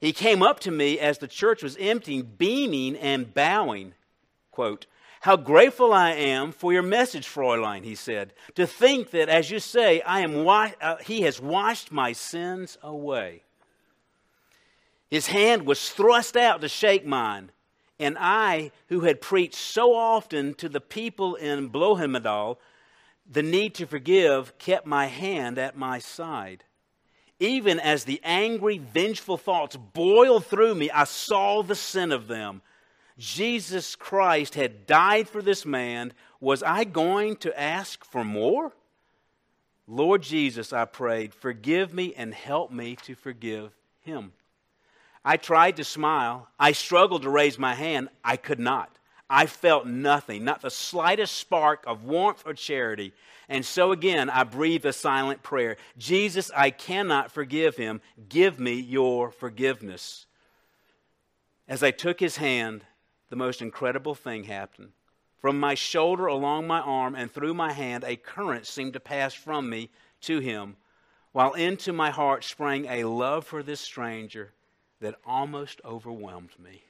He 0.00 0.12
came 0.12 0.42
up 0.42 0.60
to 0.60 0.70
me 0.70 0.98
as 0.98 1.18
the 1.18 1.28
church 1.28 1.62
was 1.62 1.76
emptying, 1.78 2.22
beaming 2.38 2.96
and 2.96 3.32
bowing. 3.34 3.94
Quote, 4.50 4.86
How 5.20 5.36
grateful 5.36 5.92
I 5.92 6.12
am 6.12 6.52
for 6.52 6.72
your 6.72 6.82
message, 6.82 7.26
Fräulein, 7.28 7.84
he 7.84 7.94
said. 7.94 8.32
To 8.54 8.66
think 8.66 9.10
that, 9.10 9.28
as 9.28 9.50
you 9.50 9.58
say, 9.58 10.00
I 10.02 10.20
am 10.20 10.44
wa- 10.44 10.70
uh, 10.80 10.96
he 10.96 11.22
has 11.22 11.40
washed 11.40 11.92
my 11.92 12.12
sins 12.12 12.78
away. 12.82 13.42
His 15.10 15.26
hand 15.26 15.66
was 15.66 15.90
thrust 15.90 16.36
out 16.36 16.60
to 16.62 16.68
shake 16.68 17.04
mine. 17.04 17.50
And 17.98 18.16
I, 18.18 18.70
who 18.88 19.00
had 19.00 19.20
preached 19.20 19.56
so 19.56 19.94
often 19.94 20.54
to 20.54 20.68
the 20.70 20.80
people 20.80 21.34
in 21.34 21.68
Bloemendaal 21.68 22.56
the 23.30 23.42
need 23.42 23.74
to 23.76 23.86
forgive, 23.86 24.58
kept 24.58 24.86
my 24.86 25.06
hand 25.06 25.56
at 25.56 25.76
my 25.76 25.98
side. 26.00 26.64
Even 27.40 27.80
as 27.80 28.04
the 28.04 28.20
angry, 28.22 28.76
vengeful 28.78 29.38
thoughts 29.38 29.74
boiled 29.74 30.44
through 30.46 30.74
me, 30.74 30.90
I 30.90 31.04
saw 31.04 31.62
the 31.62 31.74
sin 31.74 32.12
of 32.12 32.28
them. 32.28 32.60
Jesus 33.18 33.96
Christ 33.96 34.54
had 34.54 34.86
died 34.86 35.28
for 35.28 35.40
this 35.40 35.64
man. 35.64 36.12
Was 36.38 36.62
I 36.62 36.84
going 36.84 37.36
to 37.36 37.58
ask 37.58 38.04
for 38.04 38.24
more? 38.24 38.72
Lord 39.88 40.22
Jesus, 40.22 40.72
I 40.72 40.84
prayed, 40.84 41.34
forgive 41.34 41.92
me 41.92 42.14
and 42.14 42.32
help 42.32 42.70
me 42.70 42.96
to 43.02 43.14
forgive 43.14 43.72
him. 44.00 44.32
I 45.24 45.36
tried 45.36 45.76
to 45.76 45.84
smile. 45.84 46.48
I 46.58 46.72
struggled 46.72 47.22
to 47.22 47.30
raise 47.30 47.58
my 47.58 47.74
hand. 47.74 48.08
I 48.24 48.36
could 48.36 48.60
not. 48.60 48.96
I 49.32 49.46
felt 49.46 49.86
nothing, 49.86 50.44
not 50.44 50.60
the 50.60 50.70
slightest 50.70 51.36
spark 51.36 51.84
of 51.86 52.02
warmth 52.02 52.42
or 52.44 52.52
charity. 52.52 53.12
And 53.48 53.64
so 53.64 53.92
again, 53.92 54.28
I 54.28 54.42
breathed 54.42 54.84
a 54.84 54.92
silent 54.92 55.44
prayer 55.44 55.76
Jesus, 55.96 56.50
I 56.54 56.70
cannot 56.70 57.30
forgive 57.30 57.76
him. 57.76 58.00
Give 58.28 58.58
me 58.58 58.74
your 58.74 59.30
forgiveness. 59.30 60.26
As 61.68 61.84
I 61.84 61.92
took 61.92 62.18
his 62.18 62.38
hand, 62.38 62.84
the 63.28 63.36
most 63.36 63.62
incredible 63.62 64.16
thing 64.16 64.44
happened. 64.44 64.90
From 65.40 65.60
my 65.60 65.74
shoulder 65.74 66.26
along 66.26 66.66
my 66.66 66.80
arm 66.80 67.14
and 67.14 67.30
through 67.30 67.54
my 67.54 67.72
hand, 67.72 68.02
a 68.02 68.16
current 68.16 68.66
seemed 68.66 68.94
to 68.94 69.00
pass 69.00 69.32
from 69.32 69.70
me 69.70 69.90
to 70.22 70.40
him, 70.40 70.76
while 71.30 71.54
into 71.54 71.92
my 71.92 72.10
heart 72.10 72.42
sprang 72.42 72.86
a 72.86 73.04
love 73.04 73.46
for 73.46 73.62
this 73.62 73.80
stranger 73.80 74.52
that 75.00 75.14
almost 75.24 75.80
overwhelmed 75.84 76.58
me. 76.58 76.82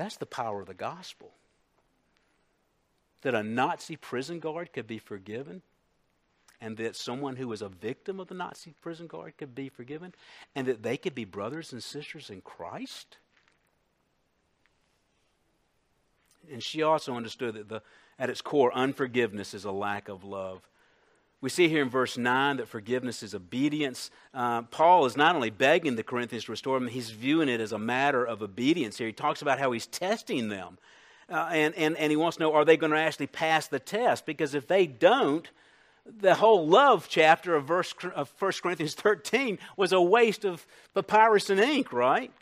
That's 0.00 0.16
the 0.16 0.24
power 0.24 0.62
of 0.62 0.66
the 0.66 0.72
gospel. 0.72 1.30
That 3.20 3.34
a 3.34 3.42
Nazi 3.42 3.96
prison 3.96 4.40
guard 4.40 4.72
could 4.72 4.86
be 4.86 4.98
forgiven, 4.98 5.60
and 6.58 6.78
that 6.78 6.96
someone 6.96 7.36
who 7.36 7.46
was 7.46 7.60
a 7.60 7.68
victim 7.68 8.18
of 8.18 8.28
the 8.28 8.34
Nazi 8.34 8.72
prison 8.80 9.08
guard 9.08 9.36
could 9.36 9.54
be 9.54 9.68
forgiven, 9.68 10.14
and 10.54 10.66
that 10.66 10.82
they 10.82 10.96
could 10.96 11.14
be 11.14 11.26
brothers 11.26 11.70
and 11.74 11.82
sisters 11.82 12.30
in 12.30 12.40
Christ. 12.40 13.18
And 16.50 16.62
she 16.62 16.82
also 16.82 17.14
understood 17.14 17.56
that 17.56 17.68
the, 17.68 17.82
at 18.18 18.30
its 18.30 18.40
core, 18.40 18.72
unforgiveness 18.74 19.52
is 19.52 19.66
a 19.66 19.70
lack 19.70 20.08
of 20.08 20.24
love. 20.24 20.66
We 21.40 21.48
see 21.48 21.68
here 21.68 21.82
in 21.82 21.88
verse 21.88 22.18
9 22.18 22.58
that 22.58 22.68
forgiveness 22.68 23.22
is 23.22 23.34
obedience. 23.34 24.10
Uh, 24.34 24.62
Paul 24.62 25.06
is 25.06 25.16
not 25.16 25.34
only 25.34 25.48
begging 25.48 25.96
the 25.96 26.02
Corinthians 26.02 26.44
to 26.44 26.52
restore 26.52 26.76
him, 26.76 26.86
he's 26.86 27.10
viewing 27.10 27.48
it 27.48 27.60
as 27.60 27.72
a 27.72 27.78
matter 27.78 28.24
of 28.24 28.42
obedience 28.42 28.98
here. 28.98 29.06
He 29.06 29.12
talks 29.14 29.40
about 29.40 29.58
how 29.58 29.72
he's 29.72 29.86
testing 29.86 30.48
them. 30.48 30.76
Uh, 31.30 31.48
and, 31.52 31.74
and, 31.76 31.96
and 31.96 32.10
he 32.10 32.16
wants 32.16 32.36
to 32.36 32.42
know 32.42 32.52
are 32.52 32.64
they 32.64 32.76
going 32.76 32.92
to 32.92 32.98
actually 32.98 33.28
pass 33.28 33.68
the 33.68 33.78
test? 33.78 34.26
Because 34.26 34.54
if 34.54 34.66
they 34.66 34.86
don't, 34.86 35.48
the 36.04 36.34
whole 36.34 36.66
love 36.66 37.06
chapter 37.08 37.54
of, 37.54 37.64
verse, 37.64 37.94
of 38.14 38.30
1 38.38 38.52
Corinthians 38.62 38.94
13 38.94 39.58
was 39.76 39.92
a 39.92 40.00
waste 40.00 40.44
of 40.44 40.66
papyrus 40.94 41.48
and 41.48 41.60
ink, 41.60 41.92
right? 41.92 42.32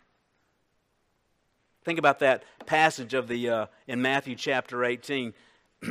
Think 1.85 1.99
about 1.99 2.19
that 2.19 2.43
passage 2.65 3.13
of 3.13 3.27
the, 3.29 3.49
uh, 3.49 3.65
in 3.87 4.01
Matthew 4.01 4.35
chapter 4.35 4.83
18. 4.83 5.33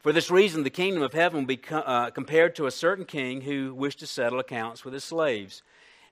For 0.00 0.12
this 0.12 0.30
reason, 0.30 0.62
the 0.62 0.70
kingdom 0.70 1.02
of 1.02 1.12
heaven 1.12 1.40
will 1.40 1.46
be 1.46 1.56
co- 1.56 1.78
uh, 1.78 2.10
compared 2.10 2.54
to 2.56 2.66
a 2.66 2.70
certain 2.70 3.04
king 3.04 3.42
who 3.42 3.74
wished 3.74 4.00
to 4.00 4.06
settle 4.06 4.38
accounts 4.38 4.84
with 4.84 4.94
his 4.94 5.04
slaves. 5.04 5.62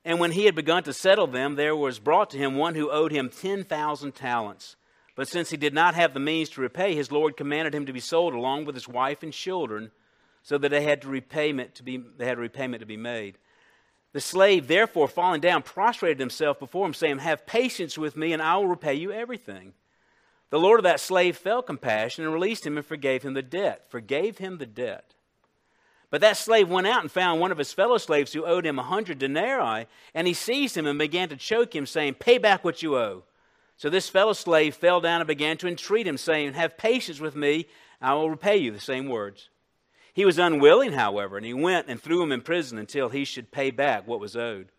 And 0.05 0.19
when 0.19 0.33
he 0.33 0.47
had 0.47 0.55
begun 0.55 0.83
to 0.85 0.93
settle 0.93 1.27
them, 1.27 1.55
there 1.55 1.77
was 1.77 1.99
brought 1.99 2.31
to 2.31 2.39
him 2.39 2.57
one 2.57 2.75
who 2.75 2.91
owed 2.91 3.13
him 3.13 3.29
10,000 3.29 4.13
talents. 4.13 4.77
But 5.15 5.29
since 5.29 5.51
he 5.51 5.57
did 5.57 5.75
not 5.75 5.95
have 5.95 6.15
the 6.15 6.21
means 6.21 6.49
to 6.51 6.61
repay, 6.61 6.95
his 6.95 7.13
Lord 7.13 7.37
commanded 7.37 7.75
him 7.75 7.87
to 7.87 7.93
be 7.93 8.01
sold 8.01 8.35
along 8.35 8.65
with 8.65 8.75
his 8.75 8.89
wife 8.89 9.23
and 9.23 9.33
children, 9.33 9.91
so 10.43 10.59
that 10.59 10.71
they 10.71 10.83
had, 10.83 11.05
repayment 11.05 11.77
to 11.77 11.83
be, 11.83 11.99
they 11.99 12.27
had 12.27 12.39
repayment 12.39 12.81
to 12.81 12.87
be 12.87 12.97
made. 12.97 13.39
The 14.13 14.21
slave, 14.21 14.67
therefore, 14.67 15.09
falling 15.09 15.41
down, 15.41 15.63
prostrated 15.63 16.19
himself 16.19 16.59
before 16.59 16.87
him, 16.87 16.95
saying, 16.95 17.19
Have 17.19 17.47
patience 17.47 17.97
with 17.97 18.17
me, 18.17 18.33
and 18.33 18.43
I 18.43 18.57
will 18.57 18.67
repay 18.67 18.95
you 18.95 19.13
everything. 19.13 19.73
The 20.53 20.61
Lord 20.61 20.81
of 20.81 20.85
that 20.85 21.01
slave 21.01 21.39
felt 21.39 21.65
compassion 21.65 22.25
and 22.25 22.35
released 22.35 22.67
him 22.67 22.77
and 22.77 22.85
forgave 22.85 23.23
him 23.23 23.33
the 23.33 23.41
debt. 23.41 23.91
Forgave 23.91 24.37
him 24.37 24.59
the 24.59 24.67
debt. 24.67 25.15
But 26.11 26.21
that 26.21 26.37
slave 26.37 26.69
went 26.69 26.87
out 26.87 27.01
and 27.01 27.11
found 27.11 27.41
one 27.41 27.51
of 27.51 27.57
his 27.57 27.73
fellow 27.73 27.97
slaves 27.97 28.35
who 28.35 28.45
owed 28.45 28.67
him 28.67 28.79
a 28.79 28.83
hundred 28.83 29.19
denarii, 29.19 29.87
and 30.13 30.27
he 30.27 30.35
seized 30.35 30.77
him 30.77 30.85
and 30.85 30.99
began 30.99 31.31
to 31.31 31.37
choke 31.37 31.75
him, 31.75 31.87
saying, 31.87 32.17
Pay 32.17 32.37
back 32.37 32.67
what 32.67 32.83
you 32.83 32.99
owe. 32.99 33.23
So 33.79 33.89
this 33.89 34.11
fellow 34.11 34.35
slave 34.35 34.75
fell 34.75 35.01
down 35.01 35.23
and 35.23 35.27
began 35.27 35.57
to 35.57 35.69
entreat 35.69 36.07
him, 36.07 36.19
saying, 36.19 36.53
Have 36.53 36.77
patience 36.77 37.19
with 37.19 37.35
me, 37.35 37.67
I 38.03 38.13
will 38.13 38.29
repay 38.29 38.59
you. 38.59 38.73
The 38.73 38.79
same 38.79 39.09
words. 39.09 39.49
He 40.13 40.27
was 40.27 40.39
unwilling, 40.39 40.93
however, 40.93 41.39
and 41.39 41.47
he 41.47 41.55
went 41.55 41.89
and 41.89 41.99
threw 41.99 42.23
him 42.23 42.31
in 42.31 42.43
prison 42.43 42.77
until 42.77 43.09
he 43.09 43.25
should 43.25 43.53
pay 43.53 43.71
back 43.71 44.07
what 44.07 44.21
was 44.21 44.37
owed. 44.37 44.71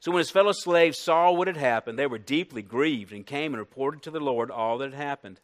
So 0.00 0.12
when 0.12 0.18
his 0.18 0.30
fellow 0.30 0.52
slaves 0.52 0.98
saw 0.98 1.32
what 1.32 1.48
had 1.48 1.56
happened, 1.56 1.98
they 1.98 2.06
were 2.06 2.18
deeply 2.18 2.62
grieved 2.62 3.12
and 3.12 3.26
came 3.26 3.52
and 3.52 3.60
reported 3.60 4.02
to 4.02 4.10
the 4.10 4.20
Lord 4.20 4.50
all 4.50 4.78
that 4.78 4.92
had 4.92 5.00
happened. 5.00 5.40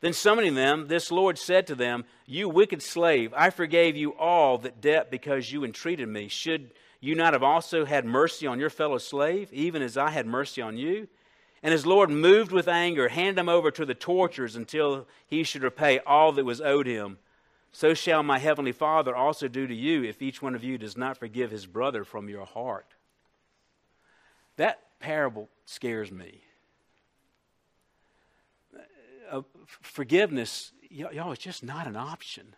Then 0.00 0.12
summoning 0.12 0.54
them, 0.54 0.88
this 0.88 1.10
Lord 1.10 1.38
said 1.38 1.66
to 1.68 1.74
them, 1.74 2.04
You 2.26 2.48
wicked 2.48 2.82
slave, 2.82 3.32
I 3.34 3.50
forgave 3.50 3.96
you 3.96 4.14
all 4.14 4.58
that 4.58 4.80
debt 4.80 5.10
because 5.10 5.50
you 5.50 5.64
entreated 5.64 6.08
me. 6.08 6.28
Should 6.28 6.72
you 7.00 7.14
not 7.14 7.32
have 7.32 7.42
also 7.42 7.86
had 7.86 8.04
mercy 8.04 8.46
on 8.46 8.60
your 8.60 8.70
fellow 8.70 8.98
slave, 8.98 9.50
even 9.52 9.80
as 9.80 9.96
I 9.96 10.10
had 10.10 10.26
mercy 10.26 10.60
on 10.60 10.76
you? 10.76 11.08
And 11.62 11.72
his 11.72 11.86
Lord, 11.86 12.10
moved 12.10 12.52
with 12.52 12.68
anger, 12.68 13.08
handed 13.08 13.40
him 13.40 13.48
over 13.48 13.70
to 13.70 13.86
the 13.86 13.94
torturers 13.94 14.54
until 14.54 15.08
he 15.26 15.42
should 15.42 15.62
repay 15.62 15.98
all 16.00 16.32
that 16.32 16.44
was 16.44 16.60
owed 16.60 16.86
him. 16.86 17.18
So 17.72 17.94
shall 17.94 18.22
my 18.22 18.38
heavenly 18.38 18.72
Father 18.72 19.16
also 19.16 19.48
do 19.48 19.66
to 19.66 19.74
you 19.74 20.04
if 20.04 20.20
each 20.20 20.40
one 20.42 20.54
of 20.54 20.62
you 20.62 20.78
does 20.78 20.96
not 20.96 21.18
forgive 21.18 21.50
his 21.50 21.66
brother 21.66 22.04
from 22.04 22.28
your 22.28 22.44
heart. 22.44 22.94
That 24.56 24.80
parable 25.00 25.48
scares 25.64 26.10
me. 26.10 26.42
Uh, 29.30 29.42
forgiveness, 29.82 30.72
y'all, 30.90 31.32
is 31.32 31.38
just 31.38 31.64
not 31.64 31.86
an 31.86 31.96
option. 31.96 32.54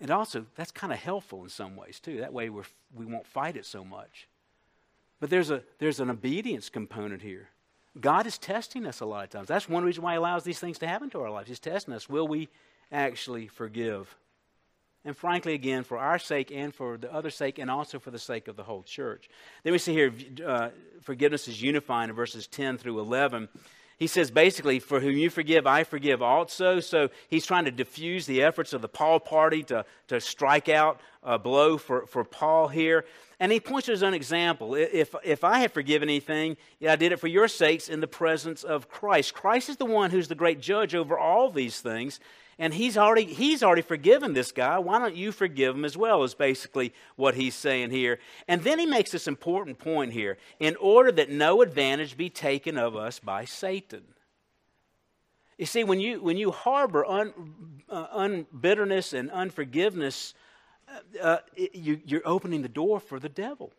And 0.00 0.10
also, 0.10 0.46
that's 0.54 0.70
kind 0.70 0.92
of 0.92 0.98
helpful 0.98 1.42
in 1.42 1.48
some 1.48 1.76
ways, 1.76 2.00
too. 2.00 2.18
That 2.18 2.32
way 2.32 2.50
we're, 2.50 2.64
we 2.94 3.04
won't 3.04 3.26
fight 3.26 3.56
it 3.56 3.66
so 3.66 3.84
much. 3.84 4.28
But 5.20 5.30
there's, 5.30 5.50
a, 5.50 5.62
there's 5.78 6.00
an 6.00 6.10
obedience 6.10 6.68
component 6.68 7.22
here. 7.22 7.48
God 8.00 8.26
is 8.26 8.38
testing 8.38 8.86
us 8.86 9.00
a 9.00 9.06
lot 9.06 9.24
of 9.24 9.30
times. 9.30 9.48
That's 9.48 9.68
one 9.68 9.84
reason 9.84 10.02
why 10.02 10.12
He 10.12 10.18
allows 10.18 10.44
these 10.44 10.60
things 10.60 10.78
to 10.78 10.86
happen 10.86 11.10
to 11.10 11.20
our 11.20 11.30
lives. 11.30 11.48
He's 11.48 11.58
testing 11.58 11.94
us. 11.94 12.08
Will 12.08 12.28
we 12.28 12.48
actually 12.92 13.48
forgive? 13.48 14.16
And 15.04 15.16
frankly, 15.16 15.54
again, 15.54 15.84
for 15.84 15.98
our 15.98 16.18
sake 16.18 16.50
and 16.52 16.74
for 16.74 16.98
the 16.98 17.12
other 17.12 17.30
sake, 17.30 17.58
and 17.58 17.70
also 17.70 17.98
for 17.98 18.10
the 18.10 18.18
sake 18.18 18.48
of 18.48 18.56
the 18.56 18.64
whole 18.64 18.82
church. 18.82 19.30
Then 19.62 19.72
we 19.72 19.78
see 19.78 19.92
here 19.92 20.12
uh, 20.44 20.70
forgiveness 21.02 21.48
is 21.48 21.62
unifying 21.62 22.10
in 22.10 22.16
verses 22.16 22.46
10 22.46 22.78
through 22.78 22.98
11. 22.98 23.48
He 23.98 24.06
says 24.06 24.30
basically, 24.30 24.78
for 24.78 25.00
whom 25.00 25.16
you 25.16 25.28
forgive, 25.28 25.66
I 25.66 25.82
forgive 25.82 26.22
also. 26.22 26.78
So 26.78 27.10
he's 27.28 27.44
trying 27.44 27.64
to 27.64 27.72
diffuse 27.72 28.26
the 28.26 28.42
efforts 28.42 28.72
of 28.72 28.80
the 28.80 28.88
Paul 28.88 29.18
party 29.18 29.64
to, 29.64 29.84
to 30.06 30.20
strike 30.20 30.68
out 30.68 31.00
a 31.22 31.38
blow 31.38 31.78
for, 31.78 32.06
for 32.06 32.22
Paul 32.22 32.68
here. 32.68 33.04
And 33.40 33.50
he 33.50 33.58
points 33.58 33.86
to 33.86 33.92
his 33.92 34.04
own 34.04 34.14
example. 34.14 34.74
If, 34.74 35.14
if 35.24 35.42
I 35.42 35.60
have 35.60 35.72
forgiven 35.72 36.08
anything, 36.08 36.56
yeah, 36.78 36.92
I 36.92 36.96
did 36.96 37.12
it 37.12 37.20
for 37.20 37.26
your 37.26 37.48
sakes 37.48 37.88
in 37.88 38.00
the 38.00 38.08
presence 38.08 38.62
of 38.62 38.88
Christ. 38.88 39.34
Christ 39.34 39.68
is 39.68 39.76
the 39.76 39.84
one 39.84 40.10
who's 40.10 40.28
the 40.28 40.34
great 40.34 40.60
judge 40.60 40.94
over 40.94 41.18
all 41.18 41.50
these 41.50 41.80
things. 41.80 42.20
And 42.58 42.74
he's 42.74 42.96
already, 42.96 43.24
he's 43.24 43.62
already 43.62 43.82
forgiven 43.82 44.32
this 44.32 44.50
guy. 44.50 44.78
Why 44.78 44.98
don't 44.98 45.14
you 45.14 45.30
forgive 45.30 45.76
him 45.76 45.84
as 45.84 45.96
well, 45.96 46.24
is 46.24 46.34
basically 46.34 46.92
what 47.14 47.36
he's 47.36 47.54
saying 47.54 47.90
here. 47.90 48.18
And 48.48 48.64
then 48.64 48.80
he 48.80 48.86
makes 48.86 49.12
this 49.12 49.28
important 49.28 49.78
point 49.78 50.12
here 50.12 50.38
in 50.58 50.74
order 50.76 51.12
that 51.12 51.30
no 51.30 51.62
advantage 51.62 52.16
be 52.16 52.28
taken 52.28 52.76
of 52.76 52.96
us 52.96 53.20
by 53.20 53.44
Satan. 53.44 54.02
You 55.56 55.66
see, 55.66 55.84
when 55.84 56.00
you, 56.00 56.20
when 56.20 56.36
you 56.36 56.50
harbor 56.50 57.04
un, 57.04 57.32
uh, 57.88 58.06
unbitterness 58.12 59.12
and 59.12 59.30
unforgiveness, 59.30 60.34
uh, 60.88 61.22
uh 61.22 61.38
you, 61.56 62.00
you're 62.04 62.22
opening 62.24 62.62
the 62.62 62.68
door 62.68 62.98
for 62.98 63.20
the 63.20 63.28
devil. 63.28 63.72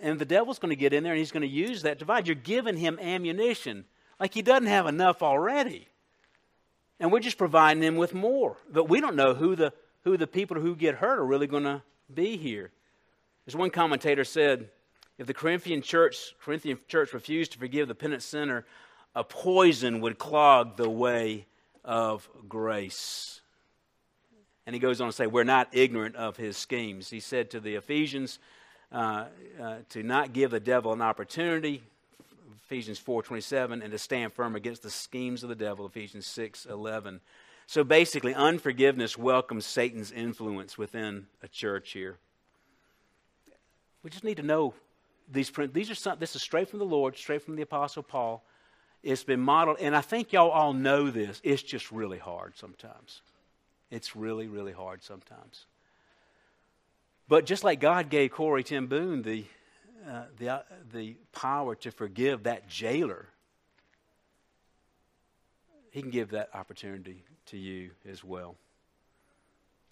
And 0.00 0.18
the 0.18 0.24
devil's 0.26 0.58
going 0.58 0.70
to 0.70 0.76
get 0.76 0.92
in 0.92 1.02
there 1.02 1.12
and 1.12 1.18
he's 1.18 1.32
going 1.32 1.42
to 1.42 1.48
use 1.48 1.82
that 1.82 1.98
divide. 1.98 2.26
You're 2.26 2.34
giving 2.34 2.76
him 2.76 2.98
ammunition 2.98 3.86
like 4.20 4.34
he 4.34 4.42
doesn't 4.42 4.66
have 4.66 4.86
enough 4.86 5.22
already. 5.22 5.88
And 7.02 7.10
we're 7.10 7.18
just 7.18 7.36
providing 7.36 7.80
them 7.80 7.96
with 7.96 8.14
more. 8.14 8.56
But 8.70 8.88
we 8.88 9.00
don't 9.00 9.16
know 9.16 9.34
who 9.34 9.56
the, 9.56 9.72
who 10.04 10.16
the 10.16 10.28
people 10.28 10.60
who 10.60 10.76
get 10.76 10.94
hurt 10.94 11.18
are 11.18 11.26
really 11.26 11.48
going 11.48 11.64
to 11.64 11.82
be 12.14 12.36
here. 12.36 12.70
As 13.44 13.56
one 13.56 13.70
commentator 13.70 14.22
said, 14.22 14.68
if 15.18 15.26
the 15.26 15.34
Corinthian 15.34 15.82
church, 15.82 16.32
Corinthian 16.40 16.78
church 16.86 17.12
refused 17.12 17.52
to 17.52 17.58
forgive 17.58 17.88
the 17.88 17.96
penitent 17.96 18.22
sinner, 18.22 18.64
a 19.16 19.24
poison 19.24 20.00
would 20.00 20.16
clog 20.16 20.76
the 20.76 20.88
way 20.88 21.46
of 21.84 22.28
grace. 22.48 23.40
And 24.64 24.72
he 24.72 24.78
goes 24.78 25.00
on 25.00 25.08
to 25.08 25.12
say, 25.12 25.26
We're 25.26 25.42
not 25.42 25.70
ignorant 25.72 26.14
of 26.14 26.36
his 26.36 26.56
schemes. 26.56 27.10
He 27.10 27.18
said 27.18 27.50
to 27.50 27.58
the 27.58 27.74
Ephesians 27.74 28.38
uh, 28.92 29.24
uh, 29.60 29.78
to 29.88 30.04
not 30.04 30.32
give 30.32 30.52
the 30.52 30.60
devil 30.60 30.92
an 30.92 31.02
opportunity, 31.02 31.82
Ephesians 32.72 32.98
4.27, 32.98 33.82
and 33.82 33.92
to 33.92 33.98
stand 33.98 34.32
firm 34.32 34.56
against 34.56 34.82
the 34.82 34.88
schemes 34.88 35.42
of 35.42 35.50
the 35.50 35.54
devil, 35.54 35.84
Ephesians 35.84 36.24
6.11. 36.24 37.20
So 37.66 37.84
basically, 37.84 38.34
unforgiveness 38.34 39.18
welcomes 39.18 39.66
Satan's 39.66 40.10
influence 40.10 40.78
within 40.78 41.26
a 41.42 41.48
church 41.48 41.90
here. 41.90 42.16
We 44.02 44.08
just 44.08 44.24
need 44.24 44.38
to 44.38 44.42
know 44.42 44.72
these. 45.30 45.52
These 45.74 45.90
are 45.90 45.94
some, 45.94 46.18
this 46.18 46.34
is 46.34 46.40
straight 46.40 46.70
from 46.70 46.78
the 46.78 46.86
Lord, 46.86 47.14
straight 47.14 47.42
from 47.42 47.56
the 47.56 47.62
Apostle 47.62 48.02
Paul. 48.02 48.42
It's 49.02 49.22
been 49.22 49.40
modeled, 49.40 49.76
and 49.78 49.94
I 49.94 50.00
think 50.00 50.32
y'all 50.32 50.48
all 50.48 50.72
know 50.72 51.10
this. 51.10 51.42
It's 51.44 51.62
just 51.62 51.92
really 51.92 52.18
hard 52.18 52.56
sometimes. 52.56 53.20
It's 53.90 54.16
really, 54.16 54.46
really 54.46 54.72
hard 54.72 55.02
sometimes. 55.02 55.66
But 57.28 57.44
just 57.44 57.64
like 57.64 57.80
God 57.80 58.08
gave 58.08 58.30
Corrie 58.30 58.64
ten 58.64 58.86
Boom 58.86 59.20
the, 59.20 59.44
uh, 60.08 60.24
the, 60.38 60.48
uh, 60.48 60.62
the 60.92 61.16
power 61.32 61.74
to 61.76 61.90
forgive 61.90 62.44
that 62.44 62.68
jailer, 62.68 63.26
He 65.90 66.00
can 66.00 66.10
give 66.10 66.30
that 66.30 66.50
opportunity 66.54 67.24
to 67.46 67.56
you 67.56 67.90
as 68.08 68.24
well. 68.24 68.56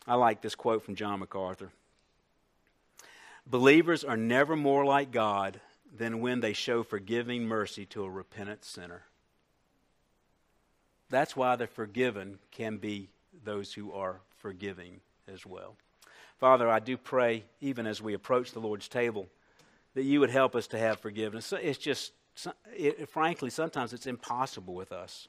I 0.07 0.15
like 0.15 0.41
this 0.41 0.55
quote 0.55 0.83
from 0.83 0.95
John 0.95 1.21
MacArthur 1.21 1.71
Believers 3.47 4.05
are 4.05 4.17
never 4.17 4.55
more 4.55 4.85
like 4.85 5.11
God 5.11 5.61
than 5.97 6.21
when 6.21 6.41
they 6.41 6.53
show 6.53 6.83
forgiving 6.83 7.47
mercy 7.47 7.85
to 7.87 8.05
a 8.05 8.11
repentant 8.11 8.65
sinner. 8.65 9.03
That's 11.09 11.35
why 11.35 11.57
the 11.57 11.67
forgiven 11.67 12.39
can 12.53 12.77
be 12.77 13.09
those 13.45 13.73
who 13.73 13.93
are 13.93 14.21
forgiving 14.39 15.01
as 15.27 15.45
well. 15.45 15.77
Father, 16.39 16.69
I 16.69 16.79
do 16.79 16.97
pray, 16.97 17.45
even 17.61 17.87
as 17.87 18.01
we 18.01 18.15
approach 18.15 18.53
the 18.53 18.61
Lord's 18.61 18.89
table, 18.89 19.29
that 19.95 20.05
you 20.05 20.21
would 20.21 20.31
help 20.31 20.55
us 20.55 20.67
to 20.69 20.79
have 20.79 21.01
forgiveness. 21.01 21.53
It's 21.61 21.79
just, 21.79 22.13
it, 22.73 23.09
frankly, 23.09 23.51
sometimes 23.51 23.93
it's 23.93 24.07
impossible 24.07 24.75
with 24.75 24.93
us. 24.93 25.29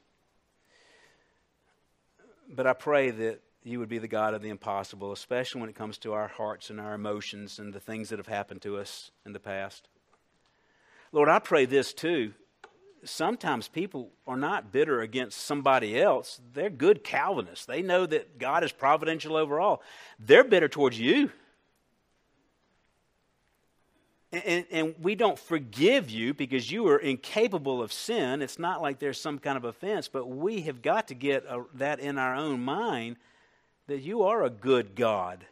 But 2.48 2.66
I 2.66 2.72
pray 2.72 3.10
that 3.10 3.40
you 3.64 3.78
would 3.78 3.88
be 3.88 3.98
the 3.98 4.08
God 4.08 4.34
of 4.34 4.42
the 4.42 4.48
impossible, 4.48 5.12
especially 5.12 5.60
when 5.60 5.70
it 5.70 5.76
comes 5.76 5.98
to 5.98 6.12
our 6.12 6.28
hearts 6.28 6.70
and 6.70 6.80
our 6.80 6.94
emotions 6.94 7.58
and 7.58 7.72
the 7.72 7.80
things 7.80 8.08
that 8.10 8.18
have 8.18 8.26
happened 8.26 8.62
to 8.62 8.76
us 8.76 9.10
in 9.24 9.32
the 9.32 9.40
past. 9.40 9.88
Lord, 11.12 11.28
I 11.28 11.38
pray 11.38 11.66
this 11.66 11.92
too 11.92 12.34
sometimes 13.04 13.68
people 13.68 14.10
are 14.26 14.36
not 14.36 14.72
bitter 14.72 15.00
against 15.00 15.40
somebody 15.40 16.00
else. 16.00 16.40
They're 16.52 16.70
good 16.70 17.04
Calvinists. 17.04 17.66
They 17.66 17.82
know 17.82 18.06
that 18.06 18.38
God 18.38 18.64
is 18.64 18.72
providential 18.72 19.36
over 19.36 19.60
all. 19.60 19.82
They're 20.18 20.44
bitter 20.44 20.68
towards 20.68 20.98
you. 20.98 21.30
And, 24.32 24.64
and, 24.70 24.94
we 24.98 25.14
don't 25.14 25.38
forgive 25.38 26.08
you 26.08 26.32
because 26.32 26.70
you 26.70 26.88
are 26.88 26.96
incapable 26.96 27.82
of 27.82 27.92
sin. 27.92 28.40
It's 28.40 28.58
not 28.58 28.80
like 28.80 28.98
there's 28.98 29.20
some 29.20 29.38
kind 29.38 29.58
of 29.58 29.64
offense, 29.64 30.08
but 30.08 30.26
we 30.26 30.62
have 30.62 30.80
got 30.80 31.08
to 31.08 31.14
get 31.14 31.44
a, 31.44 31.64
that 31.74 32.00
in 32.00 32.16
our 32.16 32.34
own 32.34 32.64
mind 32.64 33.16
that 33.88 34.00
you 34.00 34.22
are 34.22 34.42
a 34.42 34.48
good 34.48 34.94
God. 34.94 35.44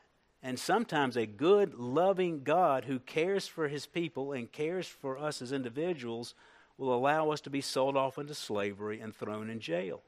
And 0.42 0.58
sometimes 0.58 1.16
a 1.16 1.26
good, 1.26 1.74
loving 1.74 2.42
God 2.42 2.86
who 2.86 2.98
cares 2.98 3.46
for 3.46 3.68
his 3.68 3.84
people 3.84 4.32
and 4.32 4.50
cares 4.50 4.86
for 4.86 5.18
us 5.18 5.42
as 5.42 5.52
individuals 5.52 6.34
will 6.78 6.94
allow 6.94 7.30
us 7.30 7.42
to 7.42 7.50
be 7.50 7.60
sold 7.60 7.98
off 7.98 8.16
into 8.16 8.34
slavery 8.34 9.00
and 9.00 9.14
thrown 9.14 9.50
in 9.50 9.60
jail. 9.60 10.00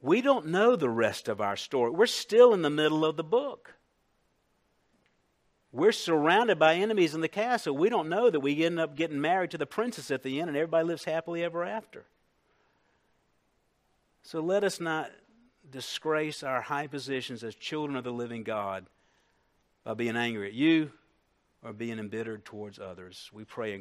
We 0.00 0.20
don't 0.20 0.46
know 0.46 0.76
the 0.76 0.88
rest 0.88 1.28
of 1.28 1.40
our 1.40 1.56
story. 1.56 1.90
We're 1.90 2.06
still 2.06 2.54
in 2.54 2.62
the 2.62 2.70
middle 2.70 3.04
of 3.04 3.16
the 3.16 3.24
book. 3.24 3.74
We're 5.72 5.92
surrounded 5.92 6.58
by 6.58 6.74
enemies 6.74 7.14
in 7.14 7.22
the 7.22 7.28
castle. 7.28 7.74
We 7.74 7.88
don't 7.88 8.10
know 8.10 8.28
that 8.28 8.40
we 8.40 8.62
end 8.64 8.78
up 8.78 8.94
getting 8.94 9.20
married 9.20 9.52
to 9.52 9.58
the 9.58 9.66
princess 9.66 10.10
at 10.10 10.22
the 10.22 10.38
end 10.38 10.48
and 10.48 10.56
everybody 10.56 10.86
lives 10.86 11.04
happily 11.04 11.42
ever 11.42 11.64
after. 11.64 12.04
So 14.22 14.40
let 14.40 14.64
us 14.64 14.80
not 14.80 15.10
disgrace 15.70 16.42
our 16.42 16.60
high 16.60 16.86
positions 16.86 17.42
as 17.42 17.54
children 17.54 17.96
of 17.96 18.04
the 18.04 18.12
living 18.12 18.42
God 18.42 18.84
by 19.82 19.94
being 19.94 20.16
angry 20.16 20.48
at 20.48 20.52
you 20.52 20.92
or 21.64 21.72
being 21.72 21.98
embittered 21.98 22.44
towards 22.44 22.78
others. 22.78 23.30
We 23.32 23.44
pray 23.44 23.72
in 23.72 23.80